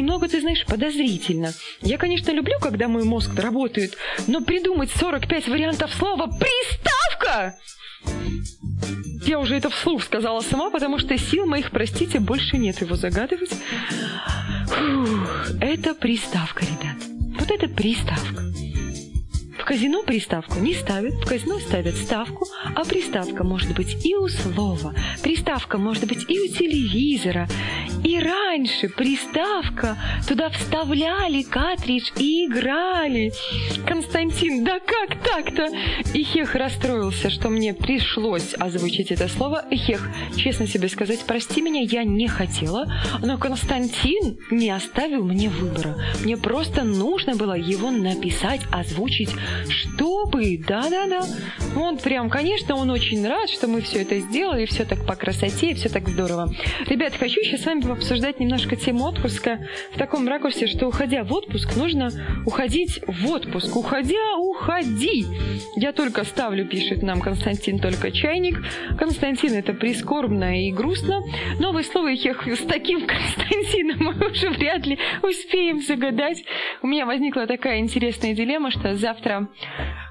немного, 0.08 0.26
ты 0.26 0.40
знаешь, 0.40 0.64
подозрительно. 0.64 1.52
Я, 1.82 1.98
конечно, 1.98 2.30
люблю, 2.30 2.54
когда 2.60 2.88
мой 2.88 3.04
мозг 3.04 3.30
работает, 3.38 3.96
но 4.26 4.40
придумать 4.40 4.90
45 4.90 5.48
вариантов 5.48 5.92
слова 5.94 6.26
«приставка» 6.26 7.58
Я 9.26 9.38
уже 9.40 9.56
это 9.56 9.68
вслух 9.68 10.02
сказала 10.04 10.40
сама, 10.40 10.70
потому 10.70 10.98
что 10.98 11.18
сил 11.18 11.44
моих, 11.44 11.70
простите, 11.70 12.20
больше 12.20 12.56
нет 12.56 12.80
его 12.80 12.96
загадывать. 12.96 13.50
Фух, 14.68 15.50
это 15.60 15.94
приставка, 15.94 16.64
ребят. 16.64 16.96
Вот 17.38 17.50
это 17.50 17.68
приставка. 17.68 18.44
Казино 19.68 20.02
приставку 20.02 20.60
не 20.60 20.72
ставят, 20.72 21.12
в 21.16 21.26
казино 21.26 21.58
ставят 21.58 21.94
ставку, 21.94 22.46
а 22.74 22.86
приставка 22.86 23.44
может 23.44 23.74
быть 23.74 24.02
и 24.02 24.14
у 24.14 24.26
слова, 24.26 24.94
приставка 25.22 25.76
может 25.76 26.06
быть 26.06 26.24
и 26.26 26.40
у 26.40 26.48
телевизора. 26.48 27.46
И 28.02 28.18
раньше 28.18 28.88
приставка 28.88 29.98
туда 30.26 30.48
вставляли 30.48 31.42
картридж 31.42 32.12
и 32.16 32.46
играли. 32.46 33.32
Константин, 33.86 34.64
да 34.64 34.78
как 34.78 35.22
так-то? 35.22 35.68
И 36.14 36.22
Хех 36.22 36.54
расстроился, 36.54 37.28
что 37.28 37.50
мне 37.50 37.74
пришлось 37.74 38.54
озвучить 38.54 39.10
это 39.10 39.28
слово. 39.28 39.64
Хех, 39.70 40.08
честно 40.36 40.66
себе 40.66 40.88
сказать, 40.88 41.20
прости 41.26 41.60
меня, 41.60 41.82
я 41.82 42.04
не 42.04 42.28
хотела, 42.28 42.90
но 43.20 43.36
Константин 43.36 44.38
не 44.50 44.70
оставил 44.70 45.24
мне 45.24 45.50
выбора. 45.50 45.96
Мне 46.22 46.38
просто 46.38 46.84
нужно 46.84 47.34
было 47.34 47.54
его 47.58 47.90
написать, 47.90 48.62
озвучить, 48.70 49.30
чтобы, 49.68 50.58
да-да-да. 50.66 51.22
Он 51.76 51.98
прям, 51.98 52.30
конечно, 52.30 52.76
он 52.76 52.90
очень 52.90 53.26
рад, 53.26 53.48
что 53.50 53.68
мы 53.68 53.80
все 53.80 54.02
это 54.02 54.18
сделали, 54.18 54.66
все 54.66 54.84
так 54.84 55.06
по 55.06 55.14
красоте, 55.14 55.74
все 55.74 55.88
так 55.88 56.08
здорово. 56.08 56.52
Ребят, 56.86 57.14
хочу 57.14 57.40
сейчас 57.42 57.62
с 57.62 57.66
вами 57.66 57.90
обсуждать 57.90 58.40
немножко 58.40 58.76
тему 58.76 59.04
отпуска 59.04 59.58
в 59.92 59.98
таком 59.98 60.26
ракурсе, 60.28 60.66
что 60.66 60.86
уходя 60.86 61.24
в 61.24 61.32
отпуск, 61.32 61.76
нужно 61.76 62.10
уходить 62.46 63.00
в 63.06 63.30
отпуск. 63.30 63.76
Уходя, 63.76 64.36
уходи! 64.36 65.26
Я 65.76 65.92
только 65.92 66.24
ставлю, 66.24 66.66
пишет 66.66 67.02
нам 67.02 67.20
Константин, 67.20 67.78
только 67.78 68.10
чайник. 68.10 68.62
Константин, 68.98 69.54
это 69.54 69.74
прискорбно 69.74 70.66
и 70.66 70.72
грустно. 70.72 71.22
Новые 71.58 71.84
слова 71.84 72.10
их 72.10 72.46
с 72.46 72.62
таким 72.64 73.06
Константином 73.06 73.98
мы 74.00 74.28
уже 74.30 74.50
вряд 74.50 74.86
ли 74.86 74.98
успеем 75.22 75.80
загадать. 75.80 76.44
У 76.82 76.86
меня 76.86 77.06
возникла 77.06 77.46
такая 77.46 77.78
интересная 77.78 78.34
дилемма, 78.34 78.70
что 78.70 78.94
завтра 78.94 79.47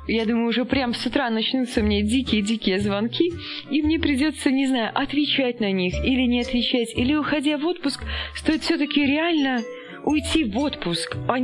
я 0.08 0.26
думаю, 0.26 0.48
уже 0.48 0.66
прям 0.66 0.94
с 0.94 1.06
утра 1.06 1.30
начнутся 1.30 1.82
мне 1.82 2.02
дикие-дикие 2.02 2.80
звонки, 2.80 3.32
и 3.70 3.82
мне 3.82 4.00
придется, 4.00 4.52
не 4.52 4.68
знаю, 4.68 4.92
отвечать 4.94 5.60
на 5.60 5.72
них 5.72 5.94
или 6.04 6.22
не 6.22 6.42
отвечать, 6.42 6.94
или 6.96 7.14
уходя 7.16 7.58
в 7.58 7.66
отпуск, 7.66 8.04
стоит 8.36 8.62
все-таки 8.62 9.06
реально 9.06 9.62
уйти 10.08 10.46
в 10.46 10.58
отпуск, 10.58 11.18
а 11.28 11.38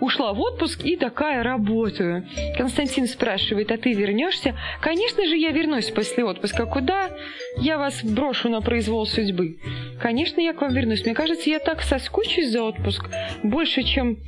ушла 0.00 0.32
в 0.32 0.40
отпуск 0.40 0.84
и 0.84 0.96
такая 0.96 1.42
работаю. 1.44 2.26
Константин 2.56 3.06
спрашивает, 3.06 3.70
а 3.70 3.78
ты 3.78 3.92
вернешься? 3.92 4.56
Конечно 4.80 5.24
же, 5.24 5.36
я 5.36 5.52
вернусь 5.52 5.90
после 5.90 6.24
отпуска. 6.24 6.66
Куда? 6.66 7.10
Я 7.58 7.78
вас 7.78 8.02
брошу 8.02 8.48
на 8.48 8.60
произвол 8.60 9.06
судьбы. 9.06 9.58
Конечно, 10.00 10.40
я 10.40 10.52
к 10.52 10.60
вам 10.60 10.74
вернусь. 10.74 11.04
Мне 11.04 11.14
кажется, 11.14 11.48
я 11.48 11.60
так 11.60 11.82
соскучусь 11.82 12.50
за 12.50 12.62
отпуск 12.62 13.08
больше, 13.44 13.84
чем 13.84 14.18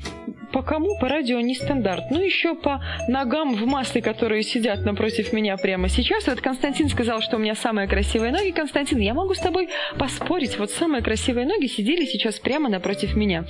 по 0.53 0.63
кому? 0.63 0.99
По 0.99 1.09
радио 1.09 1.41
не 1.41 1.55
стандарт. 1.55 2.11
Ну, 2.11 2.21
еще 2.21 2.55
по 2.55 2.83
ногам 3.09 3.55
в 3.55 3.67
масле, 3.67 4.03
которые 4.03 4.43
сидят 4.43 4.85
напротив 4.85 5.33
меня 5.33 5.57
прямо 5.57 5.89
сейчас. 5.89 6.27
Вот 6.27 6.41
Константин 6.41 6.89
сказал, 6.89 7.21
что 7.21 7.37
у 7.37 7.39
меня 7.39 7.55
самые 7.55 7.87
красивые 7.87 8.33
ноги. 8.33 8.51
Константин, 8.51 8.99
я 8.99 9.15
могу 9.15 9.35
с 9.35 9.41
тобой 9.41 9.69
поспорить. 9.99 10.59
Вот 10.59 10.71
самые 10.71 11.03
красивые 11.03 11.47
ноги 11.47 11.67
сидели 11.67 12.05
сейчас 12.05 12.39
прямо 12.39 12.69
напротив 12.69 13.17
меня. 13.17 13.45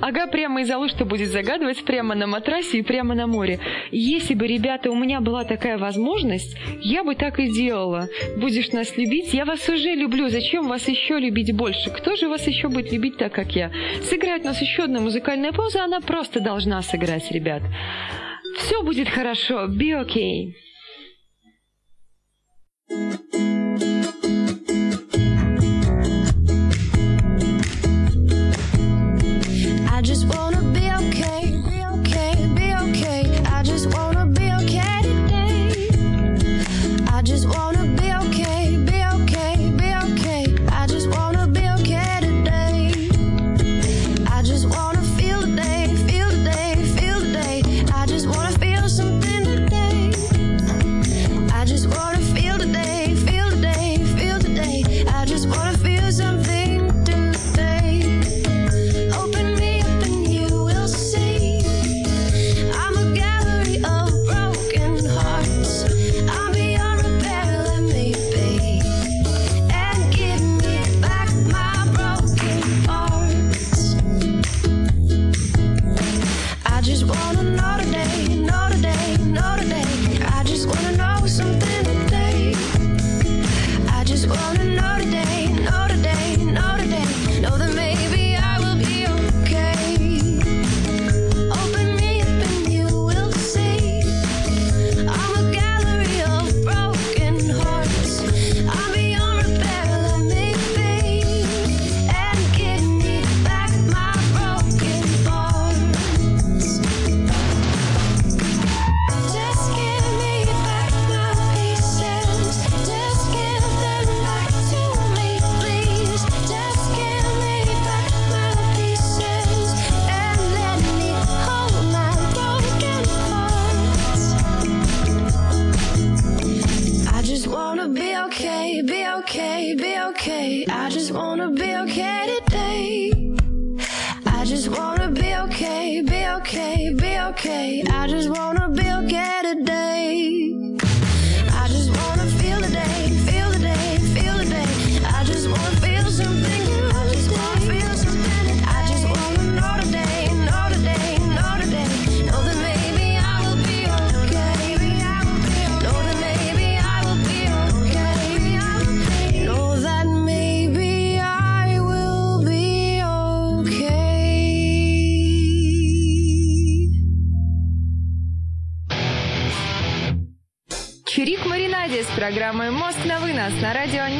Ага, 0.00 0.26
прямо 0.26 0.62
из 0.62 0.70
Алушта 0.70 1.04
будет 1.04 1.30
загадывать 1.30 1.84
прямо 1.84 2.14
на 2.14 2.26
матрасе 2.26 2.78
и 2.78 2.82
прямо 2.82 3.14
на 3.14 3.26
море. 3.26 3.58
Если 3.90 4.34
бы, 4.34 4.46
ребята, 4.46 4.90
у 4.90 4.96
меня 4.96 5.20
была 5.20 5.44
такая 5.44 5.78
возможность, 5.78 6.56
я 6.80 7.04
бы 7.04 7.14
так 7.14 7.38
и 7.40 7.48
делала. 7.48 8.08
Будешь 8.36 8.72
нас 8.72 8.96
любить? 8.96 9.34
Я 9.34 9.44
вас 9.44 9.68
уже 9.68 9.94
люблю. 9.94 10.28
Зачем 10.28 10.68
вас 10.68 10.88
еще 10.88 11.18
любить 11.18 11.54
больше? 11.54 11.90
Кто 11.90 12.16
же 12.16 12.28
вас 12.28 12.46
еще 12.46 12.68
будет 12.68 12.92
любить 12.92 13.18
так, 13.18 13.32
как 13.32 13.54
я? 13.56 13.70
Сыграет 14.02 14.44
нас 14.44 14.60
еще 14.60 14.84
одна 14.84 15.00
музыкальная 15.00 15.52
пауза, 15.52 15.84
она 15.84 16.00
просто 16.00 16.40
должна 16.40 16.82
сыграть, 16.82 17.30
ребят. 17.30 17.62
Все 18.58 18.82
будет 18.82 19.08
хорошо. 19.08 19.66
Be 19.66 19.92
okay. 20.04 20.52
I 22.90 23.97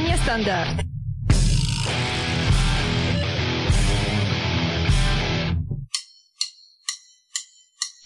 радио 0.09 0.15
«Нестандарт». 0.15 0.88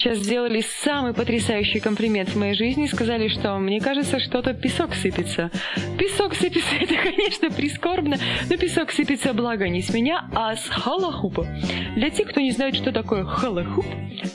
Сейчас 0.03 0.18
сделали 0.18 0.64
самый 0.82 1.14
потрясающий 1.14 1.78
комплимент 1.78 2.30
в 2.30 2.36
моей 2.36 2.55
жизни. 2.55 2.86
Сказали, 2.86 3.28
что 3.28 3.57
мне 3.59 3.80
кажется, 3.80 4.18
что-то 4.18 4.53
песок 4.53 4.96
сыпется. 4.96 5.53
Песок 5.96 6.34
сыпется, 6.34 6.74
это, 6.80 6.94
конечно, 6.96 7.50
прискорбно, 7.50 8.18
но 8.50 8.57
песок 8.57 8.90
сыпется, 8.90 9.32
благо, 9.32 9.68
не 9.68 9.80
с 9.80 9.94
меня, 9.94 10.28
а 10.34 10.57
с 10.57 10.66
халахупа. 10.68 11.46
Для 11.94 12.11
тех, 12.11 12.30
кто 12.30 12.40
не 12.40 12.50
знает, 12.50 12.74
что 12.74 12.90
такое 12.90 13.24
халахуп, 13.24 13.86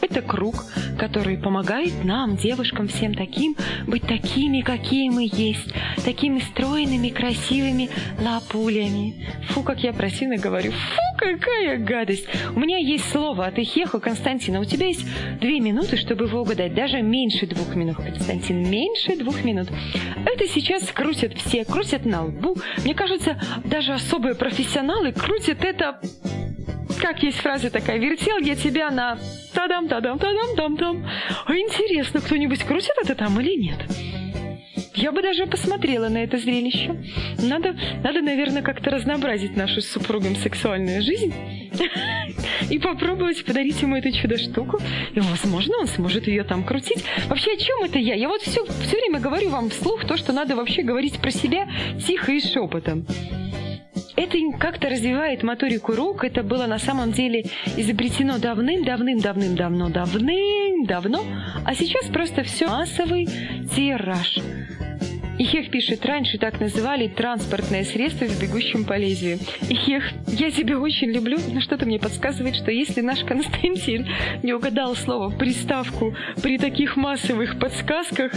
это 0.02 0.22
круг, 0.22 0.56
который 0.98 1.38
помогает 1.38 2.06
нам, 2.06 2.38
девушкам, 2.38 2.88
всем 2.88 3.14
таким, 3.14 3.58
быть 3.88 4.04
такими, 4.04 4.62
какие 4.62 5.10
мы 5.10 5.30
есть, 5.30 5.74
такими 6.06 6.40
стройными, 6.40 7.10
красивыми 7.10 7.90
лапулями. 8.22 9.28
Фу, 9.50 9.64
как 9.64 9.84
я 9.84 9.92
противно 9.92 10.38
говорю. 10.38 10.72
Фу, 10.72 11.02
какая 11.18 11.78
гадость. 11.78 12.28
У 12.56 12.60
меня 12.60 12.78
есть 12.78 13.10
слово 13.12 13.48
от 13.48 13.60
Ихеху 13.60 14.00
Константина. 14.00 14.62
У 14.62 14.66
тебя 14.66 14.88
есть 14.88 15.06
две 15.42 15.57
минуты, 15.60 15.98
чтобы 15.98 16.26
его 16.26 16.42
угадать. 16.42 16.74
Даже 16.74 17.02
меньше 17.02 17.46
двух 17.48 17.76
минут, 17.76 17.98
Константин. 17.98 18.70
Меньше 18.70 19.16
двух 19.18 19.44
минут. 19.44 19.68
Это 20.26 20.48
сейчас 20.48 20.84
крутят 20.92 21.34
все. 21.38 21.66
Крутят 21.66 22.06
на 22.06 22.26
лбу. 22.26 22.56
Мне 22.84 22.94
кажется, 22.94 23.40
даже 23.64 23.94
особые 23.94 24.36
профессионалы 24.36 25.12
крутят 25.12 25.64
это 25.64 26.00
как 27.00 27.22
есть 27.22 27.38
фраза 27.38 27.70
такая, 27.70 28.00
вертел 28.00 28.38
я 28.40 28.56
тебя 28.56 28.90
на 28.90 29.20
тадам 29.54 29.88
тадам 29.88 30.18
тадам 30.18 30.56
там 30.56 30.78
там. 30.78 31.08
А 31.46 31.56
интересно, 31.56 32.22
кто-нибудь 32.22 32.64
крутит 32.64 32.94
это 33.04 33.14
там 33.14 33.40
или 33.40 33.56
нет? 33.56 33.78
Я 34.98 35.12
бы 35.12 35.22
даже 35.22 35.46
посмотрела 35.46 36.10
на 36.10 36.24
это 36.24 36.40
зрелище. 36.40 36.96
Надо, 37.44 37.76
надо 38.04 38.22
наверное, 38.22 38.64
как-то 38.64 38.90
разнообразить 38.90 39.56
нашу 39.56 39.82
с 39.82 39.88
супругом 39.88 40.36
сексуальную 40.36 41.04
жизнь 41.04 41.32
и 42.72 42.80
попробовать 42.80 43.46
подарить 43.46 43.80
ему 43.80 43.96
эту 43.96 44.12
чудо-штуку. 44.12 44.80
И, 45.14 45.20
возможно, 45.20 45.78
он 45.78 45.88
сможет 45.88 46.28
ее 46.28 46.44
там 46.44 46.64
крутить. 46.64 47.06
Вообще, 47.28 47.52
о 47.52 47.58
чем 47.58 47.84
это 47.84 48.00
я? 48.00 48.16
Я 48.16 48.28
вот 48.28 48.42
все, 48.42 48.66
все 48.66 48.98
время 48.98 49.20
говорю 49.20 49.50
вам 49.50 49.70
вслух 49.70 50.04
то, 50.06 50.18
что 50.18 50.34
надо 50.34 50.56
вообще 50.56 50.82
говорить 50.82 51.20
про 51.20 51.30
себя 51.30 51.70
тихо 52.04 52.32
и 52.32 52.42
шепотом. 52.42 53.06
Это 54.16 54.40
как-то 54.60 54.90
развивает 54.90 55.44
моторику 55.44 55.94
рук. 55.94 56.24
Это 56.24 56.42
было 56.42 56.66
на 56.66 56.80
самом 56.80 57.12
деле 57.12 57.46
изобретено 57.78 58.40
давным-давным-давным-давно, 58.40 59.90
давным-давно. 59.90 61.24
А 61.64 61.76
сейчас 61.76 62.08
просто 62.08 62.42
все 62.42 62.66
массовый 62.68 63.28
тираж. 63.76 64.40
Ихех 65.40 65.70
пишет, 65.70 66.04
раньше 66.04 66.40
так 66.40 66.60
называли 66.60 67.08
транспортное 67.08 67.84
средство 67.84 68.26
с 68.26 68.42
бегущим 68.42 68.86
по 68.86 68.98
лезвию. 68.98 69.38
Ихех, 69.70 70.04
я 70.28 70.50
тебя 70.50 70.80
очень 70.80 71.12
люблю, 71.12 71.38
но 71.54 71.62
что-то 71.62 71.86
мне 71.86 72.00
подсказывает, 72.00 72.56
что 72.56 72.72
если 72.72 73.02
наш 73.02 73.24
Константин 73.24 74.08
не 74.42 74.54
угадал 74.54 74.96
слово 74.96 75.30
приставку 75.30 76.16
при 76.42 76.58
таких 76.58 76.98
массовых 76.98 77.60
подсказках, 77.60 78.32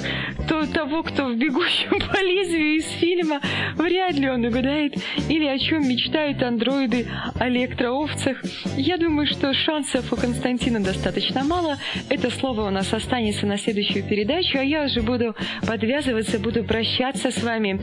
то 0.47 0.67
того, 0.67 1.03
кто 1.03 1.29
в 1.29 1.37
бегущем 1.37 1.91
по 1.91 2.21
лезвию 2.23 2.77
из 2.77 2.87
фильма, 3.01 3.41
вряд 3.77 4.15
ли 4.17 4.29
он 4.29 4.45
угадает. 4.45 4.95
Или 5.31 5.47
о 5.47 5.59
чем 5.59 5.89
мечтают 5.89 6.43
андроиды 6.43 7.07
о 7.35 7.49
электроовцах. 7.49 8.43
Я 8.77 8.99
думаю, 8.99 9.27
что 9.27 9.55
шансов 9.55 10.13
у 10.13 10.17
Константина 10.17 10.81
достаточно 10.81 11.45
мало. 11.45 11.79
Это 12.11 12.31
слово 12.31 12.67
у 12.67 12.71
нас 12.71 12.93
останется 12.93 13.47
на 13.47 13.57
следующую 13.57 14.05
передачу, 14.05 14.59
а 14.59 14.63
я 14.63 14.85
уже 14.85 15.01
буду 15.01 15.35
подвязываться, 15.67 16.39
буду 16.39 16.63
прощаться 16.63 16.89
общаться 16.91 17.30
с 17.30 17.43
вами. 17.43 17.80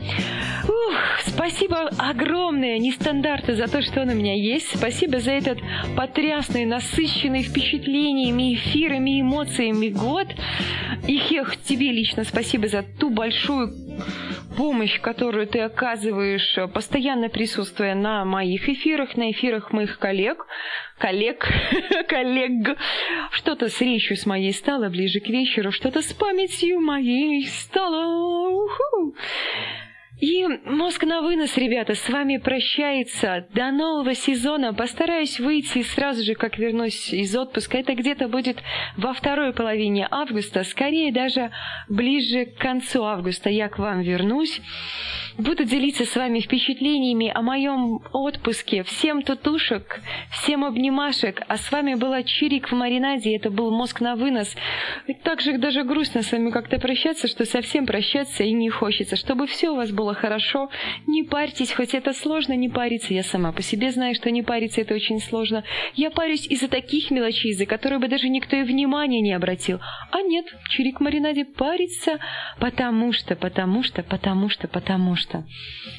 Ух, 0.64 0.94
спасибо 1.26 1.88
огромное 1.96 2.78
нестандарты 2.78 3.54
за 3.54 3.66
то, 3.66 3.80
что 3.80 4.02
он 4.02 4.10
у 4.10 4.14
меня 4.14 4.34
есть. 4.34 4.76
Спасибо 4.76 5.18
за 5.18 5.32
этот 5.32 5.58
потрясный, 5.96 6.66
насыщенный 6.66 7.42
впечатлениями, 7.42 8.54
эфирами, 8.54 9.20
эмоциями 9.20 9.88
год. 9.88 10.28
И 11.06 11.18
Хех, 11.18 11.56
тебе 11.56 11.90
лично 11.90 12.24
спасибо 12.24 12.68
за 12.68 12.82
ту 12.82 13.08
большую 13.08 13.87
помощь, 14.56 15.00
которую 15.00 15.46
ты 15.46 15.60
оказываешь, 15.60 16.58
постоянно 16.72 17.28
присутствуя 17.28 17.94
на 17.94 18.24
моих 18.24 18.68
эфирах, 18.68 19.16
на 19.16 19.30
эфирах 19.30 19.72
моих 19.72 19.98
коллег, 19.98 20.46
коллег, 20.98 21.46
коллег. 22.08 22.76
Что-то 23.30 23.68
с 23.68 23.80
речью 23.80 24.16
с 24.16 24.26
моей 24.26 24.52
стало 24.52 24.88
ближе 24.88 25.20
к 25.20 25.28
вечеру, 25.28 25.72
что-то 25.72 26.02
с 26.02 26.12
памятью 26.12 26.80
моей 26.80 27.46
стало. 27.46 28.06
Уху. 28.48 29.14
И 30.20 30.44
мозг 30.64 31.04
на 31.04 31.22
вынос, 31.22 31.56
ребята, 31.56 31.94
с 31.94 32.08
вами 32.08 32.38
прощается. 32.38 33.46
До 33.54 33.70
нового 33.70 34.14
сезона. 34.14 34.74
Постараюсь 34.74 35.38
выйти 35.38 35.82
сразу 35.82 36.24
же, 36.24 36.34
как 36.34 36.58
вернусь 36.58 37.12
из 37.12 37.36
отпуска. 37.36 37.78
Это 37.78 37.94
где-то 37.94 38.26
будет 38.26 38.58
во 38.96 39.12
второй 39.12 39.52
половине 39.52 40.08
августа. 40.10 40.64
Скорее 40.64 41.12
даже 41.12 41.52
ближе 41.88 42.46
к 42.46 42.58
концу 42.58 43.04
августа 43.04 43.48
я 43.48 43.68
к 43.68 43.78
вам 43.78 44.00
вернусь. 44.00 44.60
Буду 45.38 45.62
делиться 45.62 46.04
с 46.04 46.16
вами 46.16 46.40
впечатлениями 46.40 47.30
о 47.32 47.42
моем 47.42 48.00
отпуске. 48.12 48.82
Всем 48.82 49.22
тутушек, 49.22 50.00
всем 50.32 50.64
обнимашек. 50.64 51.42
А 51.46 51.56
с 51.56 51.70
вами 51.70 51.94
была 51.94 52.24
Чирик 52.24 52.72
в 52.72 52.74
маринаде. 52.74 53.36
Это 53.36 53.48
был 53.48 53.70
мозг 53.70 54.00
на 54.00 54.16
вынос. 54.16 54.56
И 55.06 55.14
так 55.14 55.40
же 55.40 55.56
даже 55.58 55.84
грустно 55.84 56.24
с 56.24 56.32
вами 56.32 56.50
как-то 56.50 56.80
прощаться, 56.80 57.28
что 57.28 57.44
совсем 57.44 57.86
прощаться 57.86 58.42
и 58.42 58.50
не 58.50 58.68
хочется. 58.68 59.14
Чтобы 59.14 59.46
все 59.46 59.70
у 59.70 59.76
вас 59.76 59.92
было 59.92 60.12
хорошо. 60.12 60.70
Не 61.06 61.22
парьтесь, 61.22 61.70
хоть 61.70 61.94
это 61.94 62.14
сложно 62.14 62.54
не 62.54 62.68
париться. 62.68 63.14
Я 63.14 63.22
сама 63.22 63.52
по 63.52 63.62
себе 63.62 63.92
знаю, 63.92 64.16
что 64.16 64.32
не 64.32 64.42
париться 64.42 64.80
это 64.80 64.92
очень 64.92 65.20
сложно. 65.20 65.62
Я 65.94 66.10
парюсь 66.10 66.48
из-за 66.48 66.66
таких 66.66 67.12
мелочей, 67.12 67.52
за 67.52 67.64
которые 67.64 68.00
бы 68.00 68.08
даже 68.08 68.28
никто 68.28 68.56
и 68.56 68.64
внимания 68.64 69.20
не 69.20 69.34
обратил. 69.34 69.78
А 70.10 70.20
нет, 70.20 70.46
Чирик 70.70 70.98
в 70.98 71.04
маринаде 71.04 71.44
парится, 71.44 72.18
потому 72.58 73.12
что, 73.12 73.36
потому 73.36 73.84
что, 73.84 74.02
потому 74.02 74.48
что, 74.48 74.66
потому 74.66 75.14
что 75.14 75.27
что. 75.28 75.44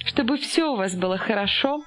Чтобы 0.06 0.38
все 0.38 0.72
у 0.72 0.76
вас 0.76 0.96
было 0.96 1.18
хорошо. 1.18 1.84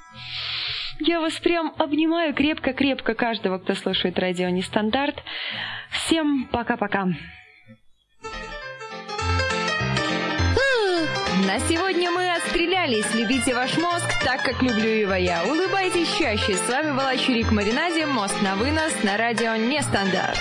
Я 1.00 1.20
вас 1.20 1.34
прям 1.34 1.74
обнимаю 1.78 2.34
крепко-крепко 2.34 3.14
каждого, 3.14 3.58
кто 3.58 3.74
слушает 3.74 4.18
радио 4.18 4.48
Нестандарт. 4.48 5.22
Всем 5.90 6.48
пока-пока. 6.52 7.06
На 11.46 11.58
сегодня 11.68 12.10
мы 12.10 12.30
отстрелялись. 12.34 13.12
Любите 13.14 13.54
ваш 13.54 13.76
мозг 13.78 14.06
так, 14.24 14.42
как 14.42 14.62
люблю 14.62 14.88
его 14.88 15.14
я. 15.14 15.42
Улыбайтесь 15.44 16.16
чаще. 16.16 16.54
С 16.54 16.68
вами 16.68 16.92
была 16.92 17.16
Чурик 17.16 17.50
Маринаде. 17.50 18.06
Мост 18.06 18.40
на 18.42 18.54
вынос 18.54 19.02
на 19.02 19.16
радио 19.16 19.56
Нестандарт. 19.56 20.38